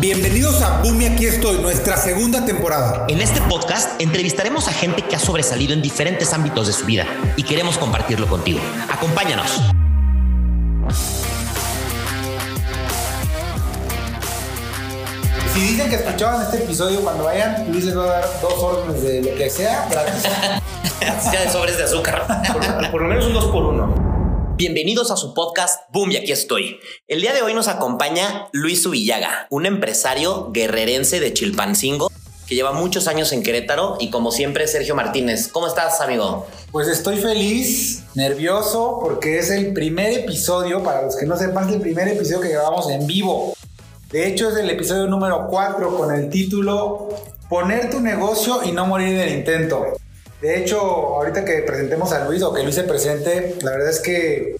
Bienvenidos 0.00 0.62
a 0.62 0.80
Boom 0.80 1.02
y 1.02 1.06
aquí 1.06 1.26
estoy, 1.26 1.58
nuestra 1.58 1.96
segunda 1.96 2.44
temporada. 2.44 3.04
En 3.08 3.20
este 3.20 3.40
podcast 3.40 4.00
entrevistaremos 4.00 4.68
a 4.68 4.72
gente 4.72 5.02
que 5.02 5.16
ha 5.16 5.18
sobresalido 5.18 5.72
en 5.72 5.82
diferentes 5.82 6.32
ámbitos 6.32 6.68
de 6.68 6.72
su 6.72 6.86
vida 6.86 7.04
y 7.36 7.42
queremos 7.42 7.78
compartirlo 7.78 8.28
contigo. 8.28 8.60
Acompáñanos. 8.88 9.60
Si 15.52 15.60
dicen 15.60 15.88
que 15.90 15.96
escuchaban 15.96 16.42
este 16.42 16.58
episodio 16.58 17.00
cuando 17.00 17.24
vayan, 17.24 17.66
Luis 17.72 17.84
les 17.84 17.98
va 17.98 18.04
a 18.04 18.06
dar 18.06 18.40
dos 18.40 18.54
órdenes 18.56 19.02
de 19.02 19.22
lo 19.22 19.36
que 19.36 19.50
sea 19.50 19.88
gratis. 19.90 20.22
ya 21.32 21.40
de 21.40 21.50
sobres 21.50 21.76
de 21.76 21.82
azúcar. 21.82 22.24
Por, 22.52 22.90
por 22.92 23.02
lo 23.02 23.08
menos 23.08 23.26
un 23.26 23.34
dos 23.34 23.46
por 23.46 23.64
uno. 23.64 24.17
Bienvenidos 24.58 25.12
a 25.12 25.16
su 25.16 25.34
podcast 25.34 25.88
Boom 25.92 26.10
y 26.10 26.16
aquí 26.16 26.32
estoy. 26.32 26.80
El 27.06 27.20
día 27.20 27.32
de 27.32 27.42
hoy 27.42 27.54
nos 27.54 27.68
acompaña 27.68 28.48
Luis 28.50 28.82
Subillaga, 28.82 29.46
un 29.50 29.66
empresario 29.66 30.50
guerrerense 30.50 31.20
de 31.20 31.32
Chilpancingo 31.32 32.10
que 32.48 32.56
lleva 32.56 32.72
muchos 32.72 33.06
años 33.06 33.30
en 33.30 33.44
Querétaro 33.44 33.98
y 34.00 34.10
como 34.10 34.32
siempre 34.32 34.66
Sergio 34.66 34.96
Martínez. 34.96 35.46
¿Cómo 35.46 35.68
estás, 35.68 36.00
amigo? 36.00 36.48
Pues 36.72 36.88
estoy 36.88 37.18
feliz, 37.18 38.02
nervioso, 38.16 38.98
porque 39.00 39.38
es 39.38 39.50
el 39.50 39.72
primer 39.72 40.12
episodio, 40.18 40.82
para 40.82 41.02
los 41.02 41.14
que 41.14 41.24
no 41.24 41.36
sepan, 41.36 41.68
es 41.68 41.76
el 41.76 41.80
primer 41.80 42.08
episodio 42.08 42.40
que 42.40 42.48
grabamos 42.48 42.90
en 42.90 43.06
vivo. 43.06 43.54
De 44.10 44.26
hecho, 44.26 44.48
es 44.50 44.56
el 44.56 44.68
episodio 44.68 45.06
número 45.06 45.46
4 45.48 45.96
con 45.96 46.12
el 46.12 46.30
título 46.30 47.10
Poner 47.48 47.90
tu 47.90 48.00
negocio 48.00 48.64
y 48.64 48.72
no 48.72 48.86
morir 48.86 49.10
en 49.10 49.20
el 49.20 49.38
intento. 49.38 49.84
De 50.40 50.58
hecho, 50.58 50.80
ahorita 50.80 51.44
que 51.44 51.62
presentemos 51.62 52.12
a 52.12 52.24
Luis 52.24 52.42
o 52.42 52.52
que 52.52 52.62
Luis 52.62 52.74
se 52.74 52.84
presente, 52.84 53.56
la 53.62 53.72
verdad 53.72 53.90
es 53.90 54.00
que 54.00 54.56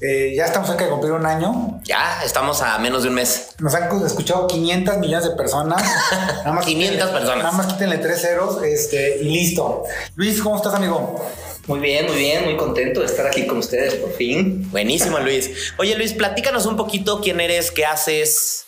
eh, 0.00 0.32
ya 0.36 0.44
estamos 0.44 0.68
cerca 0.68 0.84
de 0.84 0.90
cumplir 0.90 1.12
un 1.12 1.26
año. 1.26 1.80
Ya, 1.82 2.22
estamos 2.24 2.62
a 2.62 2.78
menos 2.78 3.02
de 3.02 3.08
un 3.08 3.16
mes. 3.16 3.48
Nos 3.58 3.74
han 3.74 3.88
escuchado 4.06 4.46
500 4.46 4.98
millones 4.98 5.28
de 5.28 5.34
personas. 5.34 5.82
Nada 6.12 6.52
más 6.52 6.64
500 6.64 7.10
personas. 7.10 7.38
Nada 7.38 7.52
más 7.52 7.66
quítenle 7.66 7.98
tres 7.98 8.20
ceros 8.20 8.62
este, 8.62 9.18
y 9.20 9.24
listo. 9.24 9.82
Luis, 10.14 10.40
¿cómo 10.40 10.56
estás, 10.56 10.74
amigo? 10.74 11.20
Muy 11.66 11.80
bien, 11.80 12.06
muy 12.06 12.16
bien, 12.16 12.44
muy 12.44 12.56
contento 12.56 13.00
de 13.00 13.06
estar 13.06 13.26
aquí 13.26 13.46
con 13.46 13.58
ustedes 13.58 13.96
por 13.96 14.12
fin. 14.12 14.70
Buenísimo, 14.70 15.18
Luis. 15.18 15.72
Oye, 15.78 15.96
Luis, 15.96 16.14
platícanos 16.14 16.64
un 16.66 16.76
poquito 16.76 17.20
quién 17.20 17.40
eres, 17.40 17.72
qué 17.72 17.84
haces. 17.84 18.66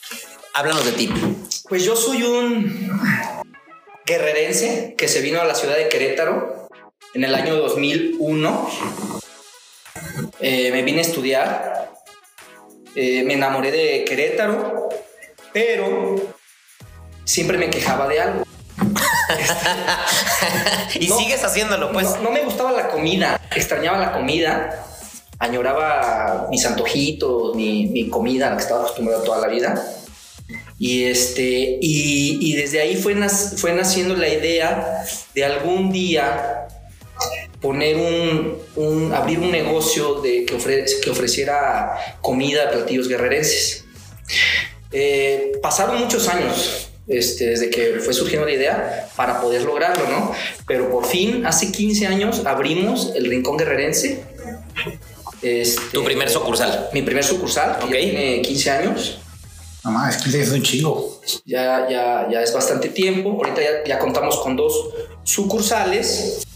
Háblanos 0.52 0.84
de 0.84 0.92
ti. 0.92 1.10
Pues 1.68 1.84
yo 1.84 1.94
soy 1.94 2.24
un 2.24 3.39
guerrerense 4.10 4.94
que 4.98 5.06
se 5.06 5.20
vino 5.20 5.40
a 5.40 5.44
la 5.44 5.54
ciudad 5.54 5.76
de 5.76 5.88
Querétaro 5.88 6.68
en 7.14 7.22
el 7.22 7.32
año 7.32 7.54
2001. 7.54 8.70
Eh, 10.40 10.72
me 10.72 10.82
vine 10.82 10.98
a 10.98 11.02
estudiar, 11.02 11.92
eh, 12.96 13.22
me 13.22 13.34
enamoré 13.34 13.70
de 13.70 14.04
Querétaro, 14.04 14.88
pero 15.52 16.16
siempre 17.24 17.56
me 17.56 17.70
quejaba 17.70 18.08
de 18.08 18.20
algo. 18.20 18.44
y 20.98 21.06
No, 21.06 21.16
sigues 21.16 21.44
haciéndolo, 21.44 21.92
pues. 21.92 22.10
No, 22.16 22.22
no 22.22 22.30
me 22.32 22.40
gustaba 22.40 22.72
la 22.72 22.88
comida, 22.88 23.40
extrañaba 23.54 23.98
la 23.98 24.12
comida, 24.12 24.86
añoraba 25.38 26.48
mis 26.50 26.66
antojitos, 26.66 27.54
mi, 27.54 27.86
mi 27.86 28.08
comida 28.08 28.48
a 28.48 28.50
la 28.50 28.56
que 28.56 28.62
estaba 28.62 28.80
acostumbrado 28.80 29.22
toda 29.22 29.38
la 29.38 29.46
vida. 29.46 29.99
Y, 30.82 31.04
este, 31.04 31.76
y, 31.82 32.38
y 32.40 32.56
desde 32.56 32.80
ahí 32.80 32.96
fue, 32.96 33.14
nac- 33.14 33.56
fue 33.58 33.74
naciendo 33.74 34.16
la 34.16 34.28
idea 34.30 35.04
de 35.34 35.44
algún 35.44 35.92
día 35.92 36.66
poner 37.60 37.96
un, 37.96 38.56
un- 38.76 39.12
abrir 39.12 39.40
un 39.40 39.50
negocio 39.50 40.22
de, 40.22 40.46
que, 40.46 40.56
ofre- 40.56 40.86
que 41.02 41.10
ofreciera 41.10 42.16
comida, 42.22 42.70
platillos 42.70 43.08
guerrerenses. 43.08 43.84
Eh, 44.90 45.52
pasaron 45.62 46.00
muchos 46.00 46.26
años 46.28 46.88
este, 47.06 47.48
desde 47.48 47.68
que 47.68 48.00
fue 48.02 48.14
surgiendo 48.14 48.46
la 48.46 48.54
idea 48.54 49.08
para 49.16 49.38
poder 49.42 49.62
lograrlo, 49.62 50.08
¿no? 50.08 50.32
Pero 50.66 50.90
por 50.90 51.04
fin, 51.06 51.44
hace 51.44 51.70
15 51.70 52.06
años, 52.06 52.46
abrimos 52.46 53.12
el 53.14 53.26
Rincón 53.28 53.58
Guerrerense. 53.58 54.22
Este, 55.42 55.82
Tu 55.92 56.02
primer 56.04 56.30
sucursal. 56.30 56.88
Mi 56.94 57.02
primer 57.02 57.24
sucursal, 57.24 57.78
que 57.80 57.84
Ok. 57.84 57.90
ya 57.92 57.98
tiene 58.00 58.40
15 58.42 58.70
años. 58.70 59.18
No 59.84 59.90
más, 59.90 60.18
15 60.18 60.40
es 60.40 60.50
un 60.50 60.62
chingo. 60.62 61.20
Ya, 61.46 61.88
ya, 61.88 62.28
ya 62.30 62.42
es 62.42 62.52
bastante 62.52 62.90
tiempo. 62.90 63.30
Ahorita 63.30 63.62
ya, 63.62 63.84
ya 63.86 63.98
contamos 63.98 64.38
con 64.40 64.56
dos 64.56 64.90
sucursales. 65.24 66.46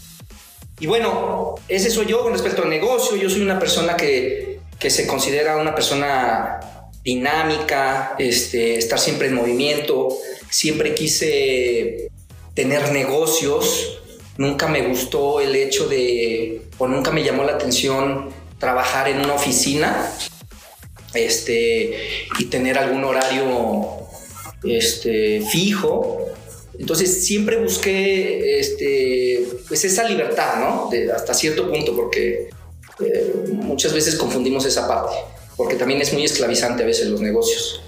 Y 0.79 0.87
bueno, 0.87 1.55
ese 1.67 1.89
soy 1.89 2.05
yo 2.05 2.21
con 2.21 2.33
respecto 2.33 2.63
al 2.63 2.69
negocio. 2.69 3.15
Yo 3.17 3.29
soy 3.29 3.41
una 3.41 3.57
persona 3.57 3.95
que, 3.95 4.59
que 4.77 4.89
se 4.89 5.07
considera 5.07 5.57
una 5.57 5.73
persona 5.73 6.59
dinámica, 7.03 8.15
este, 8.19 8.77
estar 8.77 8.99
siempre 8.99 9.27
en 9.27 9.35
movimiento. 9.35 10.09
Siempre 10.49 10.93
quise 10.93 12.11
tener 12.53 12.91
negocios. 12.91 13.99
Nunca 14.37 14.67
me 14.67 14.85
gustó 14.87 15.39
el 15.39 15.55
hecho 15.55 15.87
de, 15.87 16.61
o 16.77 16.87
nunca 16.87 17.09
me 17.09 17.23
llamó 17.23 17.43
la 17.43 17.53
atención 17.53 18.29
trabajar 18.59 19.07
en 19.07 19.19
una 19.19 19.33
oficina 19.33 20.11
este, 21.15 22.27
y 22.39 22.45
tener 22.45 22.77
algún 22.77 23.03
horario 23.03 23.87
este, 24.63 25.41
fijo. 25.41 26.25
Entonces 26.77 27.25
siempre 27.25 27.57
busqué 27.57 28.59
este, 28.59 29.47
pues 29.67 29.85
esa 29.85 30.07
libertad, 30.07 30.55
¿no? 30.59 30.89
Hasta 31.15 31.33
cierto 31.33 31.69
punto, 31.71 31.95
porque 31.95 32.49
eh, 32.99 33.33
muchas 33.53 33.93
veces 33.93 34.15
confundimos 34.15 34.65
esa 34.65 34.87
parte, 34.87 35.15
porque 35.55 35.75
también 35.75 36.01
es 36.01 36.11
muy 36.13 36.25
esclavizante 36.25 36.83
a 36.83 36.85
veces 36.85 37.07
los 37.07 37.21
negocios. 37.21 37.81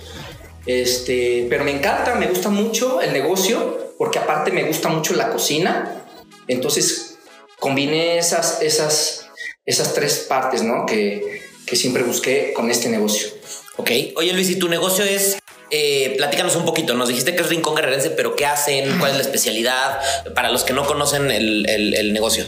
Este, 0.66 1.48
pero 1.50 1.64
me 1.64 1.72
encanta, 1.72 2.16
me 2.16 2.28
gusta 2.28 2.50
mucho 2.50 3.02
el 3.02 3.14
negocio, 3.14 3.94
porque 3.98 4.20
aparte 4.20 4.52
me 4.52 4.64
gusta 4.64 4.90
mucho 4.90 5.14
la 5.16 5.30
cocina. 5.30 6.06
Entonces 6.48 7.18
combiné 7.60 8.18
esas, 8.18 8.62
esas, 8.62 9.30
esas 9.66 9.94
tres 9.94 10.26
partes, 10.30 10.64
¿no? 10.64 10.86
Que, 10.86 11.47
que 11.68 11.76
siempre 11.76 12.02
busqué 12.04 12.54
con 12.56 12.72
este 12.72 12.90
negocio. 12.90 13.28
Ok. 13.76 13.92
Oye, 14.16 14.34
Luis, 14.34 14.50
y 14.50 14.56
tu 14.58 14.68
negocio 14.70 15.04
es. 15.06 15.38
eh, 15.70 16.14
platícanos 16.18 16.56
un 16.56 16.64
poquito. 16.66 16.94
Nos 16.96 17.10
dijiste 17.10 17.36
que 17.36 17.42
es 17.44 17.50
Rincón 17.50 17.76
Guerrerense, 17.76 18.10
pero 18.12 18.36
¿qué 18.38 18.46
hacen? 18.46 18.98
¿Cuál 19.00 19.12
es 19.12 19.18
la 19.18 19.24
especialidad? 19.24 20.00
Para 20.34 20.50
los 20.50 20.64
que 20.64 20.72
no 20.74 20.86
conocen 20.88 21.30
el, 21.30 21.70
el- 21.70 21.94
el 21.94 22.14
negocio. 22.14 22.46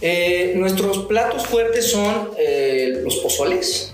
Eh, 0.00 0.52
nuestros 0.56 1.06
platos 1.06 1.46
fuertes 1.46 1.90
son 1.90 2.30
eh, 2.38 3.00
los 3.04 3.16
pozoles, 3.16 3.92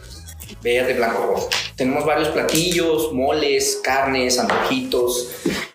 verde, 0.62 0.94
blanco, 0.94 1.26
rojo. 1.26 1.48
Tenemos 1.76 2.04
varios 2.06 2.28
platillos, 2.28 3.12
moles, 3.12 3.80
carnes, 3.82 4.38
antojitos, 4.38 5.28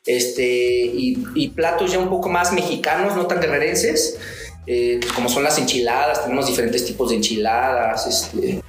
este, 0.06 0.46
y, 0.46 1.18
y 1.36 1.50
platos 1.50 1.92
ya 1.92 2.00
un 2.00 2.10
poco 2.10 2.30
más 2.30 2.54
mexicanos, 2.54 3.16
no 3.16 3.26
tan 3.28 3.40
guerrerenses, 3.42 4.18
eh, 4.68 5.00
como 5.16 5.30
son 5.30 5.44
las 5.44 5.58
enchiladas. 5.58 6.24
Tenemos 6.24 6.46
diferentes 6.46 6.86
tipos 6.86 7.10
de 7.10 7.16
enchiladas. 7.16 8.06
Este, 8.06 8.62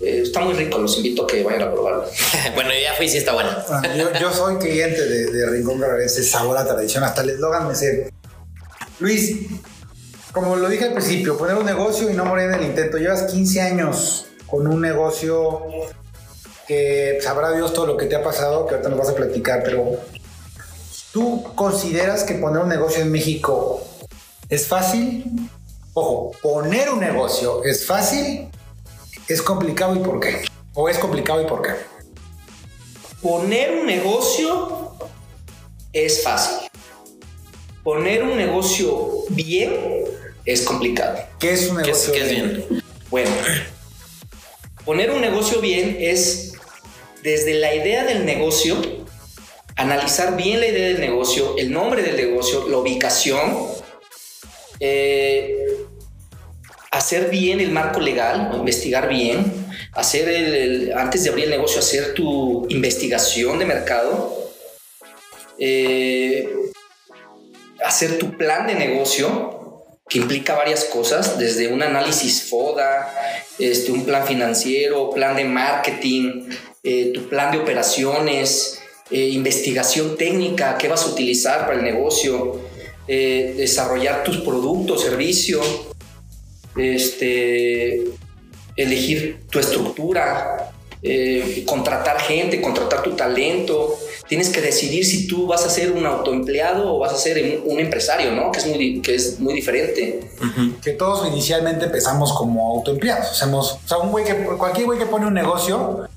eh, 0.00 0.22
está 0.22 0.40
muy 0.40 0.54
rico, 0.54 0.78
los 0.78 0.96
invito 0.96 1.24
a 1.24 1.26
que 1.26 1.42
vayan 1.42 1.62
a 1.62 1.72
probarlo. 1.72 2.04
bueno, 2.54 2.70
yo 2.70 2.80
ya 2.80 2.94
fui 2.94 3.06
y 3.06 3.08
sí 3.08 3.18
está 3.18 3.32
bueno. 3.32 3.50
Yo, 3.98 4.12
yo 4.18 4.32
soy 4.32 4.56
cliente 4.56 5.04
de, 5.04 5.26
de 5.26 5.50
Rincón 5.50 5.80
Guerrerense, 5.80 6.22
sabor 6.22 6.56
a 6.56 6.64
tradición, 6.64 7.04
hasta 7.04 7.22
el 7.22 7.30
eslogan 7.30 7.68
me 7.68 7.74
sé. 7.74 8.10
Luis, 9.00 9.48
como 10.32 10.56
lo 10.56 10.68
dije 10.68 10.84
al 10.84 10.92
principio, 10.92 11.36
poner 11.36 11.56
un 11.56 11.66
negocio 11.66 12.08
y 12.08 12.14
no 12.14 12.24
morir 12.24 12.46
en 12.46 12.54
el 12.54 12.62
intento. 12.66 12.98
Llevas 12.98 13.24
15 13.24 13.60
años 13.60 14.26
con 14.46 14.66
un 14.66 14.80
negocio 14.80 15.62
que 16.66 17.18
sabrá 17.20 17.52
Dios 17.52 17.72
todo 17.72 17.86
lo 17.86 17.96
que 17.96 18.06
te 18.06 18.14
ha 18.14 18.22
pasado, 18.22 18.66
que 18.66 18.74
ahorita 18.74 18.90
nos 18.90 18.98
vas 18.98 19.08
a 19.08 19.14
platicar, 19.14 19.62
pero 19.64 19.98
¿tú 21.12 21.42
consideras 21.56 22.22
que 22.22 22.34
poner 22.34 22.62
un 22.62 22.68
negocio 22.68 23.02
en 23.02 23.10
México 23.10 23.82
es 24.50 24.66
fácil? 24.66 25.24
Ojo, 25.94 26.32
poner 26.42 26.90
un 26.90 27.00
negocio 27.00 27.64
es 27.64 27.86
fácil, 27.86 28.48
es 29.28 29.42
complicado 29.42 29.94
y 29.96 30.00
por 30.00 30.20
qué. 30.20 30.42
O 30.74 30.88
es 30.88 30.98
complicado 30.98 31.42
y 31.42 31.46
por 31.46 31.62
qué. 31.62 31.70
Poner 33.22 33.72
un 33.80 33.86
negocio 33.86 34.92
es 35.92 36.22
fácil. 36.22 36.68
Poner 37.82 38.22
un 38.22 38.36
negocio 38.36 39.24
bien 39.30 39.74
es 40.44 40.62
complicado. 40.62 41.18
¿Qué 41.38 41.52
es 41.52 41.68
un 41.68 41.82
¿Qué 41.82 41.90
es, 41.90 42.08
negocio? 42.08 42.12
qué 42.12 42.20
es 42.22 42.30
bien? 42.30 42.82
Bueno, 43.10 43.30
poner 44.84 45.10
un 45.10 45.20
negocio 45.20 45.60
bien 45.60 45.96
es 45.98 46.52
desde 47.22 47.54
la 47.54 47.74
idea 47.74 48.04
del 48.04 48.24
negocio, 48.24 48.76
analizar 49.76 50.36
bien 50.36 50.60
la 50.60 50.66
idea 50.66 50.88
del 50.88 51.00
negocio, 51.00 51.56
el 51.58 51.72
nombre 51.72 52.02
del 52.02 52.16
negocio, 52.16 52.68
la 52.68 52.78
ubicación, 52.78 53.79
eh, 54.80 55.56
hacer 56.90 57.30
bien 57.30 57.60
el 57.60 57.70
marco 57.70 58.00
legal, 58.00 58.50
investigar 58.54 59.08
bien, 59.08 59.52
hacer 59.92 60.28
el, 60.28 60.92
antes 60.96 61.22
de 61.22 61.30
abrir 61.30 61.44
el 61.44 61.50
negocio, 61.50 61.80
hacer 61.80 62.14
tu 62.14 62.66
investigación 62.70 63.58
de 63.58 63.66
mercado, 63.66 64.50
eh, 65.58 66.48
hacer 67.84 68.18
tu 68.18 68.36
plan 68.38 68.66
de 68.66 68.74
negocio, 68.74 69.58
que 70.08 70.18
implica 70.18 70.54
varias 70.56 70.84
cosas, 70.84 71.38
desde 71.38 71.68
un 71.68 71.82
análisis 71.82 72.48
FODA, 72.48 73.14
este, 73.58 73.92
un 73.92 74.04
plan 74.04 74.26
financiero, 74.26 75.10
plan 75.10 75.36
de 75.36 75.44
marketing, 75.44 76.48
eh, 76.82 77.12
tu 77.14 77.28
plan 77.28 77.52
de 77.52 77.58
operaciones, 77.58 78.78
investigación 79.12 80.16
técnica, 80.16 80.78
qué 80.78 80.86
vas 80.86 81.02
a 81.02 81.08
utilizar 81.08 81.66
para 81.66 81.78
el 81.78 81.82
negocio, 81.82 82.60
eh, 83.12 83.54
desarrollar 83.56 84.22
tus 84.22 84.36
productos, 84.36 85.02
servicio, 85.02 85.60
este, 86.76 88.04
elegir 88.76 89.40
tu 89.50 89.58
estructura, 89.58 90.70
eh, 91.02 91.64
contratar 91.66 92.20
gente, 92.20 92.60
contratar 92.60 93.02
tu 93.02 93.16
talento. 93.16 93.98
Tienes 94.28 94.48
que 94.50 94.60
decidir 94.60 95.04
si 95.04 95.26
tú 95.26 95.48
vas 95.48 95.66
a 95.66 95.70
ser 95.70 95.90
un 95.90 96.06
autoempleado 96.06 96.94
o 96.94 96.98
vas 97.00 97.12
a 97.12 97.16
ser 97.16 97.60
un, 97.64 97.80
empresario, 97.80 98.30
¿no? 98.30 98.52
Que 98.52 98.60
es 98.60 98.66
muy, 98.68 99.02
que 99.02 99.16
es 99.16 99.40
muy 99.40 99.54
diferente. 99.54 100.30
Que 100.80 100.92
todos 100.92 101.26
inicialmente 101.26 101.86
empezamos 101.86 102.32
como 102.32 102.76
autoempleados. 102.76 103.32
Hacemos, 103.32 103.80
o 103.84 103.88
sea, 103.88 103.98
un 103.98 104.12
güey 104.12 104.24
que, 104.24 104.34
cualquier 104.34 104.86
güey 104.86 105.00
que 105.00 105.06
pone 105.06 105.26
un 105.26 105.34
negocio, 105.34 106.08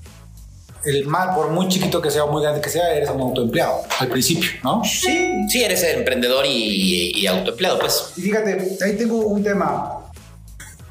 el 0.86 1.06
mal, 1.06 1.34
por 1.34 1.50
muy 1.50 1.68
chiquito 1.68 2.00
que 2.00 2.10
sea 2.10 2.24
o 2.24 2.32
muy 2.32 2.42
grande 2.42 2.60
que 2.60 2.70
sea, 2.70 2.94
eres 2.94 3.08
un 3.10 3.20
autoempleado 3.20 3.82
al 3.98 4.08
principio, 4.08 4.50
¿no? 4.62 4.82
Sí, 4.84 5.32
sí, 5.48 5.62
eres 5.62 5.82
emprendedor 5.82 6.44
y, 6.46 7.12
y 7.18 7.26
autoempleado, 7.26 7.78
pues. 7.78 8.12
Y 8.16 8.22
fíjate, 8.22 8.76
ahí 8.84 8.92
tengo 8.96 9.18
un 9.18 9.42
tema. 9.42 10.00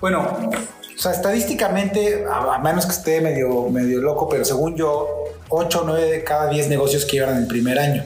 Bueno, 0.01 0.27
o 0.95 1.01
sea, 1.01 1.11
estadísticamente, 1.11 2.25
a, 2.29 2.59
menos 2.59 2.85
que 2.85 2.91
esté 2.91 3.21
medio, 3.21 3.69
medio 3.69 4.01
loco, 4.01 4.29
pero 4.29 4.45
según 4.45 4.75
yo, 4.75 5.07
8 5.49 5.81
o 5.81 5.83
9 5.85 6.11
de 6.11 6.23
cada 6.23 6.49
10 6.49 6.69
negocios 6.69 7.05
quiebran 7.05 7.35
en 7.35 7.43
el 7.43 7.47
primer 7.47 7.79
año. 7.79 8.03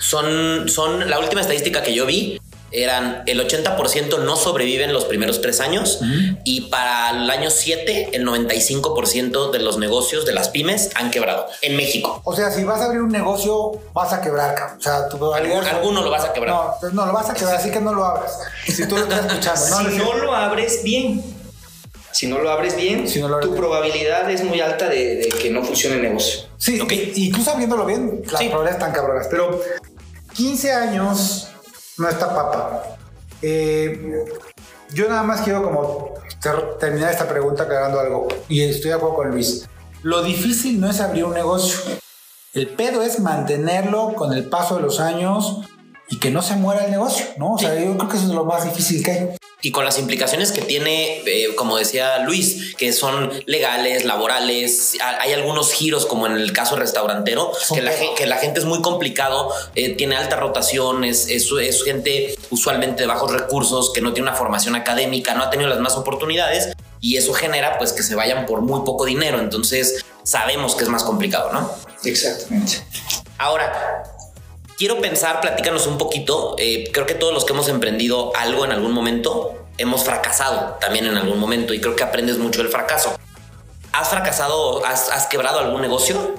Son, 0.00 0.68
son 0.68 1.08
la 1.08 1.18
última 1.18 1.40
estadística 1.40 1.82
que 1.82 1.94
yo 1.94 2.06
vi. 2.06 2.40
Eran 2.74 3.22
el 3.26 3.40
80% 3.46 4.20
no 4.20 4.36
sobreviven 4.36 4.92
los 4.92 5.04
primeros 5.04 5.40
tres 5.40 5.60
años 5.60 6.00
y 6.44 6.62
para 6.62 7.10
el 7.10 7.30
año 7.30 7.50
7 7.50 8.10
el 8.12 8.26
95% 8.26 9.50
de 9.50 9.58
los 9.60 9.78
negocios 9.78 10.26
de 10.26 10.32
las 10.32 10.48
pymes 10.48 10.90
han 10.94 11.10
quebrado 11.10 11.46
en 11.62 11.76
México. 11.76 12.20
O 12.24 12.34
sea, 12.34 12.50
si 12.50 12.64
vas 12.64 12.80
a 12.80 12.86
abrir 12.86 13.02
un 13.02 13.12
negocio, 13.12 13.72
vas 13.92 14.12
a 14.12 14.20
quebrar, 14.20 14.54
cabrón. 14.54 14.78
O 14.78 14.82
sea, 14.82 15.08
tú 15.08 15.32
alguno 15.32 16.02
lo 16.02 16.10
vas 16.10 16.24
a 16.24 16.32
quebrar. 16.32 16.54
No, 16.54 16.74
pues 16.80 16.92
no 16.92 17.06
lo 17.06 17.12
vas 17.12 17.30
a 17.30 17.34
quebrar, 17.34 17.56
así 17.56 17.70
que 17.70 17.80
no 17.80 17.94
lo 17.94 18.04
abras. 18.04 18.38
Si 18.66 18.86
tú 18.88 18.96
lo 18.96 19.02
estás 19.02 19.26
escuchando, 19.26 19.82
no, 19.82 19.90
si 19.90 19.96
no 19.96 20.14
lo 20.14 20.34
abres 20.34 20.82
bien 20.82 21.22
si 22.14 22.28
no 22.28 22.38
lo 22.38 22.48
abres 22.48 22.76
bien, 22.76 23.06
tu 23.42 23.56
probabilidad 23.56 24.30
es 24.30 24.44
muy 24.44 24.60
alta 24.60 24.88
de, 24.88 25.28
que 25.42 25.50
no 25.50 25.64
funcione 25.64 25.96
el 25.96 26.02
negocio. 26.02 26.42
Sí, 26.58 26.80
okay. 26.80 27.12
y 27.12 27.32
tú 27.32 27.42
sabiéndolo 27.42 27.84
bien, 27.84 28.22
las 28.30 28.40
probabilidades 28.40 28.74
están 28.74 28.92
cabronas. 28.92 29.26
Pero 29.28 29.60
15 30.34 30.72
años 30.72 31.48
no 31.98 32.08
está 32.08 32.34
papa. 32.34 32.96
Eh, 33.42 34.24
yo 34.92 35.08
nada 35.08 35.22
más 35.22 35.42
quiero 35.42 35.62
como 35.62 36.14
terminar 36.78 37.10
esta 37.10 37.28
pregunta 37.28 37.64
aclarando 37.64 38.00
algo. 38.00 38.28
Y 38.48 38.62
estoy 38.62 38.90
de 38.90 38.96
acuerdo 38.96 39.16
con 39.16 39.30
Luis. 39.30 39.68
Lo 40.02 40.22
difícil 40.22 40.80
no 40.80 40.88
es 40.88 41.00
abrir 41.00 41.24
un 41.24 41.34
negocio. 41.34 41.78
El 42.52 42.68
pedo 42.68 43.02
es 43.02 43.20
mantenerlo 43.20 44.14
con 44.14 44.32
el 44.32 44.48
paso 44.48 44.76
de 44.76 44.82
los 44.82 45.00
años 45.00 45.62
y 46.08 46.20
que 46.20 46.30
no 46.30 46.42
se 46.42 46.56
muera 46.56 46.84
el 46.84 46.90
negocio, 46.90 47.26
¿no? 47.38 47.54
O 47.54 47.58
sea, 47.58 47.74
yo 47.74 47.96
creo 47.96 48.08
que 48.08 48.16
eso 48.16 48.26
es 48.26 48.32
lo 48.32 48.44
más 48.44 48.64
difícil 48.64 49.02
que 49.02 49.10
hay 49.10 49.36
y 49.64 49.70
con 49.70 49.86
las 49.86 49.98
implicaciones 49.98 50.52
que 50.52 50.60
tiene, 50.60 51.22
eh, 51.24 51.54
como 51.54 51.78
decía 51.78 52.18
Luis, 52.18 52.76
que 52.76 52.92
son 52.92 53.30
legales, 53.46 54.04
laborales, 54.04 54.98
hay 55.02 55.32
algunos 55.32 55.72
giros 55.72 56.04
como 56.04 56.26
en 56.26 56.34
el 56.34 56.52
caso 56.52 56.76
restaurantero, 56.76 57.50
que 57.72 57.80
la, 57.80 57.92
que 58.14 58.26
la, 58.26 58.36
gente 58.36 58.60
es 58.60 58.66
muy 58.66 58.82
complicado, 58.82 59.50
eh, 59.74 59.94
tiene 59.94 60.16
alta 60.16 60.36
rotación, 60.36 61.02
es, 61.02 61.30
es, 61.30 61.50
gente 61.82 62.36
usualmente 62.50 63.04
de 63.04 63.06
bajos 63.06 63.32
recursos, 63.32 63.90
que 63.94 64.02
no 64.02 64.12
tiene 64.12 64.28
una 64.28 64.36
formación 64.36 64.76
académica, 64.76 65.34
no 65.34 65.42
ha 65.42 65.48
tenido 65.48 65.70
las 65.70 65.80
más 65.80 65.94
oportunidades 65.94 66.76
y 67.00 67.16
eso 67.16 67.32
genera 67.32 67.78
pues 67.78 67.94
que 67.94 68.02
se 68.02 68.14
vayan 68.14 68.44
por 68.44 68.60
muy 68.60 68.84
poco 68.84 69.06
dinero, 69.06 69.38
entonces 69.40 70.04
sabemos 70.24 70.74
que 70.74 70.84
es 70.84 70.90
más 70.90 71.04
complicado, 71.04 71.50
¿no? 71.54 71.70
Exactamente. 72.04 72.82
Ahora, 73.38 74.13
quiero 74.78 75.00
pensar, 75.00 75.40
platícanos 75.40 75.86
un 75.86 75.98
poquito. 75.98 76.56
Eh, 76.58 76.90
creo 76.92 77.06
que 77.06 77.14
todos 77.14 77.32
los 77.32 77.44
que 77.44 77.52
hemos 77.52 77.68
emprendido 77.68 78.34
algo 78.36 78.64
en 78.64 78.72
algún 78.72 78.92
momento 78.92 79.66
hemos 79.78 80.04
fracasado 80.04 80.76
también 80.80 81.06
en 81.06 81.16
algún 81.16 81.38
momento 81.38 81.74
y 81.74 81.80
creo 81.80 81.96
que 81.96 82.04
aprendes 82.04 82.38
mucho 82.38 82.62
del 82.62 82.70
fracaso. 82.70 83.16
¿Has 83.92 84.08
fracasado, 84.08 84.84
has, 84.84 85.08
has 85.10 85.26
quebrado 85.26 85.60
algún 85.60 85.80
negocio? 85.80 86.34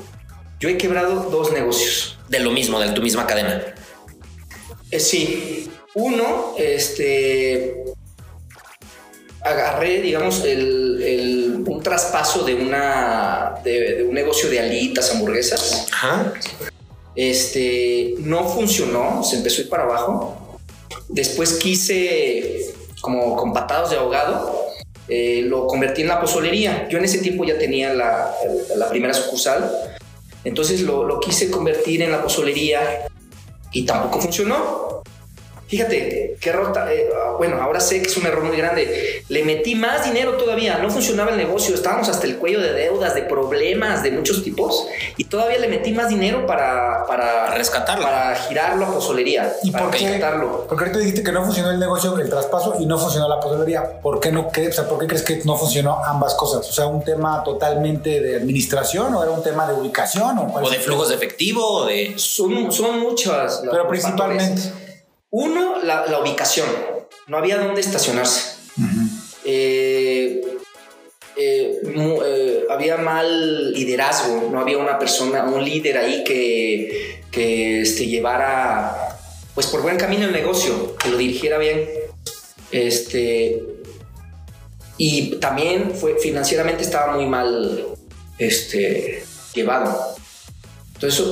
Yo 0.60 0.70
he 0.70 0.78
quebrado 0.78 1.30
dos 1.30 1.52
negocios. 1.52 2.18
De 2.30 2.40
lo 2.40 2.52
mismo, 2.52 2.80
de 2.80 2.90
tu 2.90 3.02
misma 3.02 3.28
cadena. 3.28 3.62
Eh, 4.92 5.00
sí. 5.00 5.72
Uno, 5.94 6.56
este. 6.58 7.84
Agarré, 9.42 10.02
digamos, 10.02 10.44
el, 10.44 11.64
un 11.66 11.82
traspaso 11.84 12.44
de, 12.44 12.56
una, 12.56 13.56
de, 13.64 13.98
de 13.98 14.04
un 14.04 14.14
negocio 14.14 14.50
de 14.50 14.60
alitas, 14.60 15.12
hamburguesas. 15.12 15.86
Ajá. 15.94 16.34
Este, 17.16 18.16
no 18.20 18.44
funcionó, 18.44 19.24
se 19.24 19.38
empezó 19.38 19.62
a 19.62 19.64
ir 19.66 19.70
para 19.70 19.84
abajo. 19.84 20.60
Después 21.08 21.54
quise, 21.54 22.74
como 23.02 23.36
con 23.36 23.54
patados 23.54 23.92
de 23.92 23.98
ahogado, 23.98 24.66
eh, 25.08 25.44
lo 25.46 25.68
convertí 25.68 26.02
en 26.02 26.10
la 26.10 26.20
pozolería. 26.20 26.88
Yo 26.90 26.98
en 26.98 27.06
ese 27.06 27.20
tiempo 27.20 27.46
ya 27.46 27.58
tenía 27.58 27.94
la, 27.94 28.34
primera 28.90 29.14
sucursal, 29.14 29.72
entonces 30.44 30.82
lo, 30.82 31.06
lo, 31.06 31.20
quise 31.20 31.50
convertir 31.50 32.02
en 32.02 32.12
la 32.12 32.22
pozolería 32.22 33.08
y 33.72 33.86
tampoco 33.86 34.22
funcionó. 34.22 34.95
Fíjate, 35.68 36.38
qué 36.40 36.52
rota. 36.52 36.92
Eh, 36.94 37.10
bueno, 37.38 37.62
ahora 37.62 37.80
sé 37.80 38.02
que 38.02 38.08
es 38.08 38.18
un 38.18 38.26
error 38.26 38.44
muy 38.44 38.56
grande. 38.56 39.24
Le 39.30 39.44
metí 39.44 39.76
más 39.76 40.06
dinero 40.06 40.34
todavía. 40.34 40.78
No 40.78 40.90
funcionaba 40.90 41.32
el 41.32 41.38
negocio. 41.38 41.74
Estábamos 41.74 42.08
hasta 42.08 42.28
el 42.28 42.38
cuello 42.38 42.62
de 42.62 42.74
deudas, 42.74 43.16
de 43.16 43.24
problemas 43.24 44.04
de 44.04 44.12
muchos 44.12 44.44
tipos. 44.44 44.88
Y 45.18 45.26
todavía 45.26 45.58
le 45.58 45.68
metí 45.68 45.92
más 45.92 46.10
dinero 46.10 46.46
para, 46.46 47.06
para 47.08 47.52
rescatarlo. 47.56 48.06
Para 48.06 48.36
girarlo 48.36 48.86
a 48.86 48.94
pozolería. 48.94 49.56
¿Y 49.64 49.72
por 49.72 49.90
qué? 49.90 50.24
Porque 50.68 50.84
ahorita 50.84 51.00
dijiste 51.00 51.24
que 51.24 51.32
no 51.32 51.44
funcionó 51.44 51.72
el 51.72 51.80
negocio, 51.80 52.18
el 52.18 52.30
traspaso 52.30 52.76
y 52.80 52.86
no 52.86 52.98
funcionó 52.98 53.28
la 53.28 53.40
pozolería. 53.40 54.02
¿Por 54.02 54.20
qué 54.20 54.32
no? 54.32 54.50
Qué, 54.50 54.68
o 54.68 54.72
sea, 54.72 54.88
¿por 54.88 55.00
qué 55.00 55.08
crees 55.08 55.24
que 55.24 55.42
no 55.46 55.58
funcionó 55.58 56.04
ambas 56.06 56.36
cosas? 56.36 56.70
O 56.70 56.74
sea, 56.74 56.86
un 56.86 57.04
tema 57.04 57.44
totalmente 57.44 58.22
de 58.22 58.36
administración 58.36 59.14
o 59.16 59.24
era 59.24 59.32
un 59.32 59.42
tema 59.42 59.68
de 59.68 59.74
ubicación 59.74 60.38
o, 60.38 60.54
o 60.54 60.70
de 60.70 60.78
flujos 60.78 61.10
de 61.10 61.16
efectivo 61.16 61.66
o 61.66 61.86
de. 61.86 62.14
Son, 62.18 62.72
son 62.72 63.00
muchas. 63.00 63.64
Pero 63.70 63.88
principalmente. 63.88 64.85
Uno, 65.38 65.84
la, 65.84 66.18
ubicación. 66.22 66.66
No 67.28 67.38
había 67.38 67.58
dónde 67.58 67.82
estacionarse. 67.82 68.56
Eh, 69.44 70.42
eh, 71.36 71.80
eh, 71.84 72.64
había 72.70 72.96
mal 72.96 73.74
liderazgo, 73.74 74.50
no 74.50 74.62
había 74.62 74.78
una 74.78 74.98
persona, 74.98 75.44
un 75.44 75.62
líder 75.62 75.98
ahí 75.98 76.24
que, 76.24 77.22
que 77.32 77.82
este, 77.82 78.08
llevara 78.08 78.96
pues 79.54 79.68
por 79.68 79.82
buen 79.82 79.98
camino 79.98 80.26
el 80.26 80.32
negocio, 80.32 80.96
que 80.96 81.10
lo 81.10 81.18
dirigiera 81.18 81.58
bien. 81.58 81.86
Este, 82.72 83.62
y 84.98 85.36
también 85.42 85.96
fue, 85.96 86.18
financieramente 86.18 86.84
estaba 86.84 87.14
muy 87.14 87.26
mal 87.26 87.88
este, 88.38 89.26
llevado. 89.54 90.16
Entonces, 90.94 91.26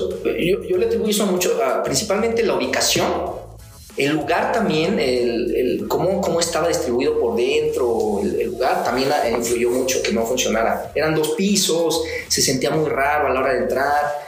yo, 0.68 0.78
le 0.78 0.88
atribuyo 0.88 1.10
eso 1.10 1.26
mucho, 1.26 1.58
principalmente 1.86 2.44
la 2.44 2.56
ubicación 2.56 3.43
el 3.96 4.12
lugar 4.12 4.52
también, 4.52 5.00
el, 5.00 5.86
cómo, 5.88 6.20
cómo, 6.20 6.40
estaba 6.40 6.68
distribuido 6.68 7.20
por 7.20 7.36
dentro, 7.36 8.20
el, 8.22 8.48
lugar 8.48 8.84
también 8.84 9.10
influyó 9.36 9.70
mucho 9.70 10.02
que 10.02 10.12
no 10.12 10.26
funcionara. 10.26 10.92
Eran 10.96 11.16
dos 11.16 11.32
pisos, 11.32 12.02
se 12.28 12.42
sentía 12.42 12.72
muy 12.72 12.90
raro 12.90 13.28
a 13.28 13.30
la 13.32 13.40
hora 13.40 13.54
de 13.54 13.60
entrar. 13.60 14.24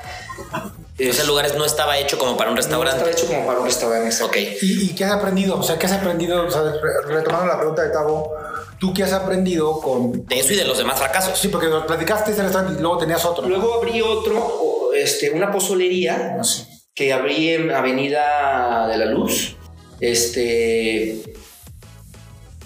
Ese 0.97 1.25
lugar 1.25 1.53
no 1.57 1.65
estaba 1.65 1.97
hecho 1.97 2.17
como 2.17 2.37
para 2.37 2.51
un 2.51 2.57
restaurante. 2.57 3.01
No 3.01 3.07
estaba 3.07 3.11
hecho 3.11 3.27
como 3.27 3.47
para 3.47 3.59
un 3.59 3.65
restaurante. 3.65 4.23
Ok. 4.23 4.37
¿Y, 4.61 4.93
qué 4.93 5.03
has 5.03 5.11
aprendido? 5.11 5.57
O 5.59 5.63
sea, 5.63 5.77
¿qué 5.77 5.87
has 5.87 5.93
aprendido? 5.93 6.45
O 6.45 6.51
sea, 6.51 6.61
retomando 7.07 7.47
la 7.47 7.57
pregunta 7.57 7.81
de 7.81 7.89
Tavo, 7.89 8.31
¿tú 8.79 8.93
qué 8.93 9.03
has 9.03 9.13
aprendido 9.13 9.79
con...? 9.81 10.25
De 10.25 10.39
eso 10.39 10.53
y 10.53 10.55
de 10.55 10.65
los 10.65 10.77
demás 10.77 10.97
fracasos. 10.97 11.37
Sí, 11.37 11.49
porque 11.49 11.67
platicaste 11.87 12.31
ese 12.31 12.43
restaurante 12.43 12.79
y 12.79 12.81
luego 12.81 12.99
tenías 12.99 13.25
otro. 13.25 13.47
Luego 13.47 13.73
abrí 13.73 14.01
otro, 14.01 14.93
este, 14.93 15.31
una 15.31 15.51
pozolería. 15.51 16.35
No 16.37 16.43
sé 16.43 16.75
que 16.95 17.11
abrí 17.11 17.49
en 17.49 17.71
Avenida 17.71 18.87
de 18.87 18.97
la 18.97 19.05
Luz, 19.05 19.54
este, 19.99 21.21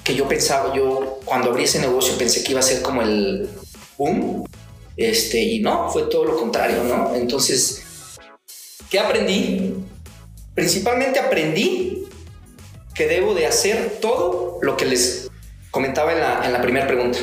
que 0.03 0.15
yo 0.15 0.27
pensaba, 0.27 0.75
yo 0.75 1.19
cuando 1.25 1.51
abrí 1.51 1.63
ese 1.63 1.79
negocio 1.79 2.17
pensé 2.17 2.43
que 2.43 2.51
iba 2.51 2.59
a 2.59 2.63
ser 2.63 2.81
como 2.81 3.01
el 3.01 3.50
boom, 3.98 4.45
este, 4.98 5.41
y 5.41 5.59
no, 5.59 5.89
fue 5.89 6.03
todo 6.03 6.25
lo 6.25 6.36
contrario, 6.38 6.83
¿no? 6.83 7.15
Entonces, 7.15 7.83
¿qué 8.89 9.00
aprendí? 9.00 9.75
Principalmente 10.53 11.19
aprendí 11.19 12.05
que 12.93 13.07
debo 13.07 13.33
de 13.33 13.45
hacer 13.45 14.00
todo 14.01 14.59
lo 14.62 14.75
que 14.75 14.86
les 14.86 15.29
comentaba 15.71 16.12
en 16.12 16.19
la, 16.19 16.45
en 16.45 16.51
la 16.51 16.62
primera 16.62 16.86
pregunta. 16.86 17.19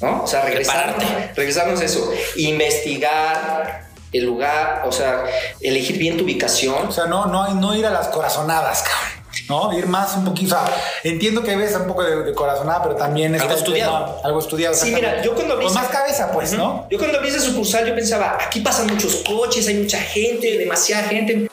¿No? 0.00 0.24
O 0.24 0.26
sea, 0.26 0.42
regresar, 0.42 1.32
regresarnos 1.36 1.80
eso, 1.80 2.12
investigar, 2.36 3.88
el 4.14 4.24
lugar, 4.24 4.82
o 4.86 4.92
sea, 4.92 5.24
elegir 5.60 5.98
bien 5.98 6.16
tu 6.16 6.24
ubicación. 6.24 6.88
O 6.88 6.92
sea, 6.92 7.06
no, 7.06 7.26
no, 7.26 7.52
no 7.54 7.74
ir 7.76 7.84
a 7.86 7.90
las 7.90 8.08
corazonadas, 8.08 8.82
cabrón. 8.82 9.24
¿no? 9.48 9.76
Ir 9.76 9.86
más 9.88 10.16
un 10.16 10.24
poquito, 10.24 10.54
o 10.54 10.58
sea, 10.58 10.74
entiendo 11.02 11.42
que 11.42 11.54
ves 11.56 11.74
un 11.74 11.86
poco 11.88 12.02
de, 12.04 12.22
de 12.22 12.32
corazonada, 12.32 12.82
pero 12.84 12.94
también 12.94 13.34
Algo 13.34 13.42
está 13.42 13.52
el 13.54 13.58
estudiado. 13.58 14.04
tema- 14.06 14.16
algo 14.24 14.38
estudiado. 14.38 14.74
Sí, 14.74 14.92
mira, 14.94 15.22
yo 15.22 15.34
cuando 15.34 15.54
abrí 15.54 15.66
Con 15.66 15.74
más 15.74 15.88
cabeza, 15.88 16.30
pues, 16.32 16.52
¿no? 16.52 16.86
Yo 16.90 16.98
cuando 16.98 17.18
abrí 17.18 17.28
esa 17.30 17.40
sucursal 17.40 17.84
yo 17.86 17.94
pensaba, 17.96 18.38
aquí 18.40 18.60
pasan 18.60 18.86
muchos 18.86 19.16
coches, 19.26 19.66
hay 19.66 19.74
mucha 19.74 19.98
gente, 20.00 20.56
demasiada 20.56 21.08
gente. 21.08 21.48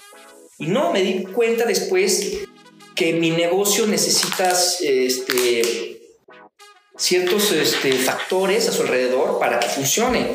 Y 0.60 0.68
no, 0.68 0.92
me 0.94 1.02
di 1.02 1.24
cuenta 1.24 1.66
después 1.66 2.38
que 2.96 3.14
mi 3.14 3.32
negocio 3.32 3.88
necesitas 3.88 4.78
este, 4.82 6.00
ciertos 6.98 7.52
este, 7.52 7.94
factores 7.94 8.70
a 8.70 8.72
su 8.72 8.84
alrededor 8.84 9.40
para 9.40 9.60
que 9.60 9.68
funcione, 9.68 10.32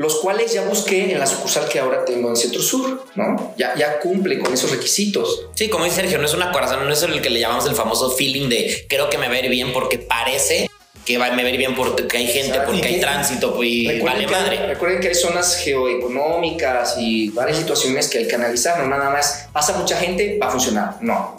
los 0.00 0.16
cuales 0.16 0.54
ya 0.54 0.62
busqué 0.62 1.12
en 1.12 1.18
la 1.18 1.26
sucursal 1.26 1.68
que 1.68 1.78
ahora 1.78 2.06
tengo 2.06 2.30
en 2.30 2.36
Centro 2.36 2.62
Sur, 2.62 3.04
¿no? 3.16 3.52
Ya, 3.58 3.74
ya 3.76 4.00
cumple 4.00 4.38
con 4.38 4.50
esos 4.50 4.70
requisitos. 4.70 5.48
Sí, 5.54 5.68
como 5.68 5.84
dice 5.84 5.96
Sergio, 5.96 6.16
no 6.16 6.24
es 6.24 6.32
una 6.32 6.52
corazón, 6.52 6.86
no 6.86 6.90
es 6.90 7.02
el 7.02 7.20
que 7.20 7.28
le 7.28 7.38
llamamos 7.38 7.66
el 7.66 7.74
famoso 7.74 8.10
feeling 8.10 8.48
de 8.48 8.86
creo 8.88 9.10
que 9.10 9.18
me 9.18 9.28
va 9.28 9.34
a 9.34 9.40
ir 9.40 9.50
bien 9.50 9.74
porque 9.74 9.98
parece 9.98 10.70
que 11.04 11.18
va, 11.18 11.30
me 11.32 11.42
va 11.42 11.48
a 11.50 11.52
ir 11.52 11.58
bien 11.58 11.74
porque 11.74 12.16
hay 12.16 12.28
gente, 12.28 12.48
Exacto. 12.48 12.72
porque 12.72 12.88
hay 12.88 12.98
tránsito 12.98 13.62
y 13.62 14.00
vale 14.00 14.24
que, 14.24 14.32
madre. 14.32 14.66
recuerden 14.68 15.00
que 15.00 15.08
hay 15.08 15.14
zonas 15.14 15.58
geoeconómicas 15.58 16.96
y 16.98 17.28
varias 17.28 17.58
situaciones 17.58 18.08
que 18.08 18.20
hay 18.20 18.26
que 18.26 18.36
analizar, 18.36 18.78
no 18.78 18.88
nada 18.88 19.10
más 19.10 19.48
pasa 19.52 19.76
mucha 19.76 19.98
gente, 19.98 20.38
va 20.42 20.46
a 20.46 20.50
funcionar, 20.50 20.96
no. 21.02 21.36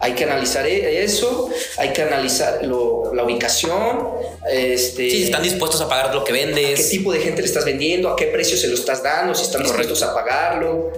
Hay 0.00 0.12
que 0.14 0.24
analizar 0.24 0.64
e- 0.66 1.02
eso, 1.02 1.48
hay 1.76 1.92
que 1.92 2.02
analizar 2.02 2.64
lo- 2.64 3.12
la 3.14 3.24
ubicación, 3.24 4.08
este, 4.50 5.10
Sí, 5.10 5.22
están 5.24 5.42
dispuestos 5.42 5.80
a 5.80 5.88
pagar 5.88 6.14
lo 6.14 6.22
que 6.24 6.32
qué 6.32 6.44
vendes. 6.46 6.88
tipo 6.90 7.12
de 7.12 7.20
gente 7.20 7.42
le 7.42 7.48
estás 7.48 7.64
vendiendo, 7.64 8.08
a 8.08 8.14
qué 8.16 8.26
precio 8.26 8.56
se 8.56 8.68
lo 8.68 8.74
estás 8.74 9.02
dando, 9.02 9.34
si 9.34 9.42
están 9.42 9.62
Correcto. 9.62 9.78
dispuestos 9.94 10.08
a 10.08 10.14
pagarlo, 10.14 10.92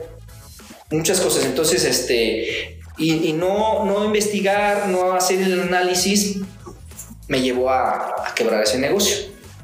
muchas 0.90 1.20
cosas. 1.20 1.44
Entonces, 1.44 1.84
este, 1.84 2.78
y, 2.98 3.28
y 3.28 3.32
no, 3.32 3.84
no 3.86 4.04
investigar, 4.04 4.88
no 4.88 5.14
hacer 5.14 5.40
el 5.40 5.60
análisis, 5.62 6.36
me 7.28 7.40
llevó 7.40 7.70
a, 7.70 8.28
a 8.28 8.34
quebrar 8.34 8.62
ese 8.62 8.78
negocio. 8.78 9.16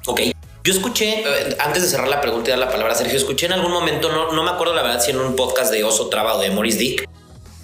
Ok. 0.06 0.20
Yo 0.64 0.72
escuché, 0.72 1.20
eh, 1.20 1.56
antes 1.60 1.82
de 1.82 1.88
cerrar 1.88 2.08
la 2.08 2.20
pregunta 2.20 2.48
y 2.48 2.50
dar 2.50 2.58
la 2.58 2.70
palabra 2.70 2.92
a 2.94 2.96
Sergio, 2.96 3.16
escuché 3.18 3.46
en 3.46 3.52
algún 3.52 3.70
momento, 3.70 4.10
no, 4.10 4.32
no 4.32 4.42
me 4.42 4.50
acuerdo 4.50 4.74
la 4.74 4.82
verdad 4.82 5.00
si 5.04 5.10
en 5.12 5.18
un 5.18 5.36
podcast 5.36 5.70
de 5.72 5.84
Oso 5.84 6.08
Traba 6.08 6.34
o 6.36 6.40
de 6.40 6.50
Maurice 6.50 6.78
Dick, 6.78 7.08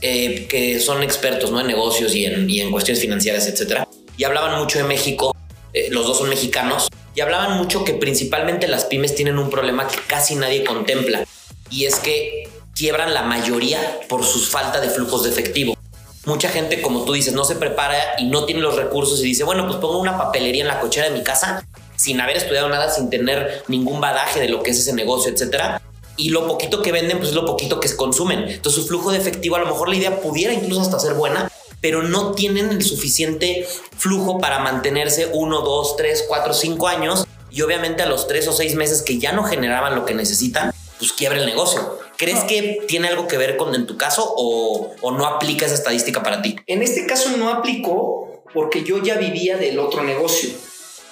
eh, 0.02 0.46
que 0.48 0.80
son 0.80 1.02
expertos 1.02 1.50
¿no? 1.50 1.60
en 1.60 1.66
negocios 1.66 2.14
y 2.14 2.26
en, 2.26 2.70
cuestiones 2.70 3.00
financieras, 3.00 3.46
etcétera, 3.46 3.88
y 4.16 4.24
hablaban 4.24 4.58
mucho 4.58 4.78
de 4.78 4.84
México, 4.84 5.34
eh, 5.72 5.88
los 5.90 6.06
dos 6.06 6.18
son 6.18 6.28
mexicanos, 6.28 6.88
y 7.14 7.20
hablaban 7.20 7.56
mucho 7.56 7.84
que 7.84 7.94
principalmente 7.94 8.68
las 8.68 8.84
pymes 8.84 9.14
tienen 9.14 9.38
un 9.38 9.48
problema 9.48 9.86
que 9.86 9.96
casi 10.06 10.34
nadie 10.34 10.64
contempla, 10.64 11.24
y 11.70 11.84
es 11.84 11.96
que 11.96 12.48
quiebran 12.74 13.14
la 13.14 13.22
mayoría 13.22 14.00
por 14.08 14.24
su 14.24 14.40
falta 14.40 14.80
de 14.80 14.90
flujos 14.90 15.24
de 15.24 15.30
efectivo. 15.30 15.76
Mucha 16.24 16.48
gente, 16.48 16.82
como 16.82 17.04
tú 17.04 17.12
dices, 17.12 17.34
no 17.34 17.44
se 17.44 17.56
prepara 17.56 17.96
y 18.18 18.26
no 18.26 18.44
tiene 18.44 18.60
los 18.60 18.76
recursos 18.76 19.20
y 19.20 19.24
dice, 19.24 19.44
bueno, 19.44 19.66
pues 19.66 19.78
pongo 19.78 19.98
una 19.98 20.18
papelería 20.18 20.62
en 20.62 20.68
la 20.68 20.80
cochera 20.80 21.08
de 21.08 21.16
mi 21.16 21.24
casa 21.24 21.66
sin 21.96 22.20
haber 22.20 22.36
estudiado 22.36 22.68
nada, 22.68 22.90
sin 22.90 23.10
tener 23.10 23.62
ningún 23.68 24.00
badaje 24.00 24.40
de 24.40 24.48
lo 24.48 24.62
que 24.62 24.72
es 24.72 24.78
ese 24.78 24.92
negocio, 24.92 25.32
etcétera. 25.32 25.80
Y 26.16 26.30
lo 26.30 26.46
poquito 26.46 26.82
que 26.82 26.92
venden, 26.92 27.18
pues 27.18 27.30
es 27.30 27.34
lo 27.34 27.46
poquito 27.46 27.80
que 27.80 27.94
consumen. 27.96 28.44
Entonces 28.48 28.82
su 28.82 28.88
flujo 28.88 29.12
de 29.12 29.18
efectivo, 29.18 29.56
a 29.56 29.60
lo 29.60 29.66
mejor 29.66 29.88
la 29.88 29.96
idea 29.96 30.20
pudiera 30.20 30.52
incluso 30.52 30.82
hasta 30.82 30.98
ser 30.98 31.14
buena, 31.14 31.50
pero 31.80 32.02
no 32.02 32.32
tienen 32.32 32.70
el 32.70 32.82
suficiente 32.82 33.66
flujo 33.96 34.38
para 34.38 34.60
mantenerse 34.60 35.28
uno, 35.32 35.62
dos, 35.62 35.96
tres, 35.96 36.24
cuatro, 36.28 36.52
cinco 36.52 36.88
años. 36.88 37.26
Y 37.50 37.62
obviamente 37.62 38.02
a 38.02 38.06
los 38.06 38.28
tres 38.28 38.48
o 38.48 38.52
seis 38.52 38.74
meses 38.74 39.02
que 39.02 39.18
ya 39.18 39.32
no 39.32 39.44
generaban 39.44 39.94
lo 39.94 40.04
que 40.04 40.14
necesitan, 40.14 40.72
pues 40.98 41.12
quiebra 41.12 41.38
el 41.38 41.46
negocio. 41.46 41.98
¿Crees 42.16 42.44
que 42.44 42.84
tiene 42.86 43.08
algo 43.08 43.26
que 43.26 43.36
ver 43.36 43.56
con 43.56 43.74
en 43.74 43.86
tu 43.86 43.96
caso 43.96 44.32
o, 44.36 44.92
o 45.00 45.10
no 45.10 45.26
aplica 45.26 45.66
esa 45.66 45.74
estadística 45.74 46.22
para 46.22 46.40
ti? 46.40 46.56
En 46.66 46.82
este 46.82 47.06
caso 47.06 47.36
no 47.36 47.50
aplicó 47.50 48.44
porque 48.54 48.84
yo 48.84 49.02
ya 49.02 49.16
vivía 49.16 49.56
del 49.56 49.78
otro 49.78 50.04
negocio. 50.04 50.50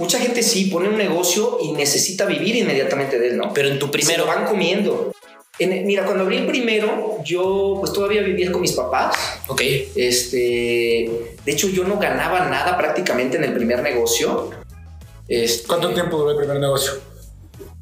Mucha 0.00 0.18
gente 0.18 0.42
sí 0.42 0.64
pone 0.64 0.88
un 0.88 0.96
negocio 0.96 1.58
y 1.62 1.72
necesita 1.72 2.24
vivir 2.24 2.56
inmediatamente 2.56 3.18
de 3.18 3.28
él, 3.28 3.36
¿no? 3.36 3.52
Pero 3.52 3.68
en 3.68 3.78
tu 3.78 3.90
Primero 3.90 4.24
primero, 4.24 4.40
van 4.40 4.48
comiendo. 4.50 5.12
En- 5.58 5.86
mira, 5.86 6.04
cuando 6.06 6.24
abrí 6.24 6.38
el 6.38 6.46
primero, 6.46 7.18
yo 7.22 7.76
pues 7.80 7.92
todavía 7.92 8.22
vivía 8.22 8.50
con 8.50 8.62
mis 8.62 8.72
papás. 8.72 9.14
ok, 9.46 9.60
Este, 9.94 11.10
de 11.44 11.52
hecho, 11.52 11.68
yo 11.68 11.84
no 11.84 11.98
ganaba 11.98 12.46
nada 12.48 12.76
prácticamente 12.78 13.36
en 13.36 13.44
el 13.44 13.52
primer 13.52 13.82
negocio. 13.82 14.50
Este, 15.28 15.66
¿Cuánto 15.68 15.92
tiempo 15.92 16.16
duró 16.16 16.30
el 16.32 16.36
primer 16.38 16.58
negocio? 16.58 16.92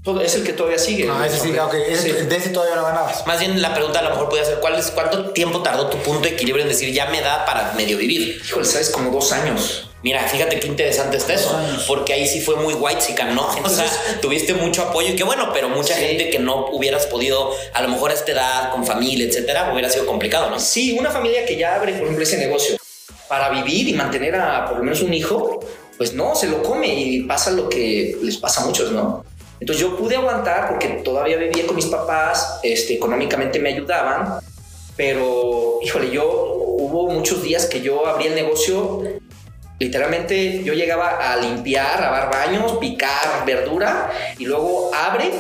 todo- 0.03 0.21
es 0.23 0.35
el 0.37 0.43
que 0.43 0.55
todavía 0.55 0.79
sigue. 0.79 1.07
Ah, 1.11 1.25
ese 1.27 1.39
sí, 1.39 1.51
ok. 1.59 1.75
Ese- 1.75 2.21
Sí. 2.21 2.27
De 2.27 2.37
ese 2.37 2.49
todavía 2.51 2.77
no 2.77 2.85
ganabas. 2.85 3.27
Más 3.27 3.39
bien 3.41 3.61
la 3.61 3.75
pregunta 3.75 3.99
a 4.01 4.03
lo 4.03 4.11
mejor 4.11 4.29
podría 4.29 4.45
ser 4.47 4.59
¿cuál 4.61 4.75
es, 4.77 4.91
¿cuánto 4.91 5.31
tiempo 5.31 5.61
tardó 5.63 5.89
tu 5.89 5.99
punto 5.99 6.23
de 6.23 6.31
equilibrio 6.31 6.63
en 6.65 6.69
decir 6.71 6.93
ya 6.93 7.07
me 7.11 7.21
da 7.21 7.45
para 7.45 7.73
medio 7.75 7.99
vivir? 7.99 8.41
Híjole, 8.45 8.65
sabes, 8.65 8.91
como 8.91 9.11
dos 9.11 9.33
años. 9.33 9.88
Mira, 10.03 10.23
fíjate 10.29 10.61
qué 10.61 10.69
interesante 10.69 11.17
está 11.17 11.35
eso, 11.35 11.59
porque 11.89 12.13
ahí 12.13 12.27
sí 12.27 12.41
fue 12.41 12.55
muy 12.57 12.75
white 12.75 13.01
¿no? 13.35 13.49
O 13.65 13.69
sea, 13.69 13.85
tuviste 14.21 14.55
mucho 14.55 14.83
apoyo 14.83 15.09
y 15.09 15.17
qué 15.17 15.25
bueno, 15.25 15.51
pero 15.53 15.69
mucha 15.69 15.95
Sí. 15.95 16.03
gente 16.03 16.31
que 16.31 16.39
no 16.39 16.67
hubieras 16.71 17.07
podido, 17.07 17.51
a 17.75 17.83
lo 17.83 17.89
mejor 17.89 18.13
a 18.13 18.15
esta 18.15 18.31
edad, 18.31 18.71
con 18.71 18.87
familia, 18.87 19.27
etcétera, 19.27 19.71
hubiera 19.73 19.91
sido 19.91 20.07
complicado, 20.07 20.51
¿no? 20.51 20.61
Sí, 20.61 20.97
una 20.99 21.11
familia 21.11 21.45
que 21.45 21.57
ya 21.57 21.75
abre, 21.75 21.93
por 21.95 22.03
ejemplo, 22.03 22.23
ese 22.23 22.37
negocio 22.39 22.77
para 23.29 23.51
vivir 23.51 23.89
y 23.89 23.93
mantener 23.93 24.37
a 24.37 24.67
por 24.67 24.79
lo 24.79 24.85
menos 24.85 25.03
un 25.03 25.13
hijo, 25.13 25.61
pues 25.97 26.13
no, 26.15 26.35
se 26.37 26.47
lo 26.47 26.63
come 26.63 26.87
y 26.87 27.23
pasa 27.25 27.51
lo 27.51 27.69
que 27.69 28.17
les 28.23 28.37
pasa 28.37 28.63
a 28.63 28.67
muchos, 28.67 28.93
¿no? 28.93 29.25
Entonces 29.61 29.83
yo 29.83 29.97
pude 29.97 30.15
aguantar 30.15 30.69
porque 30.69 30.87
todavía 31.05 31.37
vivía 31.37 31.67
con 31.67 31.75
mis 31.75 31.87
papás, 31.87 32.61
este, 32.63 32.95
económicamente 32.95 33.59
me 33.59 33.71
ayudaban, 33.71 34.39
pero 34.97 35.81
híjole, 35.83 36.11
yo 36.11 36.25
hubo 36.79 37.09
muchos 37.09 37.43
días 37.43 37.67
que 37.67 37.81
yo 37.81 38.07
abrí 38.07 38.29
el 38.29 38.37
negocio, 38.37 39.03
literalmente 39.79 40.63
yo 40.65 40.75
llegaba 40.75 41.33
a 41.33 41.37
limpiar, 41.37 42.01
lavar 42.01 42.31
baños, 42.31 42.79
picar 42.79 43.45
verdura 43.47 44.11
y 44.39 44.45
luego 44.45 44.91
abre 44.95 45.31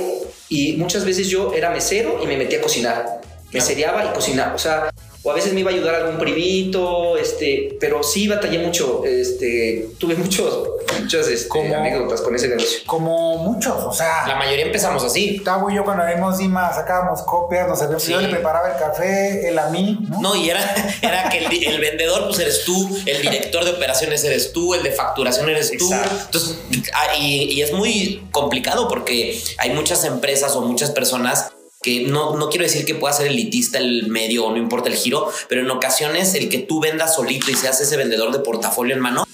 y 0.48 0.76
muchas 0.76 1.04
veces 1.04 1.28
yo 1.28 1.52
era 1.54 1.70
mesero 1.70 2.20
y 2.22 2.26
me 2.26 2.36
metía 2.36 2.58
a 2.58 2.62
cocinar. 2.62 3.20
Mesereaba 3.52 4.04
y 4.04 4.08
cocinaba, 4.08 4.54
o 4.54 4.58
sea, 4.58 4.90
o 5.22 5.30
a 5.32 5.34
veces 5.34 5.52
me 5.52 5.60
iba 5.60 5.70
a 5.70 5.74
ayudar 5.74 5.96
algún 5.96 6.18
primito, 6.18 7.16
este, 7.16 7.76
pero 7.80 8.02
sí 8.02 8.28
batallé 8.28 8.60
mucho, 8.60 9.02
este, 9.04 9.88
tuve 9.98 10.14
muchos, 10.14 10.68
muchas 11.00 11.26
este, 11.26 11.74
anécdotas 11.74 12.20
con 12.20 12.34
ese 12.36 12.48
negocio. 12.48 12.80
Como 12.86 13.38
muchos, 13.38 13.82
o 13.84 13.92
sea. 13.92 14.26
La 14.28 14.36
mayoría 14.36 14.66
empezamos 14.66 15.02
así. 15.02 15.40
Tavo 15.40 15.70
y 15.70 15.74
yo 15.74 15.84
cuando 15.84 16.04
abrimos 16.04 16.38
Dima 16.38 16.72
sacábamos 16.72 17.22
copias, 17.22 17.66
nos 17.66 17.78
servíamos. 17.78 18.02
Sí. 18.04 18.12
Yo 18.12 18.20
le 18.20 18.28
preparaba 18.28 18.70
el 18.70 18.78
café, 18.78 19.48
él 19.48 19.58
a 19.58 19.68
mí, 19.70 19.98
¿no? 20.08 20.20
No, 20.20 20.36
y 20.36 20.50
era, 20.50 20.74
era 21.02 21.28
que 21.28 21.38
el, 21.38 21.64
el 21.64 21.80
vendedor 21.80 22.26
pues 22.26 22.38
eres 22.38 22.64
tú, 22.64 22.88
el 23.04 23.20
director 23.20 23.64
de 23.64 23.72
operaciones 23.72 24.22
eres 24.22 24.52
tú, 24.52 24.74
el 24.74 24.84
de 24.84 24.92
facturación 24.92 25.48
eres 25.48 25.72
tú. 25.76 25.92
Exacto. 25.92 26.16
Entonces, 26.26 26.58
ah, 26.94 27.16
y, 27.18 27.52
y 27.52 27.62
es 27.62 27.72
muy 27.72 28.22
complicado 28.30 28.88
porque 28.88 29.40
hay 29.58 29.70
muchas 29.70 30.04
empresas 30.04 30.54
o 30.54 30.60
muchas 30.60 30.90
personas 30.92 31.50
que 31.82 32.02
no, 32.06 32.36
no 32.36 32.48
quiero 32.48 32.64
decir 32.64 32.84
que 32.84 32.94
pueda 32.94 33.14
ser 33.14 33.28
elitista 33.28 33.78
el 33.78 34.08
medio 34.08 34.46
o 34.46 34.50
no 34.50 34.56
importa 34.56 34.88
el 34.88 34.96
giro, 34.96 35.30
pero 35.48 35.60
en 35.60 35.70
ocasiones 35.70 36.34
el 36.34 36.48
que 36.48 36.58
tú 36.58 36.80
vendas 36.80 37.14
solito 37.14 37.50
y 37.50 37.54
seas 37.54 37.80
ese 37.80 37.96
vendedor 37.96 38.32
de 38.32 38.40
portafolio 38.40 38.94
en 38.94 39.00
mano, 39.00 39.24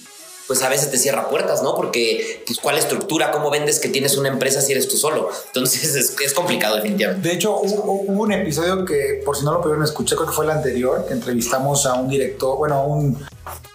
pues 0.47 0.61
a 0.61 0.69
veces 0.69 0.91
te 0.91 0.99
cierra 0.99 1.27
puertas, 1.27 1.63
¿no? 1.63 1.73
Porque, 1.75 2.43
pues, 2.45 2.59
¿cuál 2.59 2.77
estructura? 2.77 3.31
¿Cómo 3.31 3.49
vendes 3.49 3.79
que 3.79 3.89
tienes 3.89 4.15
una 4.15 4.29
empresa 4.29 4.61
si 4.61 4.73
eres 4.73 4.87
tú 4.87 4.95
solo? 4.95 5.27
Entonces, 5.47 5.95
es, 5.95 6.15
es 6.23 6.33
complicado, 6.33 6.75
definitivamente. 6.75 7.27
De 7.27 7.33
hecho, 7.33 7.57
hubo, 7.59 7.93
hubo 8.03 8.21
un 8.21 8.31
episodio 8.31 8.85
que, 8.85 9.23
por 9.25 9.35
si 9.35 9.43
no 9.43 9.51
lo 9.53 9.61
pudieron 9.61 9.83
escuchar, 9.83 10.17
creo 10.19 10.29
que 10.29 10.35
fue 10.35 10.45
el 10.45 10.51
anterior, 10.51 11.03
que 11.07 11.13
entrevistamos 11.13 11.87
a 11.87 11.95
un 11.95 12.09
director, 12.09 12.59
bueno, 12.59 12.75
a 12.75 12.85
un 12.85 13.25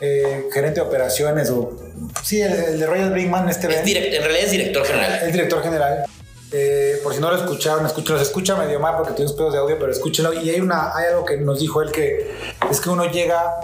eh, 0.01 0.45
gerente 0.55 0.79
de 0.79 0.87
operaciones, 0.87 1.51
o 1.51 1.77
sí, 2.23 2.41
el, 2.41 2.53
el 2.53 2.79
de 2.79 2.87
Royal 2.87 3.11
Brinkman, 3.11 3.49
este 3.49 3.67
Es 3.67 3.83
direct- 3.85 4.15
en 4.15 4.23
realidad 4.23 4.45
es 4.45 4.51
director 4.53 4.87
general. 4.87 5.21
el 5.25 5.33
director 5.33 5.63
general. 5.65 6.05
Eh, 6.53 7.01
por 7.03 7.15
si 7.15 7.21
no 7.21 7.31
lo 7.31 7.37
escucharon, 7.37 7.87
escúchenlo, 7.87 8.19
se 8.19 8.25
escucha 8.25 8.57
medio 8.57 8.81
mal 8.81 8.97
porque 8.97 9.13
tiene 9.13 9.31
pedos 9.33 9.53
de 9.53 9.59
audio, 9.59 9.79
pero 9.79 9.93
escúchenlo. 9.93 10.33
Y 10.33 10.51
hay, 10.51 10.61
una, 10.61 10.97
hay 10.97 11.07
algo 11.07 11.25
que 11.25 11.37
nos 11.37 11.61
dijo 11.61 11.81
él 11.83 11.93
que 11.93 12.35
es 12.69 12.81
que 12.81 12.91
uno 12.91 13.05
llega, 13.07 13.55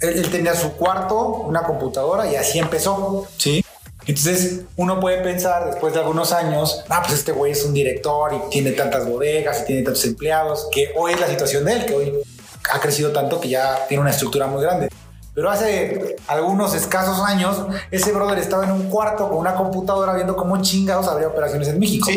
él, 0.00 0.18
él 0.18 0.30
tenía 0.30 0.54
su 0.54 0.72
cuarto, 0.72 1.18
una 1.24 1.62
computadora 1.62 2.26
y 2.30 2.36
así 2.36 2.58
empezó, 2.58 3.26
¿sí? 3.36 3.64
Entonces 4.06 4.60
uno 4.76 5.00
puede 5.00 5.20
pensar 5.22 5.66
después 5.66 5.92
de 5.92 6.00
algunos 6.00 6.32
años, 6.32 6.84
ah, 6.88 7.02
pues 7.02 7.18
este 7.18 7.32
güey 7.32 7.52
es 7.52 7.64
un 7.64 7.74
director 7.74 8.32
y 8.34 8.50
tiene 8.50 8.70
tantas 8.70 9.06
bodegas 9.06 9.62
y 9.62 9.64
tiene 9.66 9.82
tantos 9.82 10.04
empleados, 10.04 10.68
que 10.70 10.92
hoy 10.96 11.12
es 11.12 11.20
la 11.20 11.26
situación 11.26 11.64
de 11.64 11.72
él, 11.72 11.86
que 11.86 11.94
hoy 11.94 12.12
ha 12.72 12.80
crecido 12.80 13.10
tanto 13.12 13.40
que 13.40 13.48
ya 13.48 13.84
tiene 13.88 14.02
una 14.02 14.10
estructura 14.10 14.46
muy 14.46 14.62
grande. 14.62 14.88
Pero 15.36 15.50
hace 15.50 16.16
algunos 16.28 16.74
escasos 16.74 17.20
años, 17.20 17.66
ese 17.90 18.10
brother 18.10 18.38
estaba 18.38 18.64
en 18.64 18.72
un 18.72 18.88
cuarto 18.88 19.28
con 19.28 19.36
una 19.36 19.54
computadora 19.54 20.14
viendo 20.14 20.34
cómo 20.34 20.62
chingados 20.62 21.06
habría 21.08 21.28
operaciones 21.28 21.68
en 21.68 21.78
México. 21.78 22.08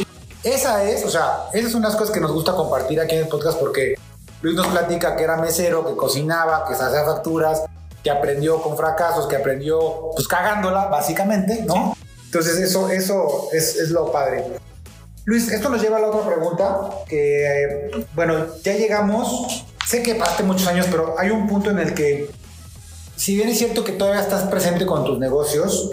Esa 0.41 0.85
es, 0.85 1.05
o 1.05 1.09
sea, 1.09 1.49
esas 1.51 1.73
son 1.73 1.81
las 1.81 1.97
cosas 1.97 2.13
que 2.13 2.21
nos 2.21 2.31
gusta 2.31 2.53
compartir 2.53 2.97
aquí 3.01 3.15
en 3.15 3.23
el 3.23 3.27
podcast 3.27 3.59
porque 3.59 3.95
Luis 4.41 4.55
nos 4.55 4.67
platica 4.67 5.17
que 5.17 5.25
era 5.25 5.35
mesero, 5.35 5.85
que 5.85 5.97
cocinaba, 5.97 6.65
que 6.65 6.75
se 6.75 6.81
hacía 6.81 7.03
facturas, 7.03 7.63
que 8.01 8.09
aprendió 8.09 8.61
con 8.61 8.77
fracasos, 8.77 9.27
que 9.27 9.35
aprendió 9.35 10.11
pues 10.15 10.25
cagándola, 10.25 10.85
básicamente, 10.85 11.63
¿no? 11.63 11.97
Entonces 12.23 12.57
eso, 12.57 12.88
eso 12.88 13.49
es, 13.51 13.75
es 13.75 13.89
lo 13.89 14.13
padre. 14.13 14.45
Luis, 15.25 15.51
esto 15.51 15.67
nos 15.67 15.81
lleva 15.81 15.97
a 15.97 15.99
la 15.99 16.07
otra 16.07 16.25
pregunta, 16.25 16.89
que, 17.05 17.65
eh, 17.65 18.05
bueno, 18.15 18.45
ya 18.63 18.75
llegamos, 18.75 19.65
sé 19.85 20.01
que 20.03 20.15
pasaste 20.15 20.43
muchos 20.43 20.67
años, 20.67 20.88
pero 20.89 21.15
hay 21.19 21.31
un 21.31 21.49
punto 21.49 21.69
en 21.69 21.79
el 21.79 21.93
que, 21.93 22.31
si 23.19 23.35
bien 23.35 23.49
es 23.49 23.57
cierto 23.57 23.83
que 23.83 23.91
todavía 23.91 24.21
estás 24.21 24.43
presente 24.43 24.85
con 24.85 25.03
tus 25.03 25.19
negocios, 25.19 25.89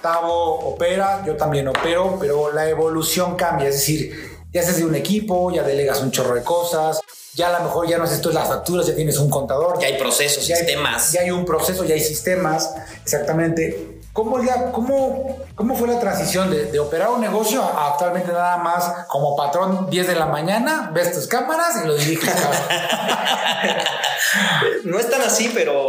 Tavo 0.00 0.60
opera, 0.60 1.24
yo 1.26 1.36
también 1.36 1.66
opero, 1.66 2.18
pero 2.20 2.52
la 2.52 2.68
evolución 2.68 3.34
cambia, 3.34 3.68
es 3.68 3.74
decir, 3.74 4.38
ya 4.52 4.60
haces 4.60 4.76
de 4.76 4.84
un 4.84 4.94
equipo, 4.94 5.50
ya 5.50 5.64
delegas 5.64 6.00
un 6.00 6.12
chorro 6.12 6.36
de 6.36 6.44
cosas, 6.44 7.00
ya 7.34 7.48
a 7.48 7.58
lo 7.58 7.64
mejor 7.64 7.88
ya 7.88 7.98
no 7.98 8.04
haces 8.04 8.20
tú 8.20 8.30
las 8.30 8.46
facturas, 8.46 8.86
ya 8.86 8.94
tienes 8.94 9.18
un 9.18 9.28
contador. 9.28 9.80
Ya 9.80 9.88
hay 9.88 9.98
procesos, 9.98 10.46
ya 10.46 10.54
hay- 10.54 10.62
sistemas. 10.64 11.10
ya 11.10 11.22
hay 11.22 11.32
un 11.32 11.44
proceso, 11.44 11.82
ya 11.84 11.94
hay 11.96 12.00
sistemas, 12.00 12.72
exactamente. 13.02 13.98
¿Cómo, 14.12 14.40
ya, 14.42 14.70
cómo, 14.70 15.36
cómo 15.56 15.74
fue 15.76 15.88
la 15.88 15.98
transición 15.98 16.48
de, 16.48 16.66
de 16.66 16.78
operar 16.78 17.10
un 17.10 17.20
negocio 17.20 17.60
a, 17.60 17.86
a 17.86 17.90
actualmente 17.90 18.30
nada 18.32 18.56
más 18.58 18.84
como 19.08 19.34
patrón 19.36 19.88
10 19.90 20.06
de 20.06 20.14
la 20.14 20.26
mañana, 20.26 20.92
ves 20.94 21.12
tus 21.12 21.26
cámaras 21.26 21.80
y 21.82 21.88
lo 21.88 21.96
diriges? 21.96 22.30
No 24.84 24.98
es 24.98 25.10
tan 25.10 25.22
así, 25.22 25.50
pero, 25.54 25.88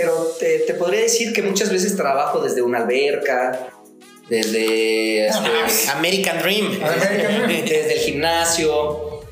pero 0.00 0.36
te, 0.38 0.60
te 0.60 0.74
podría 0.74 1.00
decir 1.00 1.32
que 1.32 1.42
muchas 1.42 1.70
veces 1.70 1.96
trabajo 1.96 2.38
desde 2.38 2.62
una 2.62 2.78
alberca, 2.78 3.70
desde, 4.28 5.26
este, 5.26 5.90
American 5.90 6.38
Dream. 6.38 6.66
American 6.66 7.46
Dream. 7.46 7.64
desde 7.64 7.94
el 7.94 7.98
gimnasio. 7.98 9.22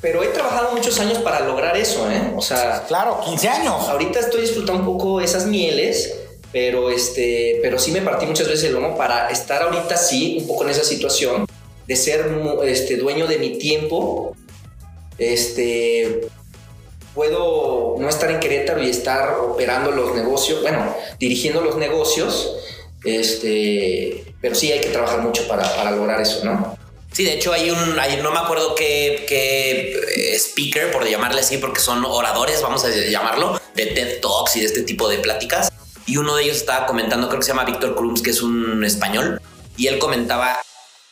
Pero 0.00 0.24
he 0.24 0.28
trabajado 0.28 0.72
muchos 0.72 0.98
años 0.98 1.18
para 1.18 1.40
lograr 1.46 1.76
eso, 1.76 2.10
¿eh? 2.10 2.32
O 2.34 2.42
sea, 2.42 2.84
claro, 2.88 3.20
15 3.24 3.48
años. 3.48 3.88
ahorita 3.88 4.18
estoy 4.18 4.40
disfrutando 4.40 4.80
un 4.80 4.98
poco 4.98 5.20
esas 5.20 5.46
mieles, 5.46 6.16
pero 6.50 6.90
este, 6.90 7.60
pero 7.62 7.78
sí 7.78 7.92
me 7.92 8.02
partí 8.02 8.26
muchas 8.26 8.48
veces 8.48 8.64
el 8.64 8.72
lomo 8.72 8.96
para 8.96 9.30
estar 9.30 9.62
ahorita 9.62 9.96
sí 9.96 10.38
un 10.40 10.48
poco 10.48 10.64
en 10.64 10.70
esa 10.70 10.82
situación 10.82 11.46
de 11.86 11.96
ser 11.96 12.26
este 12.64 12.96
dueño 12.96 13.28
de 13.28 13.38
mi 13.38 13.58
tiempo. 13.58 14.34
Este 15.18 16.28
puedo 17.16 17.96
no 17.98 18.08
estar 18.08 18.30
en 18.30 18.38
Querétaro 18.38 18.80
y 18.82 18.90
estar 18.90 19.38
operando 19.40 19.90
los 19.90 20.14
negocios, 20.14 20.62
bueno, 20.62 20.94
dirigiendo 21.18 21.62
los 21.62 21.76
negocios. 21.76 22.52
Este, 23.04 24.34
pero 24.40 24.54
sí 24.54 24.70
hay 24.70 24.80
que 24.80 24.88
trabajar 24.90 25.22
mucho 25.22 25.48
para, 25.48 25.64
para 25.76 25.90
lograr 25.92 26.20
eso, 26.20 26.44
¿no? 26.44 26.76
Sí, 27.12 27.24
de 27.24 27.34
hecho 27.34 27.52
hay 27.52 27.70
un, 27.70 27.98
hay- 27.98 28.20
no 28.20 28.30
me 28.30 28.38
acuerdo 28.38 28.74
qué, 28.74 29.24
qué, 29.26 29.92
eh, 30.16 30.36
speaker, 30.38 30.90
por 30.92 31.08
llamarle 31.08 31.40
así, 31.40 31.56
porque 31.56 31.80
son 31.80 32.04
oradores, 32.04 32.60
vamos 32.60 32.84
a 32.84 32.90
llamarlo, 32.90 33.58
de 33.74 33.86
TED 33.86 34.20
Talks 34.20 34.56
y 34.56 34.60
de 34.60 34.66
este 34.66 34.82
tipo 34.82 35.08
de 35.08 35.18
pláticas. 35.18 35.72
Y 36.04 36.18
uno 36.18 36.36
de 36.36 36.44
ellos 36.44 36.56
estaba 36.58 36.86
comentando, 36.86 37.28
creo 37.28 37.40
que 37.40 37.46
se 37.46 37.52
llama 37.52 37.64
Víctor 37.64 37.96
Cruz, 37.96 38.22
que 38.22 38.30
es 38.30 38.42
un 38.42 38.84
español, 38.84 39.40
y 39.76 39.86
él 39.86 39.98
comentaba 39.98 40.58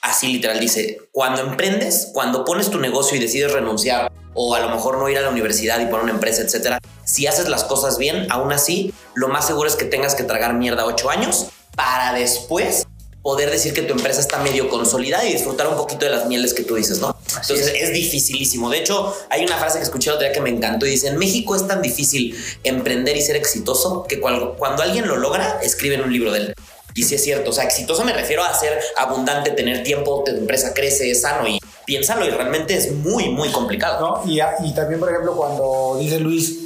así 0.03 0.29
literal, 0.29 0.61
dice, 0.61 0.99
cuando 1.13 1.41
emprendes, 1.41 2.11
cuando 2.13 2.45
pones 2.45 2.69
tu 2.71 2.79
negocio 2.79 3.17
y 3.17 3.21
decides 3.21 3.53
renunciar, 3.53 4.13
o 4.35 4.55
a 4.55 4.61
lo 4.61 4.69
mejor 4.69 4.99
no 4.99 5.09
ir 5.09 5.19
a 5.19 5.23
la 5.23 5.31
universidad 5.31 5.81
y 5.81 5.87
poner 5.87 6.05
una 6.05 6.13
empresa, 6.13 6.43
etcétera, 6.43 6.81
si 7.05 7.27
haces 7.27 7.49
las 7.49 7.65
cosas 7.65 7.99
bien, 7.99 8.27
aún 8.31 8.53
así, 8.53 8.93
lo 9.15 9.29
más 9.29 9.47
seguro 9.47 9.69
es 9.69 9.77
que 9.77 9.85
tengas 9.85 10.15
que 10.15 10.25
tragar 10.25 10.55
mierda 10.55 10.85
ocho 10.85 11.11
años 11.11 11.47
para 11.77 12.13
después 12.13 12.87
poder 13.25 13.51
decir 13.51 13.73
que 13.73 13.81
tu 13.81 13.95
empresa 13.95 14.21
está 14.21 14.39
medio 14.39 14.69
consolidada 14.69 15.25
y 15.25 15.33
disfrutar 15.33 15.67
un 15.67 15.77
poquito 15.77 16.05
de 16.05 16.11
las 16.11 16.27
mieles 16.27 16.53
que 16.53 16.63
tú 16.63 16.75
dices, 16.75 16.99
¿no? 16.99 17.17
Entonces 17.29 17.73
es. 17.75 17.91
dificilísimo. 17.91 18.69
De 18.69 18.79
hecho, 18.79 19.17
hay 19.31 19.43
una 19.47 19.57
frase 19.57 19.79
que 19.79 19.85
escuché 19.85 20.11
el 20.11 20.17
otro 20.17 20.27
día 20.27 20.35
que 20.35 20.43
me 20.43 20.51
encantó 20.51 20.85
y 20.85 20.91
dice, 20.91 21.09
en 21.09 21.17
México 21.17 21.57
es 21.57 21.67
tan 21.67 21.81
difícil 21.81 22.39
emprender 22.65 23.17
y 23.17 23.23
ser 23.23 23.37
exitoso 23.37 24.05
que 24.07 24.21
cuando, 24.21 24.57
cuando 24.57 24.83
alguien 24.83 25.09
lo 25.09 25.17
logra, 25.17 25.59
escriben 25.63 26.03
un 26.03 26.13
libro 26.13 26.33
de 26.33 26.41
él. 26.41 26.55
Y 26.95 27.05
sí 27.05 27.15
es 27.15 27.25
cierto, 27.25 27.49
o 27.49 27.53
sea, 27.55 27.65
exitoso 27.65 28.05
me 28.05 28.13
refiero 28.13 28.45
a 28.45 28.53
ser 28.55 28.79
abundante, 28.99 29.53
tener 29.53 29.83
tiempo, 29.83 30.23
tu 30.25 30.31
empresa 30.31 30.75
crece, 30.75 31.11
es 31.11 31.23
sano 31.23 31.49
y 31.49 31.59
piénsalo 31.87 32.25
y 32.27 32.31
realmente 32.31 32.75
es 32.77 32.93
muy, 32.93 33.29
muy 33.31 33.51
complicado. 33.51 34.23
¿no? 34.25 34.31
Y, 34.31 34.41
y 34.67 34.75
también, 34.75 35.01
por 35.01 35.11
ejemplo, 35.11 35.35
cuando 35.37 35.97
dice 35.99 36.19
Luis, 36.21 36.61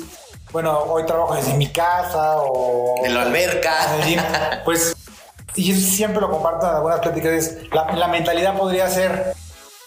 bueno, 0.53 0.79
hoy 0.89 1.05
trabajo 1.05 1.35
desde 1.35 1.55
mi 1.55 1.69
casa 1.69 2.39
o... 2.39 3.05
En 3.05 3.15
la 3.15 3.23
alberca. 3.23 3.73
pues, 4.65 4.95
y 5.55 5.73
eso 5.73 5.81
siempre 5.91 6.21
lo 6.21 6.31
comparto 6.31 6.67
en 6.69 6.77
algunas 6.77 7.01
pláticas, 7.01 7.33
es 7.33 7.59
la, 7.73 7.93
la 7.97 8.09
mentalidad 8.09 8.57
podría 8.57 8.89
ser, 8.89 9.35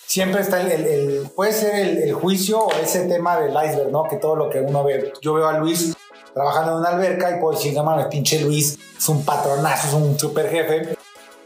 siempre 0.05 0.41
está 0.41 0.61
el, 0.61 0.71
el- 0.71 0.85
el- 0.85 1.29
puede 1.35 1.53
ser 1.53 1.75
el, 1.75 1.97
el 2.03 2.13
juicio 2.13 2.59
o 2.59 2.71
ese 2.73 3.05
tema 3.07 3.39
del 3.39 3.51
iceberg, 3.51 3.89
¿no? 3.91 4.03
Que 4.09 4.17
todo 4.17 4.35
lo 4.35 4.49
que 4.49 4.59
uno 4.59 4.83
ve, 4.83 5.13
yo 5.21 5.33
veo 5.33 5.47
a 5.47 5.53
Luis 5.59 5.95
trabajando 6.33 6.73
en 6.73 6.77
una 6.79 6.89
alberca 6.89 7.31
y 7.35 7.39
puedo 7.39 7.57
decir, 7.57 7.73
no 7.73 7.83
mames, 7.83 8.07
pinche 8.07 8.39
Luis 8.41 8.77
es 8.97 9.09
un 9.09 9.23
patronazo, 9.25 9.87
es 9.87 9.93
un 9.93 10.19
super 10.19 10.49
jefe, 10.49 10.95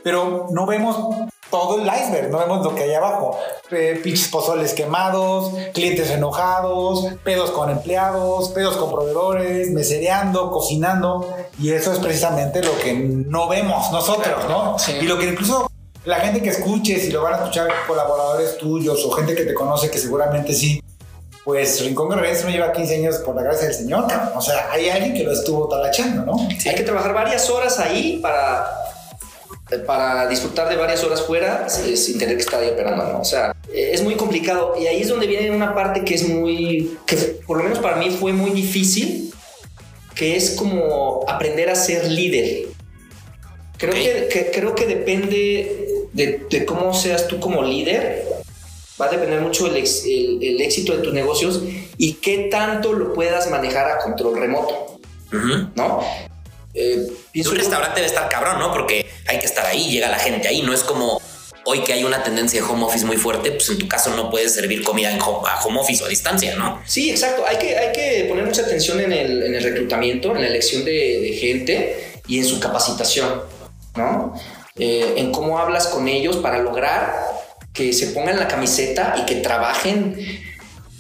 pero 0.04 0.48
no 0.52 0.66
vemos 0.66 0.98
todo 1.60 1.82
el 1.82 1.88
iceberg, 1.88 2.30
no 2.30 2.40
vemos 2.40 2.64
lo 2.64 2.76
que 2.76 2.84
hay 2.84 2.94
abajo. 2.94 3.38
Eh, 3.72 4.00
pinches 4.04 4.28
pozoles 4.28 4.74
quemados, 4.74 5.52
clientes 5.74 6.10
enojados, 6.10 7.08
pedos 7.24 7.52
con 7.52 7.70
empleados, 7.70 8.50
pedos 8.50 8.78
con 8.78 8.92
proveedores, 8.92 9.72
mesereando, 9.72 10.52
cocinando, 10.52 11.28
y 11.60 11.72
eso 11.72 11.94
es 11.94 12.00
precisamente 12.00 12.62
lo 12.62 12.78
que 12.80 12.94
no 12.94 13.48
vemos 13.48 13.92
nosotros, 13.92 14.46
¿no? 14.50 14.78
Sí. 14.78 14.94
Y 15.02 15.06
lo 15.06 15.18
que 15.18 15.30
incluso 15.30 15.72
la 16.04 16.18
gente 16.18 16.42
que 16.42 16.50
escuche, 16.50 17.00
si 17.00 17.12
lo 17.12 17.24
van 17.24 17.34
a 17.34 17.38
escuchar 17.38 17.68
colaboradores 17.88 18.58
tuyos 18.58 19.04
o 19.06 19.12
gente 19.12 19.34
que 19.36 19.44
te 19.44 19.54
conoce, 19.54 19.90
que 19.90 19.98
seguramente 19.98 20.54
sí, 20.54 20.82
pues 21.44 21.82
Rincón 21.82 22.10
Guerrerense 22.10 22.44
no 22.44 22.50
lleva 22.50 22.72
15 22.72 22.96
años 22.96 23.18
por 23.18 23.36
la 23.36 23.44
gracia 23.44 23.68
del 23.68 23.76
Señor, 23.76 24.06
o 24.36 24.42
sea, 24.42 24.72
hay 24.72 24.90
alguien 24.90 25.14
que 25.14 25.24
lo 25.24 25.32
estuvo 25.32 25.68
talachando, 25.68 26.26
¿no? 26.26 26.48
Hay 26.48 26.76
que 26.76 26.84
trabajar 26.84 27.14
varias 27.14 27.50
horas 27.50 27.80
ahí 27.80 28.20
para, 28.22 28.85
para 29.88 30.28
disfrutar 30.28 30.70
de 30.70 30.76
varias 30.76 31.04
horas 31.04 31.22
fuera 31.24 31.68
eh, 31.86 31.98
sin 31.98 32.20
tener 32.20 32.36
que 32.36 32.44
estar 32.44 32.62
ahí 32.62 32.70
operando, 32.70 33.04
¿no? 33.04 33.20
O 33.22 33.26
sea, 33.26 33.56
eh, 33.74 33.90
es 33.94 34.04
muy 34.04 34.16
complicado. 34.16 34.76
Y 34.80 34.86
ahí 34.88 35.02
es 35.02 35.08
donde 35.08 35.26
viene 35.28 35.50
una 35.52 35.74
parte 35.74 36.04
que 36.04 36.14
es 36.14 36.28
muy, 36.28 36.98
que 37.08 37.16
por 37.48 37.58
lo 37.58 37.64
menos 37.64 37.80
para 37.80 37.96
mí 37.96 38.12
fue 38.12 38.32
muy 38.32 38.52
difícil, 38.52 39.34
que 40.14 40.36
es 40.36 40.52
como 40.52 41.26
aprender 41.28 41.70
a 41.70 41.76
ser 41.76 42.08
líder. 42.10 42.68
Creo, 43.78 43.92
Ok. 43.94 43.98
que, 44.00 44.28
que- 44.32 44.52
creo 44.52 44.76
que 44.76 44.86
depende 44.86 46.08
de, 46.14 46.42
de 46.50 46.66
cómo 46.66 46.94
seas 46.94 47.28
tú 47.28 47.40
como 47.40 47.64
líder. 47.64 48.24
Va 49.02 49.08
a 49.08 49.10
depender 49.10 49.42
mucho 49.42 49.68
el, 49.68 49.76
ex- 49.78 50.06
el- 50.06 50.42
el 50.42 50.62
éxito 50.62 50.96
de 50.96 51.04
tus 51.04 51.14
negocios 51.14 51.62
y 51.98 52.14
qué 52.14 52.48
tanto 52.52 52.94
lo 52.94 53.14
puedas 53.14 53.50
manejar 53.50 53.90
a 53.92 53.98
control 53.98 54.38
remoto, 54.40 55.00
Ujú. 55.34 55.68
¿no? 55.76 56.00
Eh, 56.76 57.08
pienso 57.32 57.52
un 57.52 57.58
restaurante 57.58 57.96
debe 57.96 58.08
estar 58.08 58.30
cabrón, 58.30 58.60
¿no? 58.60 58.72
Porque 58.72 59.06
hay 59.26 59.40
que 59.40 59.46
estar 59.46 59.66
ahí, 59.66 59.90
llega 59.90 60.10
la 60.10 60.20
gente 60.20 60.48
ahí. 60.48 60.62
No 60.62 60.74
es 60.74 60.84
como 60.84 61.22
hoy 61.66 61.80
que 61.80 61.94
hay 61.94 62.04
una 62.04 62.24
tendencia 62.24 62.62
de 62.62 62.68
home 62.68 62.84
office 62.84 63.06
muy 63.06 63.18
fuerte, 63.18 63.52
pues 63.52 63.70
en 63.70 63.80
tu 63.80 63.88
caso 63.88 64.16
no 64.16 64.30
puedes 64.30 64.54
servir 64.54 64.84
comida 64.84 65.12
en 65.12 65.20
home, 65.22 65.48
a 65.50 65.60
home 65.64 65.80
office 65.80 66.04
o 66.04 66.06
a 66.06 66.10
distancia, 66.10 66.56
¿no? 66.56 66.82
Sí, 66.86 67.10
exacto. 67.10 67.44
Hay 67.48 67.58
que, 67.58 67.78
hay 67.78 67.92
que 67.92 68.26
poner 68.30 68.46
mucha 68.46 68.62
atención 68.62 69.00
en 69.00 69.12
el, 69.12 69.44
en 69.44 69.56
el 69.56 69.64
reclutamiento, 69.64 70.36
en 70.36 70.42
la 70.42 70.48
elección 70.48 70.86
de, 70.86 70.92
de 70.92 71.34
gente 71.34 72.22
y 72.28 72.40
en 72.40 72.46
su 72.46 72.60
capacitación, 72.60 73.42
¿no? 73.96 74.34
Eh, 74.78 75.14
en 75.18 75.32
cómo 75.32 75.58
hablas 75.58 75.88
con 75.88 76.08
ellos 76.08 76.38
para 76.38 76.60
lograr 76.60 77.16
que 77.72 77.94
se 77.94 78.08
pongan 78.08 78.38
la 78.38 78.48
camiseta 78.48 79.16
y 79.18 79.26
que 79.26 79.36
trabajen 79.36 80.18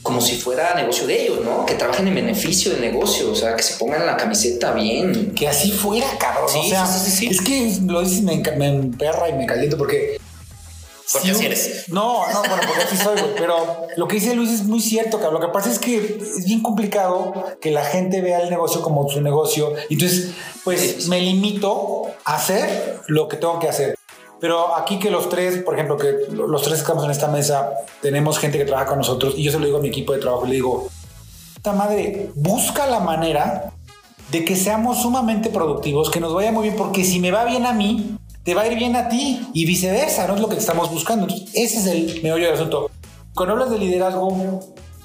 como 0.06 0.22
si 0.22 0.36
fuera 0.36 0.76
negocio 0.76 1.08
de 1.08 1.24
ellos, 1.24 1.39
¿no? 1.44 1.65
Que 1.65 1.74
trabajen 1.74 2.08
en 2.08 2.13
beneficio 2.13 2.72
del 2.72 2.80
negocio, 2.80 3.32
o 3.32 3.36
sea, 3.36 3.56
que 3.56 3.63
se 3.63 3.74
pongan 3.74 4.06
la 4.06 4.15
camiseta 4.15 4.72
bien. 4.72 5.34
Que 5.34 5.48
así 5.48 5.72
fuera, 5.72 6.06
cabrón. 6.20 6.48
Sí, 6.48 6.60
o 6.60 6.70
sea, 6.70 6.86
sí, 6.86 7.10
sí, 7.10 7.26
es 7.26 7.41
que 7.41 7.76
lo 7.88 8.02
dices, 8.04 8.22
me, 8.22 8.38
me 8.56 8.68
emperra 8.68 9.30
y 9.30 9.34
me 9.34 9.48
caliento 9.48 9.80
porque. 9.80 10.22
Porque 11.12 11.32
así 11.32 11.46
eres. 11.48 11.86
No, 11.89 12.24
no, 12.32 12.39
bueno, 12.41 12.62
porque 12.68 12.84
así 12.84 12.98
soy, 12.98 13.20
güey. 13.20 13.34
Pero 13.36 13.88
lo 13.98 14.08
que 14.08 14.18
dice 14.18 14.36
Luis 14.36 14.52
es 14.52 14.63
muy 14.65 14.80
cierto, 14.80 15.20
cabrón. 15.20 15.41
Lo 15.41 15.48
que 15.48 15.52
pasa 15.52 15.72
es 15.72 15.80
que 15.80 15.98
es 15.98 16.46
bien 16.46 16.62
complicado 16.62 17.58
que 17.60 17.72
la 17.72 17.84
gente 17.84 18.22
vea 18.22 18.41
el 18.41 18.52
negocio 18.52 18.84
como 18.84 19.10
su 19.10 19.22
negocio. 19.22 19.74
Entonces, 19.89 20.34
pues 20.63 21.08
me 21.08 21.20
limito 21.20 22.04
a 22.26 22.36
hacer 22.36 23.00
lo 23.08 23.28
que 23.28 23.38
tengo 23.38 23.58
que 23.60 23.70
hacer. 23.70 23.94
Pero 24.45 24.75
aquí 24.75 24.99
que 24.99 25.10
los 25.10 25.27
tres, 25.27 25.63
por 25.63 25.73
ejemplo, 25.73 25.97
que 25.97 26.17
los 26.29 26.62
tres 26.62 26.75
que 26.75 26.81
estamos 26.81 27.03
en 27.03 27.10
esta 27.10 27.29
mesa, 27.29 27.67
tenemos 27.99 28.38
gente 28.38 28.60
que 28.60 28.65
trabaja 28.65 28.86
con 28.86 28.99
nosotros 28.99 29.34
y 29.36 29.41
yo 29.41 29.51
se 29.51 29.58
lo 29.58 29.65
digo 29.65 29.79
a 29.79 29.81
mi 29.81 29.88
equipo 29.88 30.13
de 30.13 30.19
trabajo, 30.19 30.45
le 30.45 30.53
digo, 30.53 30.88
esta 31.55 31.73
madre, 31.73 32.29
busca 32.36 32.86
la 32.86 32.99
manera 32.99 33.73
de 34.29 34.45
que 34.45 34.55
seamos 34.55 35.01
sumamente 35.01 35.49
productivos, 35.49 36.12
que 36.12 36.19
nos 36.19 36.31
vaya 36.31 36.51
muy 36.51 36.62
bien, 36.62 36.75
porque 36.75 37.03
si 37.03 37.19
me 37.19 37.31
va 37.31 37.43
bien 37.45 37.65
a 37.65 37.73
mí, 37.73 38.19
te 38.43 38.53
va 38.53 38.62
a 38.62 38.67
ir 38.67 38.77
bien 38.77 38.95
a 38.95 39.10
ti 39.10 39.47
y 39.51 39.65
viceversa, 39.65 40.27
no 40.27 40.36
es 40.36 40.41
lo 40.41 40.47
que 40.47 40.58
estamos 40.58 40.91
buscando. 40.91 41.23
Entonces, 41.23 41.49
ese 41.55 41.79
es 41.79 41.88
el 41.88 42.21
meollo 42.21 42.45
del 42.45 42.53
asunto. 42.53 42.91
Cuando 43.34 43.53
hablas 43.53 43.71
de 43.71 43.79
liderazgo, 43.79 44.60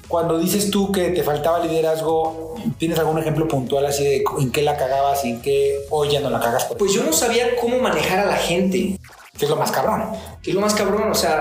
cuando 0.07 0.38
dices 0.38 0.70
tú 0.70 0.92
que 0.92 1.12
te 1.12 1.22
faltaba 1.22 1.64
liderazgo, 1.64 2.57
¿tienes 2.76 2.98
algún 2.98 3.18
ejemplo 3.18 3.48
puntual 3.48 3.87
así 3.87 4.05
de 4.05 4.24
en 4.38 4.53
qué 4.53 4.61
la 4.61 4.76
cagabas 4.76 5.24
y 5.24 5.31
en 5.31 5.40
qué 5.40 5.79
hoy 5.88 6.11
ya 6.11 6.20
no 6.20 6.29
la 6.29 6.40
cagas? 6.40 6.66
Pues 6.79 6.92
yo 6.92 7.03
no 7.05 7.14
sabía 7.14 7.57
cómo 7.59 7.79
manejar 7.79 8.18
a 8.18 8.26
la 8.26 8.37
gente. 8.37 8.98
Que 9.40 9.46
es 9.46 9.50
lo 9.50 9.57
más 9.57 9.72
cabrón. 9.72 10.05
que 10.42 10.50
es 10.50 10.55
lo 10.55 10.61
más 10.61 10.74
cabrón, 10.74 11.11
o 11.11 11.14
sea, 11.14 11.40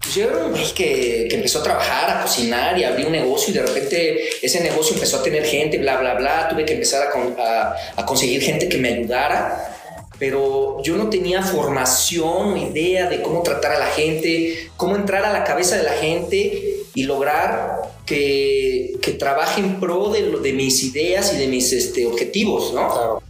pues 0.00 0.14
yo 0.14 0.24
era 0.24 0.36
un 0.44 0.50
güey 0.52 0.72
que, 0.74 1.26
que 1.28 1.34
empezó 1.36 1.58
a 1.58 1.62
trabajar, 1.64 2.08
a 2.18 2.22
cocinar 2.22 2.78
y 2.78 2.84
a 2.84 2.88
abrir 2.90 3.06
un 3.06 3.12
negocio 3.12 3.50
y 3.52 3.56
de 3.56 3.62
repente 3.66 4.28
ese 4.46 4.60
negocio 4.62 4.94
empezó 4.94 5.18
a 5.18 5.22
tener 5.24 5.44
gente, 5.44 5.78
bla, 5.78 5.96
bla, 5.98 6.14
bla, 6.14 6.48
tuve 6.48 6.64
que 6.64 6.74
empezar 6.74 7.08
a, 7.08 7.10
con- 7.10 7.34
a- 7.38 7.74
a 7.96 8.06
conseguir 8.06 8.40
gente 8.42 8.68
que 8.68 8.78
me 8.78 8.90
ayudara 8.94 9.74
pero 10.20 10.82
yo 10.82 10.96
no 10.96 11.08
tenía 11.10 11.42
formación 11.44 12.52
o 12.54 12.56
idea 12.56 13.08
de 13.08 13.22
cómo 13.22 13.42
tratar 13.44 13.70
a 13.72 13.78
la 13.78 13.86
gente, 13.86 14.68
cómo 14.76 14.96
entrar 14.96 15.24
a 15.24 15.32
la 15.32 15.44
cabeza 15.44 15.76
de 15.76 15.84
la 15.84 15.92
gente 15.92 16.74
y 16.92 17.04
lograr 17.04 17.82
que, 18.04 18.94
que 19.00 19.12
trabaje 19.12 19.60
en 19.60 19.78
pro 19.78 20.08
de, 20.10 20.22
de, 20.40 20.52
mis 20.54 20.82
ideas 20.82 21.32
y 21.34 21.36
de 21.36 21.46
mis 21.46 21.72
este, 21.72 22.04
objetivos, 22.04 22.72
¿no? 22.74 22.88
Claro. 22.92 23.22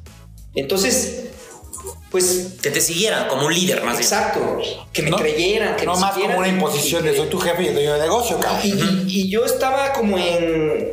Entonces, 0.54 1.24
pues... 2.10 2.54
Que 2.62 2.70
te 2.70 2.80
siguieran 2.80 3.28
como 3.28 3.46
un 3.46 3.54
líder 3.54 3.82
más 3.82 3.98
Exacto. 3.98 4.58
Que 4.92 5.02
me 5.02 5.12
creyeran, 5.12 5.76
que 5.76 5.86
no 5.86 5.94
me 5.94 6.00
más 6.00 6.14
como 6.14 6.38
una 6.38 6.48
imposición 6.48 7.04
de 7.04 7.16
soy 7.16 7.28
tu 7.28 7.38
jefe 7.38 7.62
y 7.62 7.66
yo 7.66 7.94
de 7.94 8.00
negocio, 8.00 8.38
Y, 8.64 8.72
y, 9.06 9.28
yo 9.28 9.44
estaba 9.44 9.92
como 9.92 10.18
en 10.18 10.92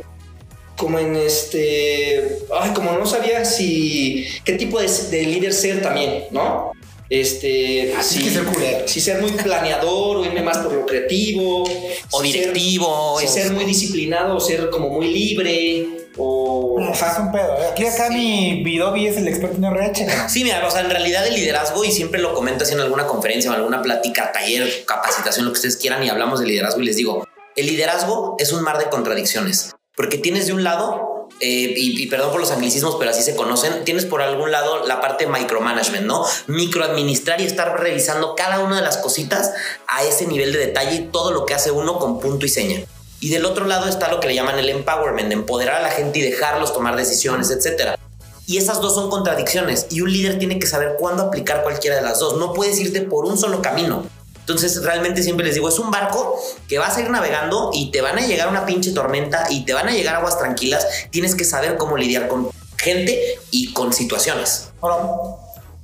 como 0.76 0.98
en 0.98 1.16
este, 1.16 2.38
ay, 2.54 2.70
como 2.74 2.92
no 2.92 3.06
sabía 3.06 3.46
si, 3.46 4.26
qué 4.44 4.52
tipo 4.52 4.78
de, 4.78 4.86
de 4.86 5.22
líder 5.22 5.54
ser 5.54 5.80
también, 5.80 6.24
¿no? 6.30 6.72
Este, 7.08 7.94
Así 7.96 8.22
que 8.22 8.30
ser 8.30 8.44
culero. 8.44 8.88
Si 8.88 9.00
ser 9.00 9.20
muy 9.20 9.30
planeador 9.30 10.16
o 10.16 10.24
irme 10.24 10.42
más 10.42 10.58
por 10.58 10.72
lo 10.72 10.86
creativo. 10.86 11.62
O 12.10 12.22
si 12.22 12.32
directivo. 12.32 13.18
Ser, 13.20 13.28
si 13.28 13.40
ser 13.40 13.52
muy 13.52 13.64
disciplinado 13.64 14.36
o 14.36 14.40
ser 14.40 14.70
como 14.70 14.88
muy 14.90 15.08
libre. 15.12 15.86
O. 16.16 16.78
Es 16.80 17.18
un 17.18 17.32
pedo. 17.32 17.56
¿eh? 17.58 17.68
Aquí 17.72 17.86
acá 17.86 18.08
mi 18.10 18.62
Bidobi 18.62 19.06
es 19.06 19.16
el 19.16 19.28
experto 19.28 19.56
en 19.56 19.64
RH. 19.64 20.28
Sí, 20.28 20.44
mira, 20.44 20.66
o 20.66 20.70
sea, 20.70 20.80
en 20.80 20.90
realidad 20.90 21.26
el 21.26 21.34
liderazgo, 21.34 21.84
y 21.84 21.92
siempre 21.92 22.20
lo 22.20 22.34
comento 22.34 22.64
así 22.64 22.74
en 22.74 22.80
alguna 22.80 23.06
conferencia 23.06 23.50
o 23.50 23.54
alguna 23.54 23.82
plática, 23.82 24.32
taller, 24.32 24.84
capacitación, 24.86 25.44
lo 25.44 25.52
que 25.52 25.56
ustedes 25.56 25.76
quieran, 25.76 26.02
y 26.02 26.08
hablamos 26.08 26.40
de 26.40 26.46
liderazgo 26.46 26.80
y 26.80 26.86
les 26.86 26.96
digo, 26.96 27.26
el 27.54 27.66
liderazgo 27.66 28.36
es 28.38 28.52
un 28.52 28.62
mar 28.62 28.78
de 28.78 28.88
contradicciones. 28.88 29.74
Porque 29.94 30.18
tienes 30.18 30.46
de 30.46 30.52
un 30.52 30.62
lado, 30.62 31.28
eh, 31.40 31.74
y, 31.76 32.02
y, 32.02 32.06
perdón 32.06 32.30
por 32.30 32.40
los 32.40 32.50
anglicismos, 32.50 32.96
pero 32.98 33.10
así 33.10 33.22
se 33.22 33.34
conocen, 33.34 33.84
tienes 33.84 34.04
por 34.04 34.20
algún 34.22 34.52
lado 34.52 34.86
la 34.86 35.00
parte 35.00 35.26
micromanagement, 35.26 36.06
¿no? 36.06 36.24
Microadministrar 36.46 37.40
y 37.40 37.44
estar 37.44 37.80
revisando 37.80 38.34
cada 38.34 38.60
una 38.60 38.76
de 38.76 38.82
las 38.82 38.98
cositas 38.98 39.52
a 39.88 40.04
ese 40.04 40.26
nivel 40.26 40.52
de 40.52 40.58
detalle 40.58 40.96
y 40.96 41.04
todo 41.06 41.32
lo 41.32 41.46
que 41.46 41.54
hace 41.54 41.70
uno 41.70 41.98
con 41.98 42.20
punto 42.20 42.44
y 42.44 42.50
seña. 42.50 42.84
Y 43.20 43.30
del 43.30 43.44
otro 43.44 43.64
lado 43.64 43.88
está 43.88 44.10
lo 44.10 44.20
que 44.20 44.28
le 44.28 44.34
llaman 44.34 44.58
el 44.58 44.68
empowerment, 44.68 45.32
empoderar 45.32 45.76
a 45.76 45.82
la 45.82 45.90
gente 45.90 46.18
y 46.18 46.22
dejarlos 46.22 46.72
tomar 46.72 46.96
decisiones, 46.96 47.50
etcétera. 47.50 47.98
Y 48.46 48.58
esas 48.58 48.80
dos 48.80 48.94
son 48.94 49.10
contradicciones 49.10 49.86
y 49.90 50.02
un 50.02 50.12
líder 50.12 50.38
tiene 50.38 50.58
que 50.58 50.66
saber 50.66 50.96
cuándo 50.98 51.24
aplicar 51.24 51.62
cualquiera 51.62 51.96
de 51.96 52.02
las 52.02 52.20
dos. 52.20 52.36
No 52.36 52.52
puedes 52.52 52.78
irte 52.78 53.00
por 53.00 53.24
un 53.24 53.36
solo 53.36 53.60
camino. 53.60 54.04
Entonces, 54.38 54.84
realmente 54.84 55.24
siempre 55.24 55.44
les 55.44 55.56
digo, 55.56 55.68
es 55.68 55.78
un 55.80 55.90
barco 55.90 56.40
que 56.68 56.78
vas 56.78 56.96
a 56.96 57.00
ir 57.00 57.10
navegando 57.10 57.70
y 57.72 57.90
te 57.90 58.00
van 58.00 58.16
a 58.16 58.24
llegar 58.24 58.48
una 58.48 58.64
pinche 58.64 58.92
tormenta 58.92 59.46
y 59.50 59.64
te 59.64 59.74
van 59.74 59.88
a 59.88 59.90
llegar 59.90 60.14
aguas 60.14 60.38
tranquilas. 60.38 60.86
Tienes 61.10 61.34
que 61.34 61.44
saber 61.44 61.76
cómo 61.76 61.96
lidiar 61.96 62.28
con 62.28 62.50
gente 62.76 63.40
y 63.50 63.72
con 63.72 63.92
situaciones. 63.92 64.68
Ahora, 64.80 64.98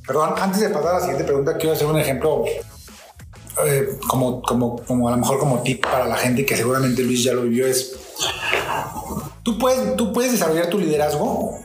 perdón, 0.06 0.34
antes 0.38 0.60
de 0.60 0.68
pasar 0.68 0.90
a 0.90 0.94
la 0.94 1.00
siguiente 1.00 1.24
pregunta, 1.24 1.56
quiero 1.56 1.72
hacer 1.72 1.88
un 1.88 1.98
ejemplo 1.98 2.44
eh, 3.66 3.98
como, 4.08 4.42
como, 4.42 4.76
como 4.84 5.08
a 5.08 5.12
lo 5.12 5.18
mejor 5.18 5.38
como 5.38 5.62
tip 5.62 5.82
para 5.82 6.06
la 6.06 6.16
gente 6.16 6.46
que 6.46 6.56
seguramente 6.56 7.02
Luis 7.02 7.22
ya 7.22 7.34
lo 7.34 7.42
vivió 7.42 7.66
es, 7.66 7.92
tú 9.42 9.58
puedes, 9.58 9.96
tú 9.96 10.12
puedes 10.12 10.32
desarrollar 10.32 10.68
tu 10.68 10.78
liderazgo 10.78 11.58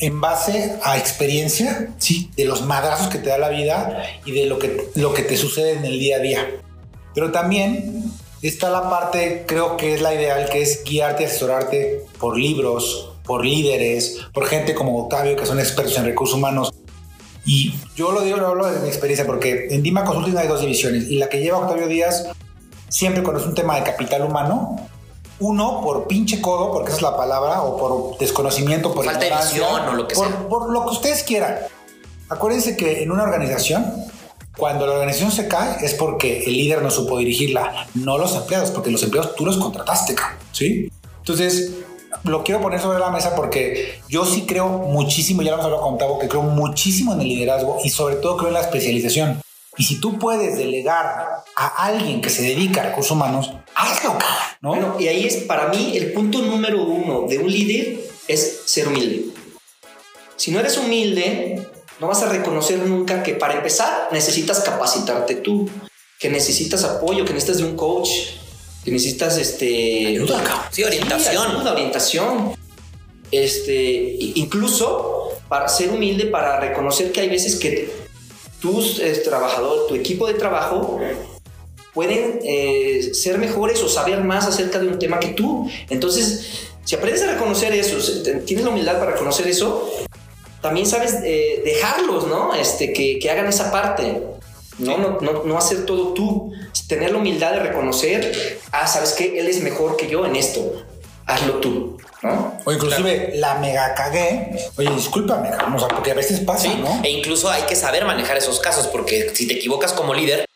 en 0.00 0.20
base 0.20 0.78
a 0.82 0.96
experiencia, 0.96 1.90
sí, 1.98 2.30
de 2.36 2.44
los 2.44 2.62
madrazos 2.62 3.08
que 3.08 3.18
te 3.18 3.30
da 3.30 3.38
la 3.38 3.48
vida 3.48 4.02
y 4.24 4.32
de 4.32 4.46
lo 4.46 4.58
que, 4.58 4.90
lo 4.94 5.12
que 5.12 5.22
te 5.22 5.36
sucede 5.36 5.72
en 5.72 5.84
el 5.84 5.98
día 5.98 6.16
a 6.16 6.20
día. 6.20 6.46
Pero 7.14 7.32
también 7.32 8.04
está 8.42 8.70
la 8.70 8.88
parte, 8.88 9.44
creo 9.46 9.76
que 9.76 9.94
es 9.94 10.00
la 10.00 10.14
ideal, 10.14 10.48
que 10.50 10.62
es 10.62 10.84
guiarte, 10.84 11.26
asesorarte 11.26 12.04
por 12.18 12.38
libros, 12.38 13.10
por 13.24 13.44
líderes, 13.44 14.18
por 14.32 14.46
gente 14.46 14.74
como 14.74 14.96
Octavio, 15.02 15.36
que 15.36 15.46
son 15.46 15.58
expertos 15.58 15.96
en 15.98 16.04
recursos 16.04 16.36
humanos. 16.36 16.72
Y 17.48 17.74
yo 17.96 18.12
lo 18.12 18.20
digo, 18.20 18.36
lo 18.36 18.48
hablo 18.48 18.70
de 18.70 18.78
mi 18.80 18.88
experiencia, 18.88 19.26
porque 19.26 19.68
en 19.70 19.82
Dima 19.82 20.04
Consulting 20.04 20.36
hay 20.36 20.46
dos 20.46 20.60
divisiones, 20.60 21.08
y 21.08 21.16
la 21.16 21.30
que 21.30 21.40
lleva 21.40 21.56
Octavio 21.56 21.86
Díaz, 21.88 22.26
siempre 22.90 23.22
cuando 23.22 23.40
es 23.40 23.46
un 23.46 23.54
tema 23.54 23.74
de 23.76 23.84
capital 23.84 24.22
humano, 24.22 24.76
uno 25.40 25.80
por 25.82 26.06
pinche 26.06 26.42
codo, 26.42 26.70
porque 26.70 26.88
esa 26.88 26.96
es 26.96 27.02
la 27.02 27.16
palabra, 27.16 27.62
o 27.62 27.78
por 27.78 28.18
desconocimiento, 28.18 28.92
por 28.92 29.06
falta 29.06 29.24
de 29.24 29.30
visión 29.30 29.88
o 29.88 29.94
lo 29.94 30.06
que 30.06 30.14
por, 30.14 30.28
sea. 30.28 30.46
Por 30.46 30.70
lo 30.70 30.84
que 30.84 30.90
ustedes 30.90 31.22
quieran. 31.22 31.56
Acuérdense 32.28 32.76
que 32.76 33.02
en 33.02 33.10
una 33.10 33.22
organización, 33.22 33.94
cuando 34.58 34.86
la 34.86 34.92
organización 34.92 35.32
se 35.32 35.48
cae, 35.48 35.82
es 35.82 35.94
porque 35.94 36.44
el 36.44 36.52
líder 36.52 36.82
no 36.82 36.90
supo 36.90 37.16
dirigirla, 37.16 37.86
no 37.94 38.18
los 38.18 38.36
empleados, 38.36 38.72
porque 38.72 38.90
los 38.90 39.02
empleados 39.02 39.34
tú 39.36 39.46
los 39.46 39.56
contrataste, 39.56 40.16
¿sí? 40.52 40.92
Entonces, 41.20 41.72
lo 42.24 42.44
quiero 42.44 42.60
poner 42.60 42.80
sobre 42.80 42.98
la 42.98 43.10
mesa 43.10 43.34
porque 43.34 44.00
yo 44.08 44.24
sí 44.24 44.46
creo 44.46 44.68
muchísimo, 44.68 45.42
ya 45.42 45.50
lo 45.50 45.56
hemos 45.56 45.66
hablado 45.66 45.82
con 45.82 45.98
Tavo, 45.98 46.18
que 46.18 46.28
creo 46.28 46.42
muchísimo 46.42 47.12
en 47.12 47.20
el 47.20 47.28
liderazgo 47.28 47.78
y 47.84 47.90
sobre 47.90 48.16
todo 48.16 48.36
creo 48.36 48.48
en 48.48 48.54
la 48.54 48.60
especialización. 48.60 49.40
Y 49.76 49.84
si 49.84 50.00
tú 50.00 50.18
puedes 50.18 50.58
delegar 50.58 51.44
a 51.56 51.66
alguien 51.84 52.20
que 52.20 52.30
se 52.30 52.42
dedica 52.42 52.80
a 52.80 52.84
recursos 52.86 53.12
humanos, 53.12 53.52
hazlo, 53.76 54.18
¿no? 54.60 54.70
Bueno, 54.70 54.96
y 54.98 55.06
ahí 55.06 55.24
es 55.24 55.36
para 55.44 55.68
mí 55.68 55.96
el 55.96 56.12
punto 56.12 56.40
número 56.40 56.82
uno 56.82 57.28
de 57.28 57.38
un 57.38 57.50
líder 57.50 58.00
es 58.26 58.62
ser 58.66 58.88
humilde. 58.88 59.26
Si 60.36 60.50
no 60.50 60.58
eres 60.58 60.76
humilde, 60.78 61.64
no 62.00 62.08
vas 62.08 62.22
a 62.22 62.28
reconocer 62.28 62.78
nunca 62.80 63.22
que 63.22 63.34
para 63.34 63.54
empezar 63.54 64.08
necesitas 64.10 64.60
capacitarte 64.60 65.36
tú, 65.36 65.68
que 66.18 66.28
necesitas 66.28 66.82
apoyo, 66.84 67.24
que 67.24 67.32
necesitas 67.32 67.58
de 67.58 67.64
un 67.64 67.76
coach, 67.76 68.10
que 68.84 68.90
necesitas 68.90 69.38
este 69.38 70.06
ayuda, 70.06 70.68
sí, 70.70 70.84
orientación, 70.84 71.20
sí, 71.20 71.54
ayuda, 71.54 71.72
orientación. 71.72 72.54
Este, 73.30 74.16
incluso 74.36 75.32
para 75.48 75.68
ser 75.68 75.90
humilde, 75.90 76.26
para 76.26 76.60
reconocer 76.60 77.12
que 77.12 77.20
hay 77.20 77.28
veces 77.28 77.56
que 77.56 77.90
tus 78.60 78.98
eh, 79.00 79.12
trabajadores, 79.24 79.86
tu 79.86 79.94
equipo 79.94 80.26
de 80.26 80.34
trabajo 80.34 81.00
pueden 81.94 82.40
eh, 82.44 83.10
ser 83.12 83.38
mejores 83.38 83.82
o 83.82 83.88
saber 83.88 84.22
más 84.22 84.46
acerca 84.46 84.78
de 84.78 84.88
un 84.88 84.98
tema 84.98 85.18
que 85.18 85.28
tú. 85.28 85.70
Entonces, 85.90 86.68
si 86.84 86.94
aprendes 86.94 87.22
a 87.22 87.32
reconocer 87.32 87.72
eso, 87.72 87.96
tienes 88.46 88.64
la 88.64 88.70
humildad 88.70 88.98
para 88.98 89.12
reconocer 89.12 89.46
eso, 89.46 89.90
también 90.60 90.86
sabes 90.86 91.16
eh, 91.24 91.62
dejarlos, 91.64 92.26
¿no? 92.26 92.54
Este, 92.54 92.92
que, 92.92 93.18
que, 93.18 93.30
hagan 93.30 93.46
esa 93.46 93.70
parte. 93.70 94.22
¿No? 94.78 94.96
No, 94.98 95.20
no, 95.20 95.44
no 95.44 95.58
hacer 95.58 95.86
todo 95.86 96.14
tú. 96.14 96.52
Tener 96.86 97.10
la 97.12 97.18
humildad 97.18 97.52
de 97.52 97.60
reconocer, 97.60 98.60
ah, 98.72 98.86
sabes 98.86 99.12
que 99.12 99.38
él 99.38 99.46
es 99.46 99.62
mejor 99.62 99.96
que 99.96 100.08
yo 100.08 100.24
en 100.24 100.36
esto. 100.36 100.84
Hazlo 101.26 101.54
tú. 101.54 101.98
¿no? 102.22 102.58
O 102.64 102.72
inclusive 102.72 103.26
claro. 103.26 103.40
la 103.40 103.54
mega 103.56 103.94
cagué. 103.94 104.50
Oye, 104.76 104.90
discúlpame, 104.90 105.50
o 105.50 105.78
sea, 105.78 105.88
porque 105.88 106.10
a 106.10 106.14
veces 106.14 106.40
pasa, 106.40 106.62
sí, 106.62 106.80
¿no? 106.80 107.00
E 107.04 107.10
incluso 107.10 107.48
hay 107.48 107.62
que 107.62 107.76
saber 107.76 108.04
manejar 108.04 108.36
esos 108.36 108.58
casos, 108.60 108.86
porque 108.88 109.32
si 109.34 109.46
te 109.46 109.54
equivocas 109.54 109.92
como 109.92 110.14
líder, 110.14 110.47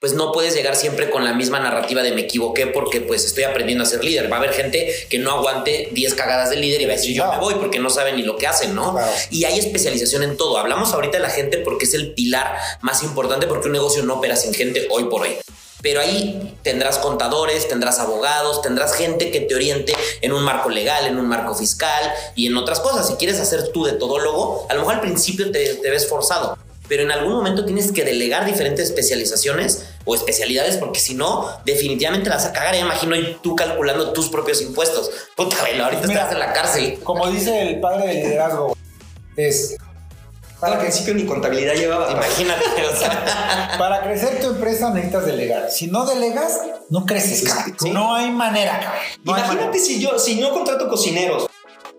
pues 0.00 0.14
no 0.14 0.32
puedes 0.32 0.54
llegar 0.54 0.76
siempre 0.76 1.10
con 1.10 1.26
la 1.26 1.34
misma 1.34 1.60
narrativa 1.60 2.02
de 2.02 2.12
me 2.12 2.22
equivoqué 2.22 2.66
porque 2.66 3.02
pues 3.02 3.26
estoy 3.26 3.44
aprendiendo 3.44 3.84
a 3.84 3.86
ser 3.86 4.02
líder. 4.02 4.32
Va 4.32 4.36
a 4.36 4.38
haber 4.38 4.54
gente 4.54 4.90
que 5.10 5.18
no 5.18 5.30
aguante 5.30 5.90
10 5.92 6.14
cagadas 6.14 6.48
de 6.48 6.56
líder 6.56 6.80
y 6.80 6.86
va 6.86 6.94
a 6.94 6.96
decir 6.96 7.14
yo 7.14 7.30
me 7.30 7.36
voy 7.36 7.54
porque 7.56 7.78
no 7.78 7.90
saben 7.90 8.16
ni 8.16 8.22
lo 8.22 8.38
que 8.38 8.46
hacen, 8.46 8.74
¿no? 8.74 8.92
Claro. 8.92 9.12
Y 9.28 9.44
hay 9.44 9.58
especialización 9.58 10.22
en 10.22 10.38
todo. 10.38 10.56
Hablamos 10.56 10.94
ahorita 10.94 11.18
de 11.18 11.22
la 11.22 11.28
gente 11.28 11.58
porque 11.58 11.84
es 11.84 11.92
el 11.92 12.14
pilar 12.14 12.56
más 12.80 13.02
importante 13.02 13.46
porque 13.46 13.66
un 13.66 13.74
negocio 13.74 14.02
no 14.02 14.14
opera 14.14 14.36
sin 14.36 14.54
gente 14.54 14.88
hoy 14.90 15.04
por 15.04 15.20
hoy. 15.20 15.36
Pero 15.82 16.00
ahí 16.00 16.56
tendrás 16.62 16.96
contadores, 16.96 17.68
tendrás 17.68 17.98
abogados, 17.98 18.62
tendrás 18.62 18.94
gente 18.94 19.30
que 19.30 19.40
te 19.40 19.54
oriente 19.54 19.94
en 20.22 20.32
un 20.32 20.42
marco 20.42 20.70
legal, 20.70 21.06
en 21.06 21.18
un 21.18 21.26
marco 21.26 21.54
fiscal 21.54 22.10
y 22.34 22.46
en 22.46 22.56
otras 22.56 22.80
cosas. 22.80 23.06
Si 23.06 23.14
quieres 23.14 23.38
hacer 23.38 23.68
tú 23.68 23.84
de 23.84 23.92
todólogo, 23.92 24.66
a 24.70 24.74
lo 24.74 24.80
mejor 24.80 24.94
al 24.94 25.00
principio 25.02 25.50
te, 25.50 25.74
te 25.74 25.90
ves 25.90 26.08
forzado, 26.08 26.56
pero 26.90 27.04
en 27.04 27.12
algún 27.12 27.32
momento 27.32 27.64
tienes 27.64 27.92
que 27.92 28.04
delegar 28.04 28.44
diferentes 28.44 28.86
especializaciones 28.86 29.86
o 30.04 30.16
especialidades 30.16 30.76
porque 30.76 30.98
si 30.98 31.14
no, 31.14 31.48
definitivamente 31.64 32.28
la 32.28 32.34
vas 32.34 32.46
a 32.46 32.52
cagar. 32.52 32.74
Ya 32.74 32.80
imagino 32.80 33.14
tú 33.40 33.54
calculando 33.54 34.12
tus 34.12 34.28
propios 34.28 34.60
impuestos. 34.60 35.08
Puta, 35.36 35.62
velo, 35.62 35.84
ahorita 35.84 36.08
Mira, 36.08 36.22
estás 36.22 36.32
en 36.32 36.40
la 36.40 36.52
cárcel. 36.52 36.98
Como 37.04 37.30
dice 37.30 37.62
el 37.62 37.80
padre 37.80 38.08
del 38.08 38.16
liderazgo, 38.16 38.76
es 39.36 39.76
para 40.58 40.74
al 40.74 40.80
principio 40.80 41.14
ni 41.14 41.24
contabilidad 41.26 41.74
llevaba. 41.74 42.10
Imagínate. 42.10 42.64
O 42.92 42.96
sea. 42.96 43.74
para 43.78 44.02
crecer 44.02 44.40
tu 44.40 44.48
empresa 44.48 44.90
necesitas 44.90 45.26
delegar. 45.26 45.70
Si 45.70 45.86
no 45.86 46.04
delegas, 46.06 46.60
no 46.88 47.06
creces. 47.06 47.48
Sí. 47.78 47.90
No 47.90 48.16
hay 48.16 48.32
manera. 48.32 48.94
No 49.22 49.30
Imagínate 49.30 49.60
hay 49.60 49.66
manera. 49.66 49.84
si 49.84 50.00
yo, 50.00 50.18
si 50.18 50.40
no 50.40 50.50
contrato 50.50 50.88
cocineros. 50.88 51.48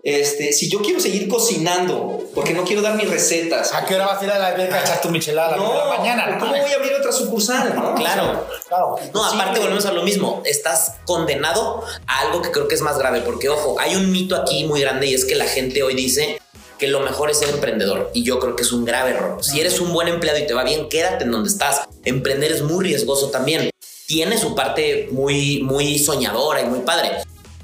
Este, 0.02 0.52
si 0.52 0.68
yo 0.68 0.82
quiero 0.82 0.98
seguir 0.98 1.28
cocinando, 1.28 2.20
porque 2.34 2.54
no 2.54 2.64
quiero 2.64 2.82
dar 2.82 2.96
mis 2.96 3.08
recetas. 3.08 3.72
¿A 3.72 3.84
qué 3.84 3.94
hora 3.94 4.06
vas 4.06 4.20
a 4.20 4.24
ir 4.24 4.30
a 4.32 4.38
la 4.38 4.48
alberca 4.48 4.76
a 4.76 4.80
echar 4.80 5.00
tu 5.00 5.10
michelada? 5.10 5.56
No, 5.56 5.74
la 5.74 5.96
mañana. 5.96 6.38
¿Cómo 6.40 6.50
voy 6.50 6.72
a 6.72 6.74
abrir 6.74 6.92
otra 6.94 7.12
sucursal? 7.12 7.72
No? 7.74 7.94
Claro, 7.94 8.46
claro. 8.66 8.96
No, 9.14 9.24
aparte 9.24 9.60
volvemos 9.60 9.86
a 9.86 9.92
lo 9.92 10.02
mismo. 10.02 10.42
Estás 10.44 10.96
condenado 11.04 11.84
a 12.08 12.20
algo 12.20 12.42
que 12.42 12.50
creo 12.50 12.66
que 12.66 12.74
es 12.74 12.80
más 12.80 12.98
grave, 12.98 13.20
porque 13.20 13.48
ojo, 13.48 13.76
hay 13.78 13.94
un 13.94 14.10
mito 14.10 14.34
aquí 14.34 14.64
muy 14.64 14.80
grande 14.80 15.06
y 15.06 15.14
es 15.14 15.24
que 15.24 15.36
la 15.36 15.46
gente 15.46 15.84
hoy 15.84 15.94
dice 15.94 16.40
que 16.78 16.88
lo 16.88 16.98
mejor 16.98 17.30
es 17.30 17.38
ser 17.38 17.50
emprendedor 17.50 18.10
y 18.12 18.24
yo 18.24 18.40
creo 18.40 18.56
que 18.56 18.64
es 18.64 18.72
un 18.72 18.84
grave 18.84 19.10
error. 19.10 19.38
Si 19.44 19.60
eres 19.60 19.78
un 19.78 19.92
buen 19.92 20.08
empleado 20.08 20.40
y 20.40 20.48
te 20.48 20.54
va 20.54 20.64
bien, 20.64 20.88
quédate 20.88 21.22
en 21.22 21.30
donde 21.30 21.48
estás. 21.48 21.82
Emprender 22.04 22.50
es 22.50 22.62
muy 22.62 22.84
riesgoso 22.84 23.30
también. 23.30 23.70
Tiene 24.08 24.36
su 24.36 24.56
parte 24.56 25.08
muy, 25.12 25.62
muy 25.62 26.00
soñadora 26.00 26.60
y 26.60 26.64
muy 26.64 26.80
padre. 26.80 27.18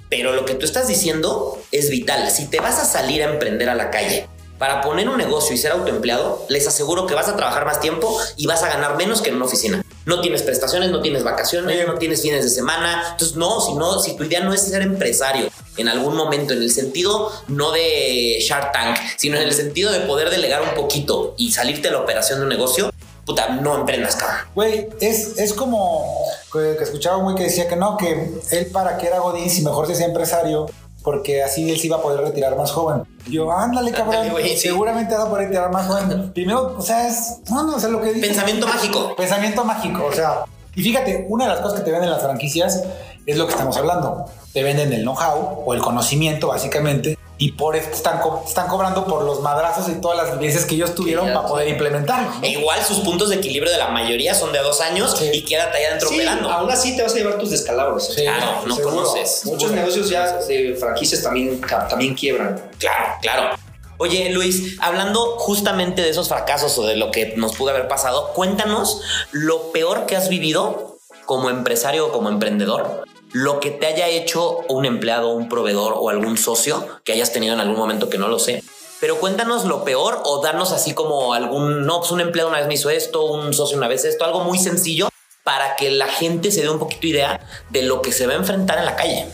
Pero 0.09 0.33
lo 0.33 0.45
que 0.45 0.55
tú 0.55 0.65
estás 0.65 0.89
diciendo 0.89 1.61
es 1.73 1.91
vital. 1.91 2.31
Si 2.31 2.47
te 2.47 2.61
vas 2.61 2.79
a 2.79 2.85
salir 2.85 3.23
a 3.23 3.31
emprender 3.31 3.69
a 3.69 3.75
la 3.75 3.91
calle 3.91 4.27
Para 4.59 4.81
poner 4.81 5.09
un 5.09 5.19
negocio 5.19 5.55
y 5.55 5.59
ser 5.59 5.71
autoempleado, 5.71 6.45
les 6.49 6.67
aseguro 6.67 7.07
que 7.07 7.15
vas 7.15 7.29
a 7.29 7.37
trabajar 7.37 7.65
más 7.65 7.81
tiempo 7.81 8.19
y 8.37 8.47
vas 8.47 8.65
a 8.65 8.69
ganar 8.69 8.97
menos 8.97 9.23
que 9.23 9.29
en 9.29 9.37
una 9.37 9.45
oficina. 9.45 9.85
No 10.05 10.21
tienes 10.21 10.43
prestaciones, 10.43 10.91
no 10.91 11.01
tienes 11.01 11.23
vacaciones, 11.23 11.87
no 11.87 11.95
tienes 11.95 12.23
fines 12.23 12.43
de 12.43 12.51
semana. 12.51 13.05
Entonces, 13.13 13.37
no, 13.37 13.61
si 13.61 13.75
no, 13.75 14.01
si 14.01 14.17
tu 14.17 14.25
idea 14.25 14.41
no 14.41 14.53
es 14.53 14.63
ser 14.63 14.83
empresario 14.83 15.49
en 15.77 15.89
algún 15.89 16.17
momento, 16.17 16.55
en 16.55 16.63
el 16.63 16.71
sentido 16.71 17.31
no 17.47 17.71
de 17.71 18.39
Shark 18.41 18.73
Tank, 18.73 18.99
sino 19.17 19.37
en 19.37 19.45
el 19.45 19.55
sentido 19.55 19.93
de 19.93 20.01
poder 20.01 20.29
delegar 20.31 20.63
un 20.63 20.75
poquito 20.75 21.35
y 21.39 21.53
salirte 21.53 21.89
de 21.89 21.93
la 21.93 22.01
operación 22.01 22.41
de 22.41 22.45
un 22.45 22.49
negocio, 22.49 22.91
puta, 23.29 23.49
no 23.49 23.77
emprendas, 23.77 24.17
cabrón. 24.17 24.39
Güey, 24.55 24.89
es, 25.01 25.39
es 25.39 25.53
como 25.53 26.03
que, 26.51 26.77
que 26.79 26.85
escuchaba 26.85 27.19
un 27.19 27.25
güey 27.25 27.37
que 27.37 27.45
decía 27.45 27.69
que 27.69 27.77
no, 27.77 27.99
que 27.99 28.41
él 28.51 28.67
para 28.73 28.97
que 28.97 29.07
era 29.07 29.19
Godín, 29.19 29.51
si 29.51 29.63
mejor 29.63 29.87
se 29.87 29.93
hacía 29.93 30.07
empresario, 30.07 30.67
porque 31.03 31.43
así 31.43 31.71
él 31.71 31.79
se 31.79 31.89
iba 31.89 31.99
a 31.99 32.03
poder 32.03 32.21
retirar 32.21 32.57
más 32.57 32.71
joven. 32.71 33.03
Yo, 33.29 33.53
ándale, 33.53 33.93
cabrón, 33.93 34.29
sí. 34.43 34.57
seguramente 34.57 35.15
vas 35.15 35.27
a 35.27 35.29
poder 35.29 35.49
retirar 35.49 35.71
más 35.71 35.87
joven. 35.87 36.33
Primero, 36.33 36.75
o 36.79 36.83
sea, 36.83 37.07
es, 37.07 37.41
no, 37.51 37.63
no, 37.65 37.77
o 37.77 37.81
sea, 37.81 37.91
lo 37.91 38.01
que 38.01 38.15
dice. 38.15 38.29
Pensamiento 38.29 38.67
mágico. 38.67 39.15
Pensamiento 39.15 39.65
mágico, 39.65 40.07
o 40.07 40.13
sea, 40.13 40.45
y 40.79 40.83
fíjate, 40.83 41.27
una 41.29 41.45
de 41.47 41.51
las 41.55 41.61
cosas 41.61 41.81
que 41.81 41.85
te 41.85 41.91
venden 41.93 42.11
las 42.11 42.23
franquicias 42.23 42.83
es 43.27 43.37
lo 43.37 43.47
que 43.47 43.53
estamos 43.53 43.77
hablando. 43.77 44.25
Te 44.53 44.63
venden 44.63 44.93
el 44.93 45.03
know-how 45.03 45.63
o 45.67 45.75
el 45.75 45.81
conocimiento, 45.81 46.49
básicamente, 46.49 47.19
y 47.41 47.53
por 47.53 47.77
eso 47.77 47.91
te 47.91 47.95
están, 47.97 48.19
co- 48.21 48.41
te 48.43 48.49
están 48.49 48.67
cobrando 48.67 49.05
por 49.05 49.23
los 49.23 49.41
madrazos 49.43 49.89
y 49.89 50.01
todas 50.01 50.17
las 50.17 50.37
vivencias 50.39 50.65
que 50.65 50.75
ellos 50.75 50.95
tuvieron 50.95 51.27
para 51.33 51.47
poder 51.47 51.69
implementarlo. 51.69 52.29
¿no? 52.31 52.43
E 52.43 52.49
igual 52.51 52.83
sus 52.83 52.99
puntos 53.01 53.29
de 53.29 53.37
equilibrio 53.37 53.71
de 53.71 53.79
la 53.79 53.89
mayoría 53.89 54.35
son 54.35 54.53
de 54.53 54.59
dos 54.61 54.81
años 54.81 55.15
Sí. 55.17 55.31
y 55.33 55.45
quédate 55.45 55.79
ahí 55.79 55.85
adentro 55.85 56.09
Sí, 56.09 56.17
operando. 56.17 56.51
aún 56.51 56.71
así 56.71 56.97
te 56.97 57.03
vas 57.03 57.13
a 57.13 57.17
llevar 57.17 57.39
tus 57.39 57.51
descalabros. 57.51 58.09
¿eh? 58.11 58.13
Sí. 58.17 58.23
Claro, 58.23 58.63
no 58.67 58.77
conoces. 58.81 59.43
Muchos 59.45 59.71
negocios 59.71 60.09
ya 60.11 60.39
de 60.39 60.75
franquicias 60.81 61.23
también, 61.23 61.61
también 61.89 62.15
quiebran. 62.15 62.61
Claro, 62.79 63.05
claro. 63.21 63.58
Oye, 63.99 64.31
Luis, 64.31 64.77
hablando 64.81 65.37
justamente 65.39 66.03
de 66.03 66.11
esos 66.11 66.29
fracasos 66.29 66.79
o 66.79 66.87
de 66.87 66.97
lo 66.97 67.11
que 67.11 67.35
nos 67.37 67.57
pudo 67.57 67.71
haber 67.71 67.89
pasado, 67.89 68.33
cuéntanos 68.33 69.01
lo 69.33 69.73
peor 69.73 70.07
que 70.07 70.17
has 70.17 70.29
vivido 70.29 70.99
como 71.27 71.51
empresario 71.51 72.07
o 72.07 72.13
como 72.13 72.29
emprendedor, 72.29 73.05
lo 73.33 73.59
que 73.59 73.73
te 73.73 73.87
haya 73.87 74.07
hecho 74.07 74.61
un 74.69 74.87
empleado, 74.87 75.31
un 75.31 75.49
proveedor 75.49 75.95
o 75.97 76.11
algún 76.11 76.39
socio 76.39 76.87
que 77.05 77.13
hayas 77.13 77.33
tenido 77.33 77.55
en 77.55 77.61
algún 77.61 77.77
momento 77.77 78.09
que 78.09 78.19
no 78.19 78.29
lo 78.29 78.39
sé. 78.39 78.63
Pero 79.01 79.19
cuéntanos 79.19 79.65
lo 79.65 79.85
peor 79.85 80.23
o 80.25 80.41
darnos 80.43 80.73
así 80.73 80.95
como 80.95 81.35
algún, 81.35 81.85
no, 81.85 81.99
pues 81.99 82.13
un 82.13 82.21
empleado 82.21 82.49
una 82.51 82.59
vez 82.59 82.69
me 82.69 82.75
hizo 82.75 82.91
esto, 82.91 83.25
un 83.25 83.53
socio 83.53 83.77
una 83.77 83.89
vez 83.89 84.05
esto, 84.05 84.25
algo 84.25 84.45
muy 84.45 84.59
sencillo 84.59 85.09
para 85.43 85.75
que 85.77 85.91
la 85.91 86.07
gente 86.07 86.51
se 86.53 86.63
dé 86.63 86.69
un 86.69 86.79
poquito 86.79 87.07
idea 87.07 87.41
de 87.71 87.83
lo 87.83 88.01
que 88.01 88.13
se 88.13 88.27
va 88.27 88.35
a 88.35 88.37
enfrentar 88.37 88.79
en 88.79 88.85
la 88.85 88.97
calle. 88.97 89.27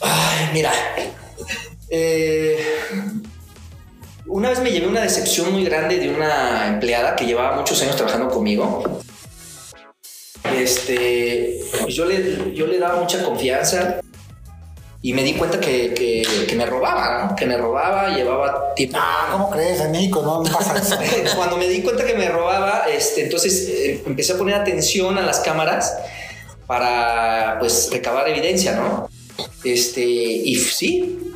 Ay, 0.00 0.50
mira. 0.52 0.72
eh, 1.90 2.64
una 4.28 4.50
vez 4.50 4.60
me 4.60 4.70
llevé 4.70 4.86
una 4.86 5.00
decepción 5.02 5.52
muy 5.52 5.64
grande 5.64 5.98
de 5.98 6.10
una 6.10 6.66
empleada 6.68 7.16
que 7.16 7.26
llevaba 7.26 7.56
muchos 7.56 7.80
años 7.82 7.96
trabajando 7.96 8.28
conmigo. 8.28 9.00
Este, 10.56 11.60
yo 11.88 12.04
le, 12.04 12.54
yo 12.54 12.66
le 12.66 12.78
daba 12.78 13.00
mucha 13.00 13.22
confianza 13.24 14.00
y 15.02 15.12
me 15.12 15.22
di 15.22 15.34
cuenta 15.34 15.60
que, 15.60 15.94
que- 15.94 16.46
que 16.46 16.56
me 16.56 16.66
robaba, 16.66 17.24
¿no? 17.28 17.36
Que 17.36 17.46
me 17.46 17.56
robaba, 17.56 18.08
llevaba 18.16 18.74
tiempo. 18.74 18.98
Ah, 19.00 19.28
¿cómo 19.32 19.50
crees, 19.50 19.80
en 19.80 19.92
México? 19.92 20.22
No 20.22 20.42
no 20.42 20.50
pasa 20.50 20.76
eso. 20.76 20.96
Cuando 21.36 21.56
me 21.56 21.68
di 21.68 21.82
cuenta 21.82 22.04
que 22.04 22.14
me 22.14 22.28
robaba, 22.28 22.84
este, 22.92 23.22
entonces 23.24 23.68
eh, 23.68 24.02
empecé 24.06 24.32
a 24.32 24.38
poner 24.38 24.54
atención 24.56 25.16
a 25.18 25.22
las 25.22 25.40
cámaras 25.40 25.96
para, 26.66 27.56
pues, 27.60 27.90
recabar 27.92 28.28
evidencia, 28.28 28.72
¿no? 28.74 29.08
Este, 29.64 30.02
y 30.02 30.56
sí, 30.56 31.27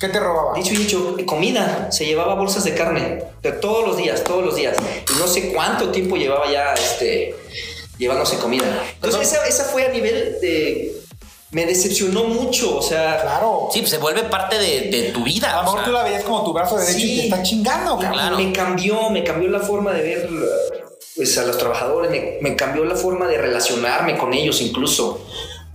¿Qué 0.00 0.08
te 0.08 0.18
robaba? 0.18 0.54
dicho 0.56 0.72
y 0.72 0.78
dicho, 0.78 1.14
comida, 1.26 1.92
se 1.92 2.06
llevaba 2.06 2.34
bolsas 2.34 2.64
de 2.64 2.74
carne, 2.74 3.22
pero 3.42 3.58
todos 3.60 3.86
los 3.86 3.96
días, 3.98 4.24
todos 4.24 4.42
los 4.42 4.56
días. 4.56 4.74
Y 5.14 5.18
no 5.18 5.26
sé 5.28 5.52
cuánto 5.52 5.90
tiempo 5.90 6.16
llevaba 6.16 6.50
ya, 6.50 6.72
este, 6.72 7.34
llevándose 7.98 8.38
comida. 8.38 8.64
Entonces, 8.94 9.30
esa, 9.30 9.46
esa 9.46 9.64
fue 9.64 9.84
a 9.84 9.88
nivel 9.90 10.38
de... 10.40 10.96
Me 11.50 11.66
decepcionó 11.66 12.24
mucho, 12.24 12.78
o 12.78 12.82
sea... 12.82 13.20
Claro. 13.20 13.68
Sí, 13.72 13.80
pues 13.80 13.90
se 13.90 13.98
vuelve 13.98 14.22
parte 14.22 14.56
de, 14.56 14.82
de 14.90 15.10
tu 15.10 15.22
vida. 15.24 15.52
A 15.52 15.56
lo 15.56 15.62
mejor 15.64 15.78
sea. 15.80 15.86
tú 15.86 15.92
la 15.92 16.04
veías 16.04 16.22
como 16.22 16.44
tu 16.44 16.52
brazo 16.52 16.78
derecho 16.78 16.98
y 16.98 17.02
Sí. 17.02 17.16
te 17.18 17.22
está 17.24 17.42
chingando, 17.42 17.92
cabrón. 17.98 18.12
Claro. 18.12 18.36
Me 18.38 18.52
cambió, 18.52 19.10
me 19.10 19.24
cambió 19.24 19.48
la 19.50 19.58
forma 19.60 19.92
de 19.92 20.00
ver 20.02 20.28
pues, 21.16 21.36
a 21.38 21.42
los 21.44 21.58
trabajadores, 21.58 22.10
me, 22.10 22.38
me 22.40 22.54
cambió 22.56 22.84
la 22.84 22.94
forma 22.94 23.26
de 23.26 23.36
relacionarme 23.36 24.16
con 24.16 24.32
ellos 24.32 24.60
incluso, 24.62 25.26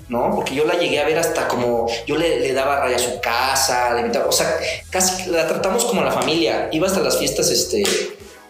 ¿no? 0.10 0.32
Porque 0.36 0.56
yo 0.56 0.66
la 0.66 0.76
llegué 0.76 1.00
a 1.00 1.06
ver 1.06 1.18
hasta 1.18 1.48
como, 1.48 1.88
yo 2.06 2.16
le, 2.16 2.40
le 2.40 2.54
daba 2.54 2.80
raya 2.80 2.96
a 2.96 3.00
su 3.00 3.20
casa, 3.22 3.94
le 3.94 4.02
invitaba, 4.02 4.28
o 4.28 4.32
sea, 4.32 4.58
casi 4.90 5.30
la 5.30 5.48
tratamos 5.48 5.86
como 5.86 6.04
la 6.04 6.12
familia, 6.12 6.70
iba 6.72 6.88
hasta 6.88 7.00
las 7.00 7.18
fiestas 7.18 7.50
este, 7.50 7.84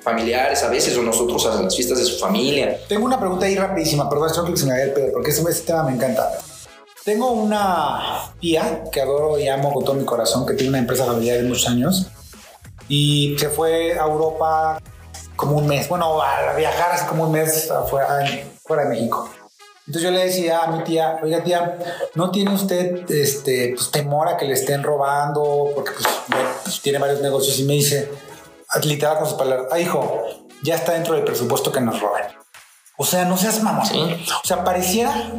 familiares 0.02 0.64
a 0.64 0.70
veces, 0.70 0.96
o 0.98 1.02
nosotros 1.02 1.46
a 1.48 1.62
las 1.62 1.76
fiestas 1.76 1.98
de 1.98 2.06
su 2.06 2.20
familia. 2.20 2.78
Tengo 2.88 3.06
una 3.06 3.20
pregunta 3.20 3.46
ahí 3.46 3.56
rapidísima, 3.56 4.10
perdón, 4.10 4.30
esto 4.30 4.46
que 4.46 4.58
se 4.58 4.66
me 4.66 4.72
vaya 4.72 4.84
el 4.86 4.94
pedo, 4.94 5.12
porque 5.14 5.32
ese, 5.32 5.42
ese 5.50 5.62
tema 5.64 5.84
me 5.84 5.94
encanta. 5.94 6.32
Tengo 7.04 7.32
una 7.32 8.34
tía 8.40 8.84
que 8.92 9.02
adoro 9.02 9.38
y 9.38 9.48
amo 9.48 9.72
con 9.72 9.84
todo 9.84 9.96
mi 9.96 10.06
corazón, 10.06 10.46
que 10.46 10.54
tiene 10.54 10.70
una 10.70 10.80
empresa 10.80 11.06
familiar 11.06 11.38
de 11.38 11.44
muchos 11.44 11.68
años 11.68 12.08
y 12.88 13.36
se 13.40 13.50
fue 13.50 13.94
a 14.00 14.04
Europa 14.04 14.82
como 15.36 15.58
un 15.58 15.68
mes, 15.68 15.88
bueno, 15.90 16.22
a 16.22 16.54
viajar 16.56 16.92
así 16.94 17.06
como 17.06 17.24
un 17.26 17.32
mes 17.32 17.70
afuera, 17.70 18.26
fuera 18.64 18.84
de 18.84 18.90
México. 18.90 19.30
Entonces 19.88 20.02
yo 20.02 20.12
le 20.12 20.26
decía 20.26 20.64
a 20.64 20.72
mi 20.72 20.84
tía, 20.84 21.20
oiga 21.22 21.44
tía, 21.44 21.78
¿no 22.16 22.32
tiene 22.32 22.54
usted 22.54 23.10
este, 23.12 23.74
pues, 23.76 23.92
temor 23.92 24.28
a 24.28 24.38
que 24.38 24.46
le 24.46 24.54
estén 24.54 24.82
robando? 24.82 25.70
Porque 25.76 25.92
pues, 25.92 26.08
bueno, 26.28 26.50
pues, 26.64 26.82
tiene 26.82 26.98
varios 26.98 27.22
negocios 27.22 27.60
y 27.60 27.64
me 27.66 27.74
dice, 27.74 28.12
literal 28.84 29.20
con 29.20 29.28
sus 29.28 29.38
palabras, 29.38 29.68
ah 29.72 29.80
hijo, 29.80 30.24
ya 30.64 30.76
está 30.76 30.94
dentro 30.94 31.14
del 31.14 31.24
presupuesto 31.24 31.72
que 31.72 31.82
nos 31.82 32.00
roben. 32.00 32.24
O 32.98 33.06
sea, 33.06 33.26
no 33.26 33.38
seas 33.38 33.62
mamón. 33.62 33.86
Sí. 33.86 34.00
O 34.44 34.48
sea, 34.48 34.64
pareciera. 34.64 35.34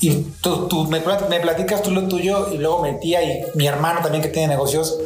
Y 0.00 0.14
tú, 0.42 0.66
tú 0.68 0.84
me, 0.84 1.00
me 1.28 1.40
platicas 1.40 1.82
tú 1.82 1.90
lo 1.90 2.08
tuyo 2.08 2.52
y 2.52 2.58
luego 2.58 2.82
mi 2.82 2.98
tía 2.98 3.22
y 3.22 3.44
mi 3.54 3.66
hermano 3.66 4.00
también 4.00 4.22
que 4.22 4.28
tiene 4.28 4.48
negocios. 4.48 4.98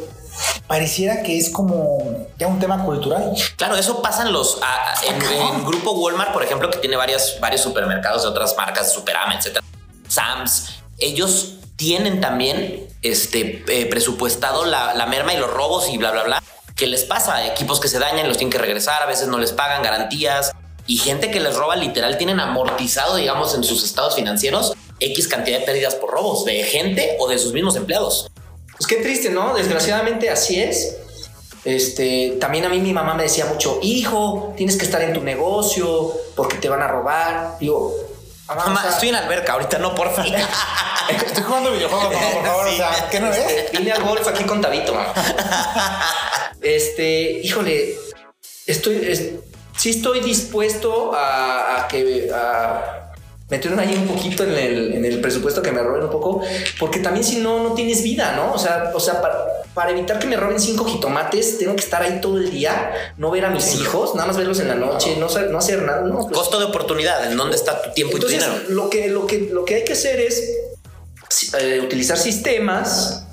Pareciera 0.67 1.21
que 1.23 1.37
es 1.37 1.49
como 1.49 2.27
ya 2.37 2.47
un 2.47 2.59
tema 2.59 2.83
cultural. 2.85 3.33
Claro, 3.57 3.75
eso 3.75 4.01
pasa 4.01 4.23
en 4.23 4.31
los 4.31 4.57
a- 4.61 4.93
a- 4.93 5.05
en, 5.05 5.21
en 5.21 5.65
grupo 5.65 5.91
Walmart, 5.91 6.31
por 6.33 6.43
ejemplo, 6.43 6.69
que 6.69 6.77
tiene 6.77 6.95
varias, 6.95 7.37
varios 7.39 7.61
supermercados 7.61 8.23
de 8.23 8.29
otras 8.29 8.55
marcas, 8.55 8.93
Superama, 8.93 9.35
etcétera. 9.35 9.65
Sam's, 10.07 10.69
ellos 10.97 11.55
tienen 11.75 12.21
también 12.21 12.87
este 13.01 13.63
eh, 13.67 13.85
presupuestado 13.87 14.65
la, 14.65 14.93
la 14.93 15.05
merma 15.07 15.33
y 15.33 15.37
los 15.37 15.51
robos 15.51 15.89
y 15.89 15.97
bla 15.97 16.11
bla 16.11 16.23
bla. 16.23 16.43
¿Qué 16.75 16.87
les 16.87 17.03
pasa? 17.03 17.45
Equipos 17.47 17.79
que 17.79 17.87
se 17.87 17.99
dañan, 17.99 18.27
los 18.27 18.37
tienen 18.37 18.51
que 18.51 18.57
regresar, 18.57 19.01
a 19.03 19.05
veces 19.05 19.27
no 19.27 19.37
les 19.39 19.51
pagan 19.51 19.83
garantías 19.83 20.51
y 20.87 20.97
gente 20.97 21.29
que 21.31 21.39
les 21.39 21.55
roba 21.55 21.75
literal 21.75 22.17
tienen 22.17 22.39
amortizado, 22.39 23.15
digamos, 23.15 23.53
en 23.55 23.63
sus 23.63 23.83
estados 23.83 24.15
financieros 24.15 24.73
X 24.99 25.27
cantidad 25.27 25.59
de 25.59 25.65
pérdidas 25.65 25.95
por 25.95 26.11
robos 26.11 26.45
de 26.45 26.63
gente 26.63 27.17
o 27.19 27.27
de 27.27 27.37
sus 27.39 27.53
mismos 27.53 27.75
empleados. 27.75 28.31
Pues 28.81 28.87
qué 28.87 28.95
triste, 28.95 29.29
¿no? 29.29 29.53
Desgraciadamente 29.53 30.31
así 30.31 30.59
es. 30.59 30.95
Este, 31.65 32.37
también 32.41 32.65
a 32.65 32.69
mí 32.69 32.79
mi 32.79 32.93
mamá 32.93 33.13
me 33.13 33.21
decía 33.21 33.45
mucho, 33.45 33.77
hijo, 33.83 34.55
tienes 34.57 34.75
que 34.75 34.85
estar 34.85 34.99
en 35.03 35.13
tu 35.13 35.21
negocio 35.21 36.11
porque 36.35 36.57
te 36.57 36.67
van 36.67 36.81
a 36.81 36.87
robar. 36.87 37.57
Digo, 37.59 37.93
mamá, 38.47 38.65
Mamá, 38.65 38.85
estoy 38.89 39.09
en 39.09 39.13
la 39.13 39.19
alberca, 39.19 39.53
ahorita 39.53 39.77
no, 39.77 39.93
por 39.93 40.09
fin. 40.15 40.33
Estoy 41.27 41.43
jugando 41.43 41.71
videojuegos, 41.73 42.11
mamá, 42.11 42.29
por 42.33 42.43
favor. 42.43 42.67
Sí. 42.69 42.73
O 42.73 42.77
sea, 42.77 43.07
¿qué 43.11 43.19
no 43.19 43.29
ves? 43.29 43.37
Este, 43.37 43.77
vine 43.77 43.91
al 43.91 44.01
golf 44.03 44.27
aquí 44.27 44.43
con 44.45 44.61
Tabito, 44.61 44.95
mamá. 44.95 45.13
Este, 46.61 47.39
híjole, 47.43 47.95
estoy, 48.65 48.95
es- 49.07 49.29
sí 49.77 49.91
estoy 49.91 50.21
dispuesto 50.21 51.13
a, 51.13 51.83
a 51.83 51.87
que 51.87 52.31
a 52.33 53.00
meterme 53.51 53.83
ahí 53.83 53.93
un 53.95 54.07
poquito 54.07 54.43
en 54.43 54.51
el, 54.53 54.93
en 54.93 55.05
el 55.05 55.19
presupuesto 55.21 55.61
que 55.61 55.71
me 55.71 55.83
roben 55.83 56.05
un 56.05 56.09
poco, 56.09 56.41
porque 56.79 56.99
también 56.99 57.23
si 57.23 57.37
no, 57.37 57.61
no 57.61 57.73
tienes 57.75 58.01
vida, 58.01 58.33
¿no? 58.35 58.53
O 58.53 58.57
sea, 58.57 58.91
o 58.95 58.99
sea 58.99 59.21
para, 59.21 59.45
para 59.75 59.91
evitar 59.91 60.17
que 60.17 60.25
me 60.25 60.37
roben 60.37 60.59
cinco 60.59 60.85
jitomates, 60.85 61.59
tengo 61.59 61.75
que 61.75 61.83
estar 61.83 62.01
ahí 62.01 62.19
todo 62.21 62.37
el 62.37 62.49
día, 62.49 62.91
no 63.17 63.29
ver 63.29 63.45
a 63.45 63.49
mis 63.51 63.75
hijos, 63.75 64.15
nada 64.15 64.25
más 64.27 64.37
verlos 64.37 64.59
en 64.61 64.69
la 64.69 64.75
noche, 64.75 65.17
no, 65.19 65.27
no 65.49 65.57
hacer 65.59 65.81
nada, 65.83 66.01
no. 66.01 66.21
pues, 66.21 66.33
Costo 66.37 66.57
de 66.59 66.65
oportunidad, 66.65 67.29
¿en 67.29 67.37
dónde 67.37 67.55
está 67.57 67.81
tu 67.81 67.91
tiempo 67.91 68.15
entonces, 68.15 68.39
y 68.39 68.43
tu 68.45 68.51
dinero? 68.51 68.69
lo 68.69 68.89
que, 68.89 69.07
lo, 69.09 69.27
que, 69.27 69.49
lo 69.51 69.65
que 69.65 69.75
hay 69.75 69.83
que 69.83 69.93
hacer 69.93 70.19
es 70.19 70.41
eh, 71.59 71.81
utilizar 71.83 72.17
sistemas. 72.17 73.25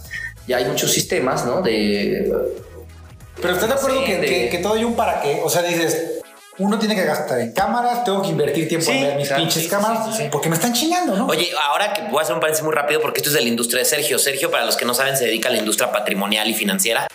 Ya 0.46 0.56
hay 0.56 0.64
muchos 0.64 0.90
sistemas, 0.92 1.44
¿no? 1.44 1.60
De. 1.62 2.32
Pero 3.40 3.54
estás 3.54 3.68
de 3.68 3.74
acuerdo 3.74 4.00
Sí, 4.00 4.06
que, 4.06 4.18
de- 4.18 4.26
que- 4.26 4.48
que 4.50 4.58
todo 4.58 4.74
hay 4.74 4.84
un 4.84 4.96
para 4.96 5.20
qué. 5.20 5.40
O 5.44 5.50
sea, 5.50 5.62
dices, 5.62 6.17
uno 6.58 6.78
tiene 6.78 6.94
que 6.94 7.04
gastar 7.04 7.38
en 7.40 7.52
cámaras, 7.52 8.04
tengo 8.04 8.20
que 8.20 8.28
invertir 8.28 8.68
tiempo 8.68 8.90
en 8.90 9.02
ver 9.02 9.16
mis 9.16 9.28
pinches 9.28 9.62
sí, 9.62 9.68
cámaras, 9.68 10.16
sí, 10.16 10.24
porque 10.30 10.48
me 10.48 10.56
están 10.56 10.72
chingando, 10.72 11.16
¿no? 11.16 11.26
Oye, 11.26 11.50
ahora 11.68 11.92
que 11.92 12.02
voy 12.02 12.18
a 12.18 12.22
hacer 12.22 12.34
un 12.34 12.40
paréntesis 12.40 12.64
muy 12.64 12.74
rápido 12.74 13.00
porque 13.00 13.18
esto 13.18 13.30
es 13.30 13.34
de 13.34 13.42
la 13.42 13.48
industria 13.48 13.80
de 13.80 13.84
Sergio. 13.84 14.18
Sergio, 14.18 14.50
para 14.50 14.64
los 14.64 14.76
que 14.76 14.84
no 14.84 14.94
saben, 14.94 15.16
se 15.16 15.24
dedica 15.24 15.48
a 15.48 15.52
la 15.52 15.58
industria 15.58 15.92
patrimonial 15.92 16.48
y 16.48 16.54
financiera. 16.54 17.06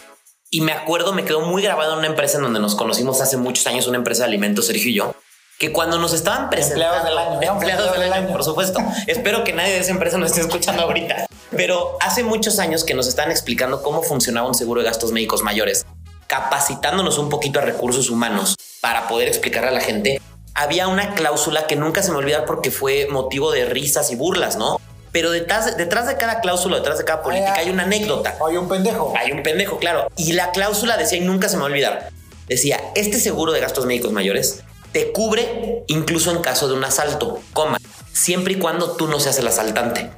Y 0.50 0.62
me 0.62 0.72
acuerdo, 0.72 1.14
me 1.14 1.26
quedó 1.26 1.42
muy 1.42 1.62
grabado 1.62 1.94
en 1.94 2.00
una 2.00 2.08
empresa 2.08 2.38
en 2.38 2.44
donde 2.44 2.60
nos 2.60 2.76
conocimos 2.76 3.20
hace 3.22 3.38
muchos 3.38 3.68
años, 3.68 3.88
una 3.88 3.98
empresa 3.98 4.24
de 4.24 4.30
alimentos, 4.30 4.68
Sergio 4.68 4.92
y 4.92 4.94
yo, 4.94 5.16
que 5.58 5.72
cuando 5.72 5.98
nos 5.98 6.14
estaban 6.14 6.50
presentando... 6.50 6.96
Empleados 6.96 7.10
del 7.10 7.18
año, 7.18 7.42
¿no? 7.42 7.54
Empleados 7.54 8.00
del 8.00 8.14
año, 8.14 8.32
por 8.32 8.44
supuesto. 8.44 8.80
Espero 9.08 9.44
que 9.44 9.52
nadie 9.52 9.74
de 9.74 9.80
esa 9.80 9.92
empresa 9.92 10.18
nos 10.18 10.30
esté 10.30 10.42
escuchando 10.42 10.84
ahorita. 10.84 11.26
Pero 11.56 11.98
hace 12.02 12.24
muchos 12.24 12.60
años 12.60 12.84
que 12.84 12.94
nos 12.94 13.08
están 13.08 13.32
explicando 13.32 13.82
cómo 13.82 14.04
funcionaba 14.04 14.48
un 14.48 14.56
seguro 14.56 14.82
de 14.82 14.88
gastos 14.88 15.12
médicos 15.12 15.42
mayores. 15.42 15.86
Capacitándonos 16.34 17.20
un 17.20 17.30
poquito 17.30 17.60
a 17.60 17.62
recursos 17.62 18.10
humanos 18.10 18.56
para 18.82 19.08
poder 19.08 19.28
explicarle 19.28 19.70
a 19.70 19.74
la 19.74 19.82
gente, 19.82 20.20
había 20.56 20.88
una 20.88 21.14
cláusula 21.14 21.68
que 21.68 21.76
nunca 21.76 22.02
se 22.02 22.10
me 22.10 22.18
olvidar 22.18 22.46
porque 22.46 22.72
fue 22.72 23.08
motivo 23.08 23.52
de 23.52 23.66
risas 23.66 24.10
y 24.10 24.16
burlas, 24.16 24.58
¿no? 24.58 24.82
Pero 25.12 25.30
detrás, 25.30 25.78
detrás 25.78 26.08
de 26.08 26.18
cada 26.18 26.42
cláusula, 26.42 26.78
detrás 26.78 26.98
de 26.98 27.06
cada 27.06 27.22
política, 27.22 27.54
hay 27.54 27.70
una 27.70 27.84
anécdota. 27.84 28.36
Hay 28.48 28.58
un 28.58 28.68
pendejo. 28.68 29.14
Hay 29.16 29.32
un 29.32 29.44
pendejo, 29.44 29.78
claro. 29.78 30.08
Y 30.18 30.32
la 30.32 30.50
cláusula 30.50 30.98
decía, 30.98 31.20
y 31.20 31.22
nunca 31.22 31.50
se 31.50 31.56
me 31.56 31.62
va 31.62 31.68
a 31.68 31.72
olvidar, 31.72 32.10
decía, 32.48 32.82
este 32.96 33.20
seguro 33.20 33.52
de 33.52 33.60
gastos 33.60 33.86
médicos 33.86 34.12
mayores 34.12 34.64
te 34.92 35.12
cubre 35.12 35.84
incluso 35.86 36.32
en 36.32 36.40
caso 36.40 36.68
de 36.68 36.74
un 36.74 36.84
asalto, 36.84 37.42
coma, 37.54 37.78
siempre 38.12 38.54
y 38.54 38.58
cuando 38.58 38.94
tú 38.94 39.08
no 39.08 39.20
seas 39.20 39.38
el 39.38 39.46
asaltante. 39.46 40.10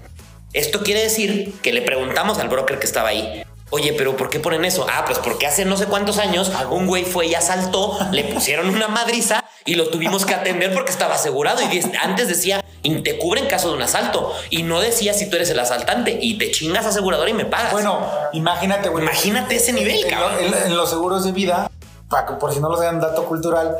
Esto 0.53 0.81
quiere 0.81 1.03
decir 1.03 1.55
que 1.61 1.73
le 1.73 1.81
preguntamos 1.81 2.39
al 2.39 2.47
broker 2.47 2.79
que 2.79 2.85
estaba 2.85 3.09
ahí, 3.09 3.43
Oye, 3.71 3.93
pero 3.93 4.15
¿por 4.15 4.29
qué 4.29 4.39
ponen 4.39 4.63
eso? 4.63 4.85
Ah, 4.89 5.03
pues 5.05 5.17
porque 5.19 5.47
hace 5.47 5.65
no 5.65 5.75
sé 5.75 5.87
cuántos 5.87 6.19
años 6.19 6.51
un 6.69 6.85
güey 6.85 7.03
fue 7.03 7.27
y 7.27 7.35
asaltó, 7.35 7.97
le 8.11 8.23
pusieron 8.33 8.69
una 8.69 8.87
madriza 8.87 9.43
y 9.65 9.75
lo 9.75 9.89
tuvimos 9.89 10.25
que 10.25 10.35
atender 10.35 10.73
porque 10.73 10.91
estaba 10.91 11.15
asegurado. 11.15 11.61
Y 11.61 11.81
antes 12.01 12.27
decía, 12.27 12.63
te 13.03 13.17
cubre 13.17 13.41
en 13.41 13.47
caso 13.47 13.69
de 13.69 13.75
un 13.75 13.81
asalto. 13.81 14.33
Y 14.49 14.63
no 14.63 14.79
decía 14.79 15.13
si 15.13 15.29
tú 15.29 15.35
eres 15.35 15.49
el 15.49 15.59
asaltante 15.59 16.17
y 16.21 16.37
te 16.37 16.51
chingas 16.51 16.85
asegurador 16.85 17.27
y 17.29 17.33
me 17.33 17.45
pagas. 17.45 17.71
Bueno, 17.71 18.07
imagínate, 18.33 18.89
güey. 18.89 19.03
Imagínate 19.03 19.55
ese 19.55 19.73
nivel, 19.73 20.05
cabrón. 20.07 20.33
En, 20.39 20.75
los 20.75 20.89
seguros 20.89 21.23
de 21.23 21.31
vida, 21.31 21.69
para 22.09 22.27
que 22.27 22.33
por 22.33 22.53
si 22.53 22.59
no 22.59 22.69
lo 22.69 22.77
saben, 22.77 22.99
dato 22.99 23.25
cultural, 23.25 23.75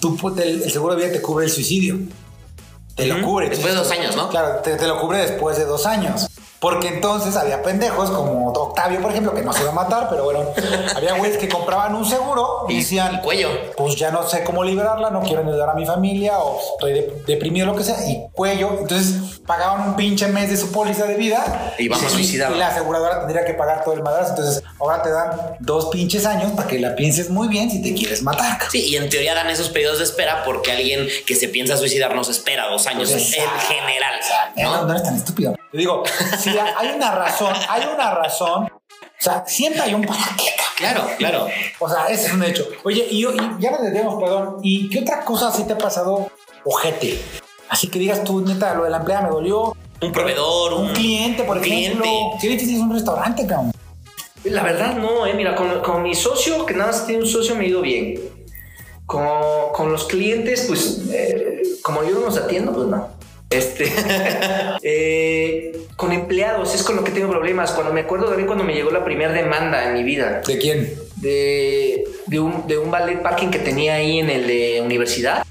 tú, 0.00 0.16
el, 0.38 0.62
el 0.62 0.70
seguro 0.70 0.94
de 0.94 1.02
vida 1.04 1.12
te 1.12 1.20
cubre 1.20 1.44
el 1.44 1.50
suicidio. 1.50 1.98
Te 2.94 3.04
lo 3.06 3.20
cubre. 3.20 3.50
Después 3.50 3.74
de 3.74 3.78
dos 3.78 3.90
años, 3.90 4.16
¿no? 4.16 4.30
Claro, 4.30 4.60
te, 4.62 4.76
te, 4.76 4.86
lo 4.86 4.98
cubre 4.98 5.18
después 5.18 5.58
de 5.58 5.66
dos 5.66 5.84
años. 5.84 6.28
Porque 6.66 6.88
entonces 6.88 7.36
había 7.36 7.62
pendejos 7.62 8.10
como 8.10 8.50
Octavio, 8.50 9.00
por 9.00 9.12
ejemplo, 9.12 9.32
que 9.32 9.42
no 9.42 9.52
se 9.52 9.62
iba 9.62 9.70
a 9.70 9.74
matar, 9.74 10.08
pero 10.10 10.24
bueno, 10.24 10.40
había 10.96 11.16
güeyes 11.16 11.38
que 11.38 11.48
compraban 11.48 11.94
un 11.94 12.04
seguro 12.04 12.66
y 12.68 12.78
decían, 12.78 13.20
cuello. 13.20 13.50
Pues 13.76 13.94
ya 13.94 14.10
no 14.10 14.28
sé 14.28 14.42
cómo 14.42 14.64
liberarla, 14.64 15.10
no 15.10 15.22
quiero 15.22 15.42
ayudar 15.42 15.70
a 15.70 15.74
mi 15.74 15.86
familia 15.86 16.40
o 16.40 16.58
estoy 16.72 17.22
deprimido, 17.24 17.66
lo 17.66 17.76
que 17.76 17.84
sea, 17.84 18.04
y 18.10 18.26
cuello. 18.32 18.78
Entonces 18.80 19.38
pagaban 19.46 19.90
un 19.90 19.94
pinche 19.94 20.26
mes 20.26 20.50
de 20.50 20.56
su 20.56 20.72
póliza 20.72 21.06
de 21.06 21.14
vida 21.14 21.74
y 21.78 21.86
vamos 21.86 22.04
a 22.04 22.10
suicidar. 22.10 22.50
Y 22.50 22.58
la 22.58 22.66
aseguradora 22.66 23.20
tendría 23.20 23.44
que 23.44 23.54
pagar 23.54 23.84
todo 23.84 23.94
el 23.94 24.02
madrazo. 24.02 24.30
Entonces 24.30 24.64
ahora 24.80 25.02
te 25.02 25.10
dan 25.10 25.56
dos 25.60 25.86
pinches 25.86 26.26
años 26.26 26.50
para 26.50 26.66
que 26.66 26.80
la 26.80 26.96
pienses 26.96 27.30
muy 27.30 27.46
bien 27.46 27.70
si 27.70 27.80
te 27.80 27.94
quieres 27.94 28.24
matar. 28.24 28.58
Sí, 28.72 28.84
y 28.86 28.96
en 28.96 29.08
teoría 29.08 29.36
dan 29.36 29.48
esos 29.50 29.68
periodos 29.68 29.98
de 29.98 30.04
espera 30.04 30.42
porque 30.44 30.72
alguien 30.72 31.06
que 31.26 31.36
se 31.36 31.46
piensa 31.46 31.76
suicidar 31.76 32.16
no 32.16 32.24
se 32.24 32.32
espera 32.32 32.68
dos 32.68 32.88
años 32.88 33.12
en 33.12 33.20
general. 33.20 34.14
¿no? 34.56 34.82
no 34.82 34.90
eres 34.90 35.04
tan 35.04 35.14
estúpido. 35.14 35.55
Te 35.70 35.78
digo, 35.78 36.02
si 36.38 36.50
hay 36.50 36.94
una 36.94 37.12
razón, 37.12 37.54
hay 37.68 37.82
una 37.92 38.14
razón. 38.14 38.64
O 38.64 39.22
sea, 39.22 39.44
siempre 39.46 39.82
hay 39.82 39.94
un 39.94 40.02
para 40.02 40.24
qué. 40.36 40.50
Claro, 40.76 41.08
claro. 41.16 41.48
O 41.78 41.88
sea, 41.88 42.06
ese 42.08 42.26
es 42.26 42.32
un 42.34 42.44
hecho. 42.44 42.68
Oye, 42.84 43.06
y, 43.10 43.22
ya 43.58 43.70
nos 43.70 43.80
detenemos, 43.80 44.22
perdón. 44.22 44.58
¿Y 44.62 44.90
qué 44.90 45.00
otra 45.00 45.24
cosa 45.24 45.50
sí 45.50 45.64
te 45.64 45.72
ha 45.72 45.78
pasado 45.78 46.30
ojete? 46.64 47.18
Así 47.68 47.88
que 47.88 47.98
digas 47.98 48.22
tú, 48.24 48.42
neta, 48.42 48.74
lo 48.74 48.84
de 48.84 48.90
la 48.90 48.98
empleada 48.98 49.22
me 49.22 49.30
dolió. 49.30 49.74
Un 50.02 50.12
proveedor, 50.12 50.74
un, 50.74 50.92
cliente, 50.92 51.44
por 51.44 51.56
ejemplo. 51.56 52.02
Cliente. 52.02 52.38
¿Qué 52.40 52.56
tienes 52.56 52.80
un 52.80 52.92
restaurante, 52.92 53.46
cabrón? 53.46 53.72
La 54.44 54.62
verdad, 54.62 54.94
no, 54.94 55.26
eh. 55.26 55.32
Mira, 55.34 55.56
con, 55.56 56.02
mi 56.02 56.14
socio, 56.14 56.66
que 56.66 56.74
nada 56.74 56.92
más 56.92 57.06
tiene 57.06 57.22
un 57.22 57.28
socio, 57.28 57.54
me 57.56 57.64
ha 57.64 57.68
ido 57.68 57.80
bien. 57.80 58.20
Con, 59.06 59.72
con 59.72 59.90
los 59.90 60.04
clientes, 60.04 60.66
pues, 60.68 61.00
eh, 61.10 61.62
como 61.82 62.04
yo 62.04 62.10
no 62.10 62.20
los 62.20 62.36
atiendo, 62.36 62.72
pues 62.72 62.86
no. 62.86 63.15
Este, 63.50 63.92
eh, 64.82 65.86
con 65.96 66.12
empleados 66.12 66.74
es 66.74 66.82
con 66.82 66.96
lo 66.96 67.04
que 67.04 67.12
tengo 67.12 67.30
problemas. 67.30 67.72
Cuando 67.72 67.92
me 67.92 68.00
acuerdo 68.00 68.26
también 68.26 68.46
cuando 68.46 68.64
me 68.64 68.74
llegó 68.74 68.90
la 68.90 69.04
primera 69.04 69.32
demanda 69.32 69.84
en 69.86 69.94
mi 69.94 70.02
vida. 70.02 70.42
¿De 70.46 70.58
quién? 70.58 70.94
De, 71.16 72.04
de, 72.26 72.40
un, 72.40 72.66
de 72.66 72.78
un 72.78 72.90
ballet 72.90 73.22
parking 73.22 73.48
que 73.48 73.58
tenía 73.58 73.94
ahí 73.94 74.18
en 74.18 74.30
el 74.30 74.46
de 74.46 74.82
universidad. 74.84 75.44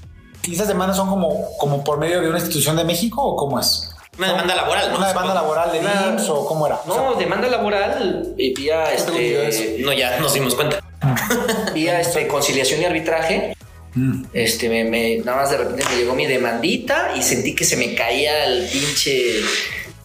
¿Y 0.44 0.54
esas 0.54 0.68
demandas 0.68 0.96
son 0.96 1.08
como, 1.08 1.56
como 1.58 1.82
por 1.82 1.98
medio 1.98 2.20
de 2.20 2.28
una 2.28 2.38
institución 2.38 2.76
de 2.76 2.84
México 2.84 3.22
o 3.22 3.34
cómo 3.34 3.58
es? 3.58 3.90
Una 4.18 4.28
demanda 4.28 4.54
laboral, 4.54 4.90
¿no? 4.90 4.98
¿Una 4.98 5.08
demanda 5.08 5.34
laboral 5.34 5.72
de 5.72 5.78
IMSS 5.78 6.30
o 6.30 6.46
cómo 6.46 6.66
era? 6.66 6.80
No, 6.86 7.14
demanda 7.16 7.48
laboral 7.48 8.34
vía 8.36 8.92
este. 8.92 9.78
No, 9.80 9.92
ya 9.92 10.18
nos 10.20 10.32
dimos 10.32 10.54
cuenta. 10.54 10.80
Vía 11.74 12.00
este, 12.00 12.26
conciliación 12.26 12.80
y 12.80 12.84
arbitraje. 12.86 13.56
Mm. 13.96 14.26
Este, 14.32 14.68
me, 14.68 15.16
nada 15.18 15.38
más 15.38 15.50
de 15.50 15.56
repente 15.56 15.84
me 15.88 15.96
llegó 15.96 16.14
mi 16.14 16.26
demandita 16.26 17.12
y 17.16 17.22
sentí 17.22 17.54
que 17.54 17.64
se 17.64 17.76
me 17.76 17.94
caía 17.94 18.44
el 18.44 18.68
pinche 18.68 19.40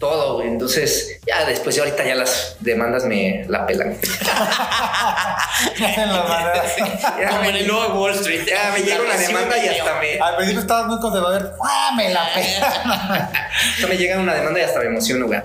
todo. 0.02 0.42
Entonces, 0.42 1.20
ya 1.26 1.44
después, 1.44 1.76
de 1.76 1.82
ahorita 1.82 2.04
ya 2.04 2.16
las 2.16 2.56
demandas 2.58 3.04
me 3.04 3.44
la 3.48 3.64
pelan. 3.66 3.96
Como 7.30 7.44
en 7.44 7.56
el 7.56 7.68
nuevo 7.68 8.00
Wall 8.00 8.14
Street. 8.14 8.44
Ya 8.44 8.72
me 8.72 8.80
llega 8.82 9.00
una 9.00 9.16
demanda 9.16 9.64
y 9.64 9.68
hasta 9.68 10.00
me. 10.00 10.18
Al 10.18 10.36
principio 10.36 10.62
estabas 10.62 10.86
muy 10.86 10.98
conservador. 10.98 11.54
¡Ah, 11.62 11.92
me 11.96 12.08
la 12.08 12.28
pelan! 12.34 13.30
me 13.88 13.96
llega 13.96 14.18
una 14.18 14.34
demanda 14.34 14.58
y 14.58 14.64
hasta 14.64 14.80
me 14.80 14.86
emociono, 14.86 15.26
güey. 15.26 15.40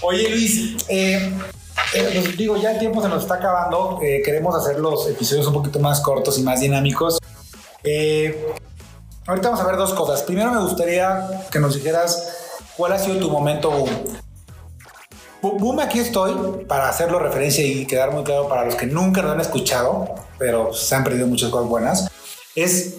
Oye, 0.00 0.30
Luis, 0.30 0.76
eh, 0.88 1.32
eh, 1.94 2.34
digo, 2.36 2.56
ya 2.56 2.72
el 2.72 2.78
tiempo 2.78 3.02
se 3.02 3.08
nos 3.08 3.22
está 3.22 3.34
acabando. 3.34 4.00
Eh, 4.02 4.22
queremos 4.24 4.54
hacer 4.54 4.78
los 4.78 5.08
episodios 5.08 5.46
un 5.46 5.54
poquito 5.54 5.78
más 5.78 6.00
cortos 6.00 6.38
y 6.38 6.42
más 6.42 6.60
dinámicos. 6.60 7.18
Eh, 7.84 8.54
ahorita 9.26 9.50
vamos 9.50 9.64
a 9.64 9.66
ver 9.68 9.76
dos 9.76 9.94
cosas. 9.94 10.22
Primero 10.22 10.52
me 10.52 10.60
gustaría 10.60 11.46
que 11.50 11.58
nos 11.58 11.74
dijeras 11.74 12.62
cuál 12.76 12.92
ha 12.92 12.98
sido 12.98 13.18
tu 13.18 13.30
momento 13.30 13.70
boom. 13.70 13.90
Boom, 15.42 15.78
aquí 15.78 16.00
estoy 16.00 16.64
para 16.66 16.88
hacerlo 16.88 17.20
referencia 17.20 17.64
y 17.64 17.86
quedar 17.86 18.10
muy 18.10 18.24
claro 18.24 18.48
para 18.48 18.64
los 18.64 18.74
que 18.74 18.86
nunca 18.86 19.22
lo 19.22 19.30
han 19.30 19.40
escuchado, 19.40 20.06
pero 20.38 20.72
se 20.72 20.92
han 20.94 21.04
perdido 21.04 21.28
muchas 21.28 21.50
cosas 21.50 21.68
buenas. 21.68 22.10
Es 22.56 22.96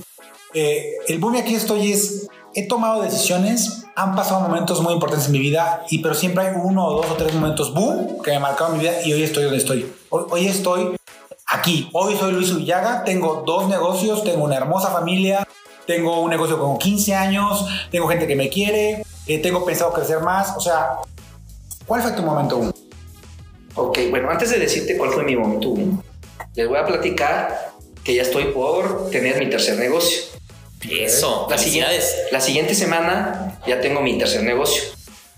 el 0.53 1.19
boom 1.19 1.35
aquí 1.35 1.55
estoy 1.55 1.91
es 1.91 2.27
he 2.57 2.67
tomado 2.67 3.03
decisiones, 3.03 3.83
han 3.95 4.15
pasado 4.15 4.39
momentos 4.39 4.81
muy 4.81 4.91
importantes 4.91 5.27
en 5.27 5.33
mi 5.33 5.37
vida, 5.37 5.85
y 5.91 5.99
pero 5.99 6.15
siempre 6.15 6.47
hay 6.47 6.55
uno 6.59 6.87
o 6.87 6.97
dos 6.97 7.11
o 7.11 7.13
tres 7.13 7.31
momentos 7.31 7.71
boom 7.71 8.19
que 8.23 8.31
me 8.31 8.39
marcaron 8.39 8.73
mi 8.73 8.79
vida 8.79 8.93
y 9.05 9.13
hoy 9.13 9.21
estoy 9.21 9.43
donde 9.43 9.59
estoy. 9.59 9.93
Hoy, 10.09 10.47
estoy 10.47 10.97
aquí. 11.45 11.87
Hoy 11.93 12.15
soy 12.15 12.31
Luis 12.31 12.55
Villaga, 12.55 13.03
tengo 13.03 13.43
dos 13.45 13.69
negocios, 13.69 14.23
tengo 14.23 14.43
una 14.43 14.55
hermosa 14.55 14.89
familia, 14.89 15.47
tengo 15.85 16.19
un 16.19 16.31
negocio 16.31 16.57
con 16.57 16.79
15 16.79 17.13
años, 17.13 17.63
tengo 17.91 18.07
gente 18.07 18.25
que 18.25 18.35
me 18.35 18.49
quiere, 18.49 19.03
eh, 19.27 19.37
tengo 19.37 19.63
pensado 19.63 19.93
crecer 19.93 20.21
más. 20.21 20.57
O 20.57 20.59
sea, 20.59 20.97
¿cuál 21.85 22.01
fue 22.01 22.13
tu 22.13 22.23
momento 22.23 22.57
boom? 22.57 22.73
Ok, 23.75 23.99
bueno, 24.09 24.31
antes 24.31 24.49
de 24.49 24.57
decirte 24.57 24.97
cuál 24.97 25.11
fue 25.11 25.23
mi 25.23 25.35
momento 25.35 25.69
boom, 25.69 26.01
les 26.55 26.67
voy 26.67 26.79
a 26.79 26.87
platicar 26.87 27.73
que 28.03 28.15
ya 28.15 28.23
estoy 28.23 28.45
por 28.45 29.11
tener 29.11 29.37
mi 29.37 29.47
tercer 29.47 29.77
negocio. 29.77 30.36
Eso, 30.89 31.47
la 31.49 31.57
siguiente, 31.57 31.99
la 32.31 32.41
siguiente 32.41 32.75
semana 32.75 33.59
ya 33.67 33.81
tengo 33.81 34.01
mi 34.01 34.17
tercer 34.17 34.43
negocio. 34.43 34.83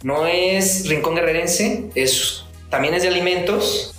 No 0.03 0.25
es 0.25 0.87
Rincón 0.87 1.15
Guerrerense, 1.15 1.89
es, 1.95 2.43
también 2.69 2.93
es 2.93 3.03
de 3.03 3.09
alimentos. 3.09 3.93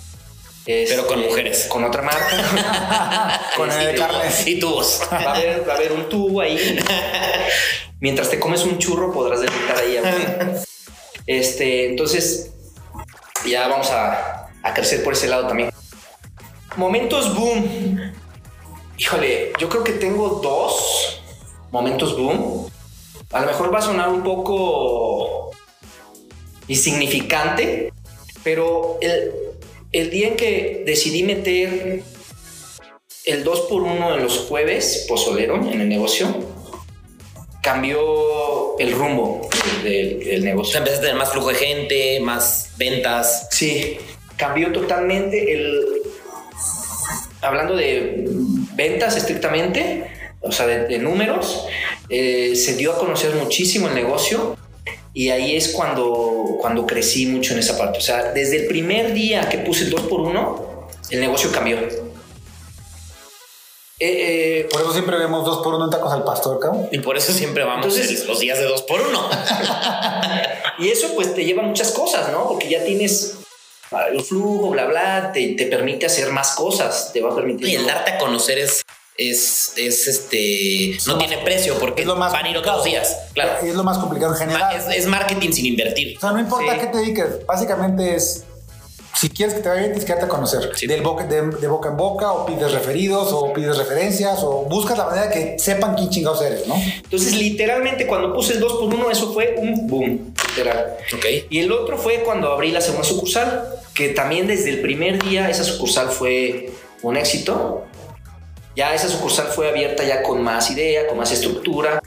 pero 0.65 1.05
con 1.07 1.21
mujeres. 1.21 1.67
Con 1.69 1.83
otra 1.83 2.01
marca. 2.01 3.41
con 3.55 3.69
de 3.69 3.95
carnes. 3.95 4.47
Y 4.47 4.59
tubos. 4.59 5.01
Va 5.11 5.17
a, 5.17 5.35
haber, 5.75 5.91
un 5.91 6.09
tubo 6.09 6.41
ahí. 6.41 6.79
Mientras 7.99 8.29
te 8.29 8.39
comes 8.39 8.63
un 8.63 8.79
churro 8.79 9.13
podrás 9.13 9.41
dedicar 9.41 9.77
ahí 9.77 9.97
a 9.97 10.01
Este, 11.27 11.85
entonces, 11.85 12.51
ya 13.45 13.67
vamos 13.67 13.91
a, 13.91 14.49
a 14.63 14.73
crecer 14.73 15.03
por 15.03 15.13
ese 15.13 15.27
lado 15.27 15.47
también. 15.47 15.71
Momentos 16.77 17.35
boom. 17.35 18.13
Híjole, 18.97 19.51
yo 19.59 19.69
creo 19.69 19.83
que 19.83 19.93
tengo 19.93 20.41
dos 20.43 21.20
momentos 21.71 22.17
boom, 22.17 22.69
a 23.31 23.41
lo 23.41 23.47
mejor 23.47 23.73
va 23.73 23.79
a 23.79 23.81
sonar 23.81 24.09
un 24.09 24.23
poco 24.23 25.51
insignificante, 26.67 27.91
pero 28.43 28.97
el, 29.01 30.09
día 30.09 30.29
en 30.29 30.35
que 30.35 30.83
decidí 30.85 31.23
meter 31.23 32.03
el 33.25 33.43
2 33.43 33.59
por 33.61 33.83
1 33.83 34.15
en 34.15 34.23
los 34.23 34.39
jueves 34.39 35.05
pozolero 35.07 35.55
en 35.55 35.81
el 35.81 35.89
negocio, 35.89 36.27
cambió 37.61 38.77
el 38.79 38.91
rumbo 38.93 39.47
del, 39.83 40.43
negocio. 40.43 40.77
empezaste 40.79 41.05
a 41.05 41.09
tener 41.09 41.17
más 41.19 41.31
flujo 41.31 41.49
de 41.49 41.55
gente, 41.55 42.19
más 42.19 42.71
ventas. 42.77 43.47
Sí, 43.51 43.97
cambió 44.35 44.71
totalmente 44.71 45.53
el... 45.53 45.85
Hablando 47.41 47.75
de 47.75 48.23
ventas 48.75 49.17
estrictamente, 49.17 50.20
o 50.41 50.51
sea, 50.51 50.67
de, 50.67 50.97
números, 50.97 51.65
eh, 52.09 52.55
se 52.55 52.75
dio 52.75 52.93
a 52.93 52.97
conocer 52.97 53.35
muchísimo 53.35 53.87
el 53.87 53.95
negocio 53.95 54.57
y 55.13 55.29
ahí 55.29 55.55
es 55.55 55.69
cuando, 55.69 56.57
cuando 56.59 56.85
crecí 56.85 57.25
mucho 57.25 57.53
en 57.53 57.59
esa 57.59 57.77
parte. 57.77 57.99
O 57.99 58.01
sea, 58.01 58.31
desde 58.31 58.63
el 58.63 58.67
primer 58.67 59.13
día 59.13 59.47
que 59.49 59.59
puse 59.59 59.83
el 59.83 59.91
2 59.91 60.01
por 60.01 60.21
1 60.21 60.71
el 61.11 61.19
negocio 61.19 61.51
cambió. 61.51 61.77
Eh, 63.99 64.61
eh, 64.61 64.67
por 64.71 64.81
eso 64.81 64.93
siempre 64.93 65.17
vemos 65.17 65.45
2 65.45 65.61
por 65.61 65.75
1 65.75 65.85
en 65.85 65.91
tacos 65.91 66.11
al 66.11 66.23
pastor, 66.23 66.59
cabrón. 66.59 66.87
Y 66.91 66.99
por 66.99 67.17
eso 67.17 67.33
siempre 67.33 67.63
vamos 67.63 67.95
los 68.27 68.39
días 68.39 68.57
de 68.57 68.65
2 68.65 68.81
por 68.83 69.01
1 69.01 69.29
y 70.79 70.89
eso 70.89 71.13
pues 71.13 71.35
te 71.35 71.45
lleva 71.45 71.61
muchas 71.61 71.91
cosas, 71.91 72.31
¿no? 72.31 72.47
Porque 72.47 72.69
ya 72.69 72.83
tienes 72.83 73.35
el 74.11 74.21
flujo, 74.21 74.69
bla, 74.69 74.85
bla, 74.85 75.31
te, 75.33 75.49
te 75.49 75.65
permite 75.65 76.05
hacer 76.05 76.31
más 76.31 76.55
cosas, 76.55 77.11
te 77.13 77.21
va 77.21 77.31
a 77.31 77.35
permitir. 77.35 77.67
Y 77.67 77.75
el 77.75 77.85
darte 77.85 78.11
a 78.11 78.17
conocer 78.17 78.57
es, 78.57 78.83
es, 79.17 79.73
es 79.77 80.07
este, 80.07 80.97
no 81.07 81.17
tiene 81.17 81.37
precio 81.39 81.77
porque 81.79 82.01
Es 82.01 82.07
lo 82.07 82.15
más 82.15 82.31
van 82.31 82.45
a 82.45 82.49
ir 82.49 82.57
otros 82.57 82.83
días. 82.83 83.17
Claro. 83.33 83.65
Es 83.65 83.75
lo 83.75 83.83
más 83.83 83.97
complicado 83.97 84.33
en 84.33 84.39
general. 84.39 84.75
Es, 84.75 84.87
es 84.97 85.05
marketing 85.07 85.51
sin 85.51 85.65
invertir. 85.67 86.17
O 86.17 86.19
sea, 86.19 86.31
no 86.31 86.39
importa 86.39 86.73
Sí. 86.73 86.79
qué 86.79 86.87
te 86.87 86.97
dediques, 86.97 87.45
básicamente 87.45 88.15
es. 88.15 88.45
Si 89.13 89.29
quieres 89.29 89.53
que 89.53 89.61
te 89.61 89.67
vaya 89.69 89.81
bien, 89.81 89.91
tienes 89.91 90.05
que 90.05 90.13
darte 90.13 90.25
a 90.25 90.29
conocer. 90.29 90.71
Sí. 90.75 90.87
Del 90.87 91.01
boca, 91.01 91.25
de, 91.25 91.41
de 91.41 91.67
boca 91.67 91.89
en 91.89 91.97
boca, 91.97 92.31
o 92.31 92.45
pides 92.45 92.71
referidos, 92.71 93.31
o 93.33 93.51
pides 93.53 93.77
referencias, 93.77 94.39
o 94.41 94.63
buscas 94.63 94.97
la 94.97 95.05
manera 95.05 95.29
que 95.29 95.59
sepan 95.59 95.95
quién 95.95 96.09
chingados 96.09 96.41
eres, 96.41 96.65
¿no? 96.65 96.73
Entonces, 96.75 97.35
literalmente, 97.35 98.07
cuando 98.07 98.33
puse 98.33 98.53
el 98.53 98.61
2 98.61 98.73
por 98.73 98.83
1 98.95 99.11
eso 99.11 99.33
fue 99.33 99.55
un 99.57 99.85
boom, 99.85 100.33
literal. 100.49 100.95
Ok. 101.13 101.25
Y 101.49 101.59
el 101.59 101.71
otro 101.71 101.97
fue 101.97 102.21
cuando 102.23 102.51
abrí 102.53 102.71
la 102.71 102.81
segunda 102.81 103.03
sucursal, 103.05 103.65
que 103.93 104.09
también 104.09 104.47
desde 104.47 104.69
el 104.71 104.81
primer 104.81 105.21
día 105.21 105.49
esa 105.49 105.65
sucursal 105.65 106.09
fue 106.09 106.71
un 107.03 107.17
éxito. 107.17 107.83
Ya 108.75 108.93
esa 108.95 109.09
sucursal 109.09 109.47
fue 109.47 109.69
abierta 109.69 110.03
ya 110.03 110.23
con 110.23 110.41
más 110.41 110.71
idea, 110.71 111.07
con 111.07 111.17
más 111.17 111.31
estructura, 111.31 112.01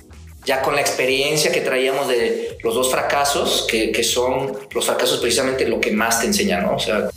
ya 0.44 0.62
con 0.62 0.74
la 0.74 0.80
experiencia 0.80 1.52
que 1.52 1.60
traíamos 1.60 2.08
de 2.08 2.58
los 2.62 2.74
dos 2.74 2.90
fracasos, 2.90 3.66
que, 3.68 3.92
que 3.92 4.04
son 4.04 4.56
los 4.72 4.84
fracasos 4.84 5.20
precisamente 5.20 5.66
lo 5.66 5.80
que 5.80 5.90
más 5.90 6.20
te 6.20 6.26
enseñan, 6.26 6.62
¿no? 6.62 6.76
O 6.76 6.78
sea, 6.78 7.08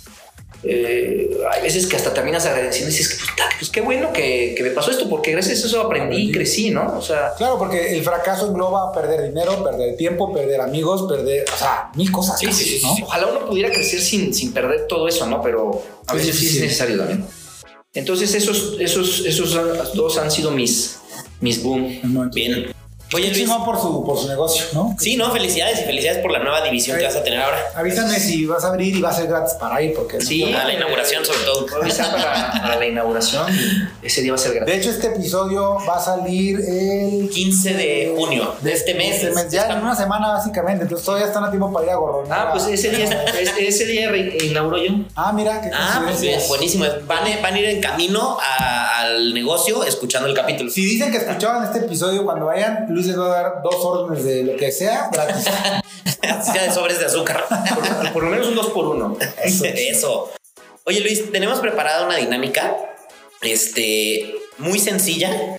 eh, 0.63 1.29
hay 1.51 1.61
veces 1.61 1.85
que 1.85 1.95
hasta 1.95 2.13
terminas 2.13 2.45
agradeciendo 2.45 2.89
y 2.91 2.97
dices, 2.97 3.13
que, 3.13 3.25
puta, 3.25 3.43
pues 3.59 3.69
qué 3.69 3.81
bueno 3.81 4.11
que, 4.11 4.55
que 4.57 4.63
me 4.63 4.71
pasó 4.71 4.91
esto, 4.91 5.07
porque 5.07 5.31
gracias 5.31 5.63
a 5.63 5.67
eso 5.67 5.81
aprendí 5.81 6.29
y 6.29 6.31
crecí, 6.31 6.71
¿no? 6.71 6.97
O 6.97 7.01
sea, 7.01 7.33
Claro, 7.37 7.57
porque 7.59 7.95
el 7.95 8.03
fracaso 8.03 8.47
engloba 8.47 8.91
perder 8.91 9.29
dinero, 9.29 9.63
perder 9.63 9.95
tiempo, 9.97 10.33
perder 10.33 10.61
amigos, 10.61 11.05
perder, 11.07 11.45
o 11.53 11.57
sea, 11.57 11.91
mil 11.95 12.11
cosas. 12.11 12.39
Sí, 12.39 12.47
casi, 12.47 12.63
sí, 12.63 12.79
sí, 12.79 12.85
¿no? 12.85 13.05
Ojalá 13.05 13.27
uno 13.27 13.45
pudiera 13.45 13.69
crecer 13.69 14.01
sin, 14.01 14.33
sin 14.33 14.51
perder 14.51 14.87
todo 14.87 15.07
eso, 15.07 15.27
¿no? 15.27 15.41
Pero 15.41 15.83
a 16.07 16.13
veces 16.13 16.35
sí, 16.35 16.41
sí, 16.41 16.49
sí. 16.49 16.57
es 16.57 16.63
necesario 16.63 16.97
también. 16.97 17.25
Entonces 17.97 18.35
esos, 18.35 18.77
esos, 18.79 19.25
esos 19.25 19.57
dos 19.95 20.19
han 20.19 20.29
sido 20.29 20.51
mis, 20.51 20.99
mis 21.41 21.63
boom. 21.63 21.99
Bien. 22.31 22.76
Oye, 23.13 23.27
Luis. 23.27 23.37
chingón 23.39 23.63
por 23.63 23.79
su, 23.79 24.03
por 24.05 24.17
su 24.19 24.27
negocio, 24.27 24.65
¿no? 24.73 24.95
Sí, 24.99 25.15
no, 25.15 25.31
felicidades 25.31 25.79
y 25.79 25.83
felicidades 25.85 26.19
por 26.21 26.31
la 26.31 26.39
nueva 26.39 26.61
división 26.61 26.97
que 26.97 27.05
vas 27.05 27.15
a 27.15 27.23
tener 27.23 27.39
ahora. 27.39 27.57
Avísame 27.75 28.19
si 28.19 28.45
vas 28.45 28.65
a 28.65 28.67
abrir 28.69 28.97
y 28.97 29.01
va 29.01 29.09
a 29.09 29.13
ser 29.13 29.27
gratis 29.27 29.53
para 29.53 29.81
ir, 29.81 29.93
porque 29.93 30.19
Sí, 30.19 30.43
A 30.53 30.65
la 30.65 30.73
inauguración, 30.73 31.23
sobre 31.25 31.39
todo. 31.45 31.65
Avisar 31.81 32.11
para, 32.11 32.51
para 32.61 32.75
la 32.75 32.85
inauguración. 32.85 33.45
Ese 34.01 34.21
día 34.21 34.31
va 34.33 34.35
a 34.35 34.39
ser 34.39 34.51
De 34.51 34.59
gratis. 34.59 34.75
hecho, 34.75 34.89
este 34.89 35.07
episodio 35.07 35.77
va 35.87 35.95
a 35.95 35.99
salir 36.03 36.59
el 36.59 37.29
15 37.29 37.73
de 37.75 38.13
junio 38.17 38.55
de 38.61 38.73
este 38.73 38.93
mes. 38.93 39.23
Este 39.23 39.31
mes, 39.35 39.51
ya 39.51 39.67
en 39.69 39.79
una 39.79 39.95
semana 39.95 40.27
básicamente, 40.29 40.83
entonces 40.83 41.05
todavía 41.05 41.27
están 41.27 41.45
a 41.45 41.49
tiempo 41.49 41.71
para 41.71 41.85
ir 41.85 41.91
a 41.91 41.95
gorro. 41.95 42.25
Ah, 42.29 42.49
pues 42.51 42.65
ese 42.67 42.89
día, 42.89 43.05
ese, 43.05 43.67
ese 43.67 43.85
día 43.85 44.09
re- 44.09 44.37
inauguro 44.43 44.83
yo. 44.83 44.91
Ah, 45.15 45.31
mira, 45.31 45.61
qué 45.61 45.69
Ah, 45.73 46.01
pues 46.05 46.19
bien, 46.19 46.41
buenísimo. 46.49 46.83
Van, 47.05 47.19
a- 47.25 47.41
van 47.41 47.53
a 47.53 47.59
ir 47.59 47.65
en 47.65 47.79
camino 47.81 48.37
a- 48.41 48.99
al 49.01 49.33
negocio 49.33 49.83
escuchando 49.85 50.27
el 50.27 50.35
capítulo. 50.35 50.69
Si 50.69 50.83
dicen 50.83 51.09
que 51.11 51.17
escuchaban 51.19 51.63
este 51.63 51.79
episodio 51.85 52.25
cuando 52.25 52.47
vayan, 52.47 52.96
Luis 52.97 53.05
les 53.05 53.19
va 53.19 53.25
a 53.25 53.41
dar 53.43 53.61
dos 53.61 53.75
órdenes 53.75 54.23
de 54.25 54.43
lo 54.43 54.57
que 54.57 54.71
sea 54.71 55.09
gratis. 55.13 55.45
Sea 56.43 56.63
de 56.63 56.73
sobres 56.73 56.99
de 56.99 57.05
azúcar. 57.05 57.45
Por, 57.47 58.13
por 58.13 58.23
lo 58.23 58.29
menos 58.29 58.47
un 58.47 58.55
2 58.55 58.71
por 58.71 58.87
1 58.87 59.17
Eso. 59.43 60.31
Oye, 60.83 60.99
Luis, 61.01 61.31
tenemos 61.31 61.59
preparada 61.59 62.05
una 62.05 62.15
dinámica 62.15 62.75
este, 63.41 64.33
muy 64.57 64.79
sencilla 64.79 65.57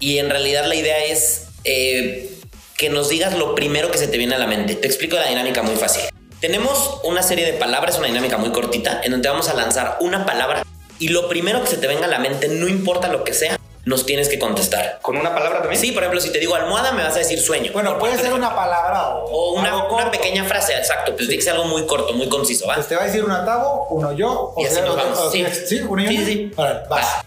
y 0.00 0.18
en 0.18 0.30
realidad 0.30 0.64
la 0.66 0.74
idea 0.74 1.04
es 1.04 1.48
eh, 1.64 2.38
que 2.76 2.88
nos 2.88 3.10
digas 3.10 3.36
lo 3.36 3.54
primero 3.54 3.90
que 3.90 3.98
se 3.98 4.08
te 4.08 4.16
viene 4.16 4.34
a 4.34 4.38
la 4.38 4.46
mente. 4.46 4.74
Te 4.74 4.86
explico 4.86 5.16
la 5.16 5.28
dinámica 5.28 5.62
muy 5.62 5.76
fácil. 5.76 6.04
Tenemos 6.40 7.00
una 7.04 7.22
serie 7.22 7.44
de 7.44 7.52
palabras, 7.52 7.98
una 7.98 8.06
dinámica 8.06 8.38
muy 8.38 8.50
cortita, 8.50 9.02
en 9.04 9.12
donde 9.12 9.28
vamos 9.28 9.48
a 9.48 9.54
lanzar 9.54 9.98
una 10.00 10.24
palabra 10.24 10.62
y 10.98 11.08
lo 11.08 11.28
primero 11.28 11.60
que 11.60 11.68
se 11.68 11.76
te 11.76 11.86
venga 11.86 12.06
a 12.06 12.08
la 12.08 12.18
mente, 12.18 12.48
no 12.48 12.66
importa 12.66 13.08
lo 13.08 13.24
que 13.24 13.34
sea, 13.34 13.58
nos 13.84 14.06
tienes 14.06 14.28
que 14.28 14.38
contestar. 14.38 15.00
¿Con 15.02 15.16
una 15.16 15.34
palabra 15.34 15.60
también? 15.60 15.80
Sí, 15.80 15.90
por 15.92 16.02
ejemplo, 16.04 16.20
si 16.20 16.30
te 16.30 16.38
digo 16.38 16.54
almohada, 16.54 16.92
me 16.92 17.02
vas 17.02 17.14
a 17.16 17.18
decir 17.18 17.40
sueño. 17.40 17.72
Bueno, 17.72 17.98
puede 17.98 18.16
ser 18.16 18.32
una 18.32 18.54
palabra 18.54 19.08
o, 19.08 19.24
O 19.24 19.52
una, 19.60 20.10
pequeña 20.10 20.44
frase, 20.44 20.72
exacto. 20.76 21.16
Pues 21.16 21.28
que 21.36 21.42
ser 21.42 21.54
algo 21.54 21.64
muy 21.66 21.84
corto, 21.86 22.12
muy 22.12 22.28
conciso, 22.28 22.66
¿va? 22.68 22.74
Pues 22.76 22.86
te 22.88 22.94
va 22.96 23.02
a 23.02 23.06
decir 23.06 23.24
un 23.24 23.32
atavo, 23.32 23.88
uno 23.90 24.12
yo, 24.12 24.54
Y 24.56 24.66
así 24.66 24.80
nos 24.82 24.90
o- 24.90 24.96
vamos. 24.96 25.18
o- 25.18 25.30
Sí. 25.32 25.44
sí, 25.66 25.80
uno 25.80 26.02
y 26.02 26.06
Sí, 26.08 26.16
uno. 26.16 26.26
sí, 26.26 26.32
sí. 26.32 26.52
Órale, 26.56 26.80
vas. 26.88 27.04
Va. 27.06 27.24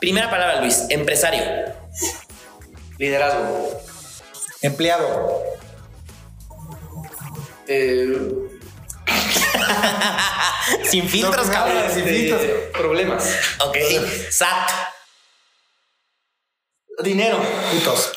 Primera 0.00 0.28
palabra, 0.30 0.60
Luis. 0.60 0.84
Empresario. 0.90 1.42
Liderazgo. 2.98 3.80
Empleado, 4.62 5.42
Eh, 7.72 8.18
Sin 10.84 11.08
filtros, 11.08 11.48
cabrón. 11.48 11.84
sin 11.94 12.04
filtros. 12.04 12.42
eh, 12.42 12.70
problemas. 12.72 13.32
Ok. 13.64 13.76
SAT. 14.30 14.70
Dinero. 17.02 17.38
putos. 17.72 18.12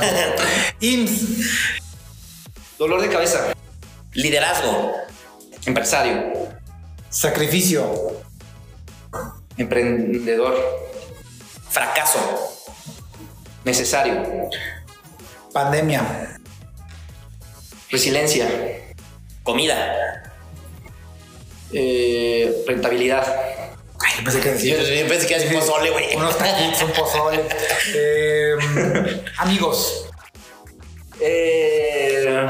IMSS, 0.80 1.80
Dolor 2.78 3.00
de 3.02 3.08
cabeza. 3.08 3.52
Liderazgo. 4.12 4.92
Empresario. 5.66 6.32
sacrificio, 7.10 8.22
Emprendedor. 9.56 10.54
Fracaso. 11.70 12.18
Necesario. 13.64 14.22
pandemia, 15.52 16.38
Resiliencia. 17.90 18.46
Comida. 19.42 20.32
Eh, 21.72 22.64
rentabilidad. 22.66 23.24
Ay, 24.00 24.22
pensé 24.24 24.40
que 24.40 24.46
Yo, 24.48 24.76
decía. 24.78 25.02
yo 25.02 25.08
pensé 25.08 25.26
que 25.26 25.34
era 25.34 25.60
pozole, 25.60 25.90
güey. 25.90 26.14
Unos 26.16 26.36
taquitos, 26.38 26.82
un 26.82 26.92
pozole. 26.92 27.44
Eh, 27.94 28.54
amigos, 29.38 30.04
Eh, 31.20 32.46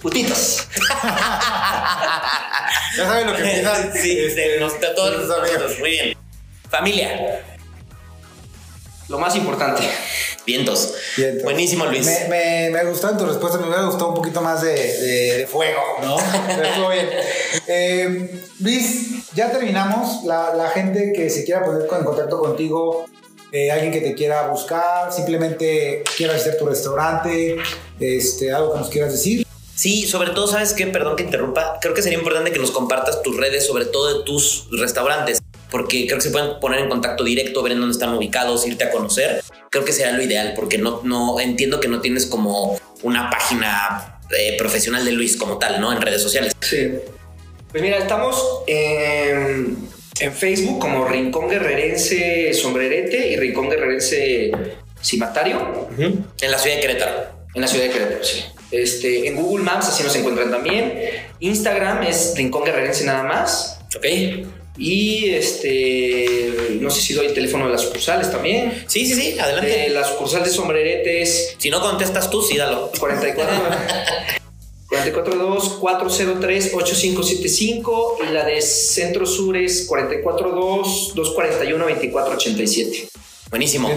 putitos. 0.00 0.68
ya 2.96 3.04
saben 3.06 3.26
lo 3.26 3.36
que 3.36 3.42
piensan. 3.44 3.92
Sí, 3.92 4.14
de 4.14 4.60
nos- 4.60 4.80
de 4.80 4.88
todos. 4.94 5.78
Muy 5.80 5.90
bien. 5.90 6.16
Familia. 6.70 7.42
Lo 9.08 9.18
más 9.18 9.34
importante. 9.36 9.82
Vientos. 10.46 10.92
Vientos. 11.16 11.42
Buenísimo, 11.44 11.86
Luis. 11.86 12.04
Me, 12.06 12.28
me, 12.28 12.70
me 12.70 12.84
gustaron 12.90 13.16
tus 13.18 13.28
respuestas, 13.28 13.60
me 13.60 13.66
hubiera 13.68 13.84
gustado 13.84 14.08
un 14.10 14.14
poquito 14.14 14.40
más 14.40 14.62
de, 14.62 14.72
de- 14.74 15.38
de 15.38 15.46
fuego, 15.46 15.80
¿no? 16.02 16.16
Pero 16.46 16.62
estuvo 16.68 16.88
bien. 16.90 17.08
Eh, 17.66 18.42
Luis, 18.60 19.32
ya 19.34 19.50
terminamos. 19.50 20.24
La, 20.24 20.54
la 20.54 20.68
gente 20.70 21.12
que 21.14 21.30
se 21.30 21.44
quiera 21.44 21.64
poner 21.64 21.82
en 21.82 22.04
contacto 22.04 22.38
contigo, 22.38 23.06
eh, 23.52 23.70
alguien 23.70 23.92
que 23.92 24.00
te 24.00 24.14
quiera 24.14 24.48
buscar, 24.48 25.12
simplemente 25.12 26.02
quiera 26.16 26.34
visitar 26.34 26.56
tu 26.58 26.66
restaurante, 26.66 27.56
este, 28.00 28.52
algo 28.52 28.72
que 28.74 28.78
nos 28.80 28.88
quieras 28.90 29.12
decir. 29.12 29.46
Sí, 29.74 30.06
sobre 30.08 30.30
todo, 30.30 30.48
¿sabes 30.48 30.72
qué? 30.72 30.86
Perdón 30.88 31.14
que 31.16 31.22
interrumpa. 31.22 31.78
Creo 31.80 31.94
que 31.94 32.02
sería 32.02 32.18
importante 32.18 32.50
que 32.52 32.58
nos 32.58 32.72
compartas 32.72 33.22
tus 33.22 33.36
redes, 33.36 33.64
sobre 33.66 33.84
todo 33.84 34.18
de 34.18 34.24
tus 34.24 34.66
restaurantes, 34.72 35.40
porque 35.70 36.06
creo 36.06 36.18
que 36.18 36.24
se 36.24 36.30
pueden 36.30 36.60
poner 36.60 36.80
en 36.80 36.88
contacto 36.88 37.24
directo, 37.24 37.62
ver 37.62 37.72
en 37.72 37.80
dónde 37.80 37.92
están 37.92 38.14
ubicados, 38.14 38.66
irte 38.66 38.84
a 38.84 38.90
conocer. 38.90 39.42
Creo 39.70 39.84
que 39.84 39.92
será 39.92 40.12
lo 40.12 40.22
ideal, 40.22 40.54
porque 40.56 40.78
no, 40.78 41.00
no 41.04 41.40
entiendo 41.40 41.80
que 41.80 41.88
no 41.88 42.00
tienes 42.00 42.26
como 42.26 42.78
una 43.02 43.30
página 43.30 44.20
eh, 44.36 44.56
profesional 44.58 45.04
de 45.04 45.12
Luis 45.12 45.36
como 45.36 45.58
tal, 45.58 45.80
¿no? 45.80 45.92
En 45.92 46.00
redes 46.00 46.22
sociales. 46.22 46.54
Sí. 46.60 46.90
Pues 47.70 47.82
mira, 47.82 47.98
estamos 47.98 48.62
en, 48.66 49.76
en 50.20 50.32
Facebook 50.32 50.78
como 50.78 51.04
Rincón 51.06 51.48
Guerrerense 51.50 52.54
Sombrerete 52.54 53.28
y 53.28 53.36
Rincón 53.36 53.68
Guerrerense 53.68 54.50
Cimatario 55.02 55.88
En 55.98 56.50
la 56.50 56.58
ciudad 56.58 56.76
de 56.76 56.80
Querétaro. 56.82 57.12
en 57.54 57.60
la 57.60 57.68
ciudad 57.68 57.84
de 57.84 57.90
Querétaro, 57.90 58.24
sí. 58.24 58.44
Este, 58.70 59.28
en 59.28 59.36
Google 59.36 59.64
Maps 59.64 59.88
así 59.88 60.02
nos 60.02 60.14
encuentran 60.16 60.50
también. 60.50 60.94
Instagram 61.40 62.02
es 62.02 62.34
Rincón 62.36 62.64
Guerrerense 62.64 63.04
nada 63.04 63.22
más. 63.22 63.80
¿Ok? 63.96 64.04
Y 64.78 65.30
este, 65.30 66.78
no 66.80 66.88
sé 66.90 67.00
si 67.00 67.12
doy 67.12 67.26
el 67.26 67.34
teléfono 67.34 67.66
de 67.66 67.72
las 67.72 67.82
sucursales 67.82 68.30
también. 68.30 68.84
Sí, 68.86 69.04
sí, 69.06 69.14
sí, 69.14 69.38
adelante. 69.38 69.86
Eh, 69.86 69.90
la 69.90 70.04
sucursal 70.04 70.44
de 70.44 70.50
Sombrerete 70.50 71.22
es 71.22 71.56
Si 71.58 71.68
no 71.68 71.80
contestas 71.80 72.30
tú, 72.30 72.42
sí, 72.42 72.56
dalo. 72.56 72.90
44 72.98 73.56
442 74.88 75.68
403 75.80 76.70
8575 76.72 78.18
y 78.28 78.32
la 78.32 78.44
de 78.44 78.62
Centro 78.62 79.26
Sur 79.26 79.56
es 79.56 79.86
442 79.86 81.12
241 81.14 81.84
2487. 81.84 83.08
Buenísimo. 83.50 83.90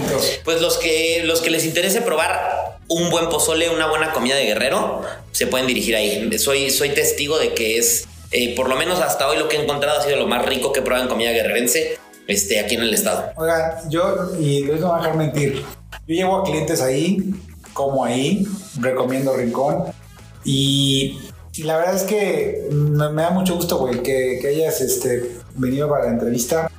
Pues 0.44 0.60
los 0.60 0.78
que, 0.78 1.22
los 1.24 1.40
que 1.40 1.50
les 1.50 1.64
interese 1.64 2.00
probar 2.00 2.78
un 2.88 3.10
buen 3.10 3.28
pozole, 3.28 3.70
una 3.70 3.86
buena 3.88 4.12
comida 4.12 4.34
de 4.34 4.44
guerrero, 4.44 5.02
se 5.30 5.46
pueden 5.46 5.66
dirigir 5.66 5.94
ahí. 5.96 6.38
Soy, 6.38 6.70
soy 6.70 6.90
testigo 6.90 7.38
de 7.38 7.54
que 7.54 7.78
es, 7.78 8.06
eh, 8.32 8.54
por 8.56 8.68
lo 8.68 8.76
menos 8.76 9.00
hasta 9.00 9.28
hoy, 9.28 9.38
lo 9.38 9.48
que 9.48 9.56
he 9.56 9.62
encontrado 9.62 10.00
ha 10.00 10.02
sido 10.02 10.16
lo 10.16 10.26
más 10.26 10.44
rico 10.44 10.72
que 10.72 10.80
he 10.80 10.82
probado 10.82 11.04
en 11.04 11.10
comida 11.10 11.30
guerrerense 11.32 11.98
este, 12.26 12.60
aquí 12.60 12.74
en 12.74 12.82
el 12.82 12.94
estado. 12.94 13.30
Oigan, 13.36 13.90
yo, 13.90 14.30
y 14.40 14.64
Luis 14.64 14.80
no 14.80 14.88
va 14.88 14.96
a 14.96 15.00
dejar 15.00 15.16
mentir, 15.16 15.64
yo 16.06 16.14
llevo 16.14 16.36
a 16.36 16.44
clientes 16.44 16.80
ahí, 16.80 17.34
como 17.72 18.04
ahí, 18.04 18.46
recomiendo 18.80 19.36
Rincón, 19.36 19.84
y 20.44 21.18
la 21.58 21.76
verdad 21.76 21.94
es 21.94 22.02
que 22.02 22.68
me, 22.70 23.10
me 23.10 23.22
da 23.22 23.30
mucho 23.30 23.54
gusto, 23.54 23.78
güey, 23.78 24.02
que, 24.02 24.38
que 24.40 24.48
hayas 24.48 24.80
este, 24.80 25.30
venido 25.54 25.88
para 25.88 26.06
la 26.06 26.12
entrevista. 26.12 26.70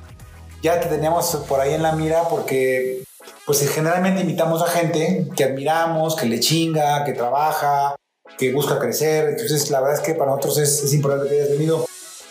Ya 0.62 0.80
te 0.80 0.88
teníamos 0.88 1.26
por 1.48 1.60
ahí 1.60 1.74
en 1.74 1.82
la 1.82 1.92
mira 1.92 2.22
porque 2.28 3.04
pues 3.46 3.68
generalmente 3.68 4.22
invitamos 4.22 4.62
a 4.62 4.66
gente 4.66 5.28
que 5.36 5.44
admiramos, 5.44 6.16
que 6.16 6.26
le 6.26 6.40
chinga, 6.40 7.04
que 7.04 7.12
trabaja, 7.12 7.94
que 8.38 8.52
busca 8.52 8.78
crecer. 8.78 9.28
Entonces, 9.30 9.70
la 9.70 9.80
verdad 9.80 10.00
es 10.00 10.06
que 10.06 10.14
para 10.14 10.30
nosotros 10.30 10.58
es, 10.58 10.82
es 10.82 10.92
importante 10.92 11.28
que 11.28 11.34
hayas 11.34 11.50
venido. 11.50 11.86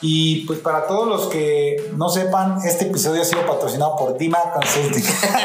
Y 0.06 0.46
pues 0.46 0.60
para 0.60 0.86
todos 0.86 1.08
los 1.08 1.28
que 1.28 1.92
no 1.96 2.10
sepan, 2.10 2.58
este 2.66 2.88
episodio 2.88 3.22
ha 3.22 3.26
sido 3.26 3.46
patrocinado 3.46 3.96
por 3.96 4.18
Dima 4.18 4.38
Consulting. 4.54 5.02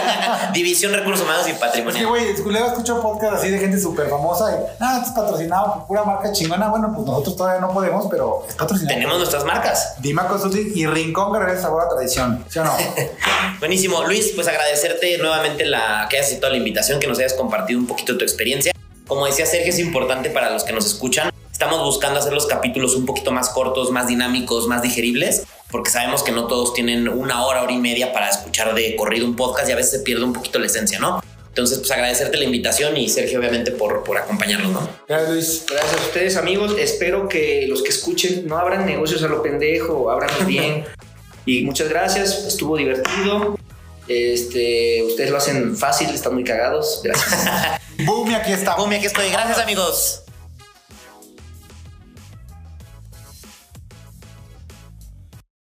División 0.53 0.93
Recursos 0.93 1.25
Humanos 1.25 1.47
y 1.47 1.51
es 1.51 1.57
que, 1.57 1.61
Patrimonio. 1.65 2.09
güey, 2.09 2.37
luego 2.45 2.67
escucho 2.67 3.01
podcast 3.01 3.35
así 3.35 3.51
de 3.51 3.59
gente 3.61 3.79
súper 3.79 4.11
famosa 4.11 4.51
y, 4.51 4.57
ah, 4.81 5.01
es 5.05 5.13
patrocinado 5.13 5.75
por 5.75 5.87
pura 5.87 6.03
marca 6.03 6.33
chingona. 6.33 6.71
Bueno, 6.71 6.91
pues 6.93 7.07
nosotros 7.07 7.37
todavía 7.37 7.61
no 7.61 7.73
podemos, 7.73 8.09
pero 8.11 8.45
es 8.49 8.57
patrocinado. 8.57 8.97
Tenemos 8.97 9.13
por 9.13 9.19
nuestras 9.19 9.45
marcas. 9.45 9.95
Dima 10.01 10.27
Consulting 10.27 10.73
y 10.75 10.87
Rincón 10.89 11.33
Guerrero 11.33 11.61
Sabor 11.61 11.85
a 11.85 11.89
Tradición. 11.91 12.45
¿Sí 12.49 12.59
o 12.59 12.65
no? 12.65 12.73
Buenísimo. 13.61 14.03
Luis, 14.03 14.33
pues 14.35 14.49
agradecerte 14.49 15.19
nuevamente 15.19 15.67
la 15.67 16.09
que 16.11 16.17
hayas 16.17 16.31
aceptado 16.31 16.51
la 16.51 16.59
invitación, 16.59 16.99
que 16.99 17.07
nos 17.07 17.21
hayas 17.21 17.35
compartido 17.35 17.79
un 17.79 17.87
poquito 17.87 18.19
tu 18.19 18.25
experiencia. 18.25 18.73
Como 19.09 19.25
decía 19.25 19.47
Sergio, 19.47 19.71
es 19.71 19.79
importante 19.79 20.29
para 20.29 20.51
los 20.51 20.65
que 20.65 20.75
nos 20.75 20.85
escuchan. 20.85 21.33
Estamos 21.51 21.83
buscando 21.83 22.21
hacer 22.21 22.35
los 22.35 22.47
capítulos 22.47 22.95
un 22.95 23.07
poquito 23.07 23.33
más 23.33 23.49
cortos, 23.49 23.91
más 23.91 24.07
dinámicos, 24.07 24.69
más 24.69 24.83
digeribles, 24.83 25.45
porque 25.71 25.91
sabemos 25.91 26.23
que 26.23 26.31
no 26.31 26.47
todos 26.47 26.75
tienen 26.75 27.09
una 27.09 27.47
hora, 27.47 27.63
hora 27.63 27.73
y 27.73 27.79
media 27.79 28.13
para 28.13 28.29
escuchar 28.29 28.75
de 28.75 28.95
corrido 28.97 29.25
un 29.25 29.35
podcast 29.35 29.67
y 29.67 29.73
a 29.73 29.77
veces 29.77 29.93
se 29.93 29.99
pierde 30.01 30.25
un 30.25 30.35
poquito 30.35 30.59
la 30.59 30.67
esencia, 30.67 30.99
¿no? 30.99 31.23
Entonces, 31.49 31.79
pues 31.79 31.91
agradecerte 31.91 32.37
la 32.37 32.45
invitación 32.45 32.99
y 32.99 33.09
Sergio, 33.09 33.41
obviamente, 33.41 33.73
por, 33.73 34.05
por 34.05 34.19
acompañarnos, 34.19 34.73
¿no? 34.73 34.89
Gracias, 35.09 35.31
Luis. 35.31 35.65
Gracias 35.69 36.01
a 36.01 36.05
ustedes, 36.05 36.37
amigos. 36.37 36.77
Espero 36.79 37.29
que 37.29 37.67
los 37.67 37.83
que 37.83 37.89
escuchen 37.89 38.47
no 38.47 38.59
abran 38.59 38.85
negocios 38.85 39.23
a 39.23 39.29
lo 39.29 39.43
pendejo, 39.43 40.11
abran 40.11 40.47
bien. 40.47 40.85
y 41.47 41.65
muchas 41.65 41.89
gracias, 41.89 42.45
estuvo 42.47 42.77
divertido. 42.77 43.57
Este, 44.09 45.03
ustedes 45.03 45.31
lo 45.31 45.37
hacen 45.37 45.77
fácil, 45.77 46.09
están 46.11 46.35
muy 46.35 46.45
cagados. 46.45 47.01
Gracias. 47.05 47.47
Boom, 48.07 48.35
aquí 48.35 48.53
está. 48.53 48.77
Boom, 48.77 48.93
aquí 48.93 49.07
estoy. 49.07 49.31
Gracias, 49.31 49.59
amigos. 49.59 50.23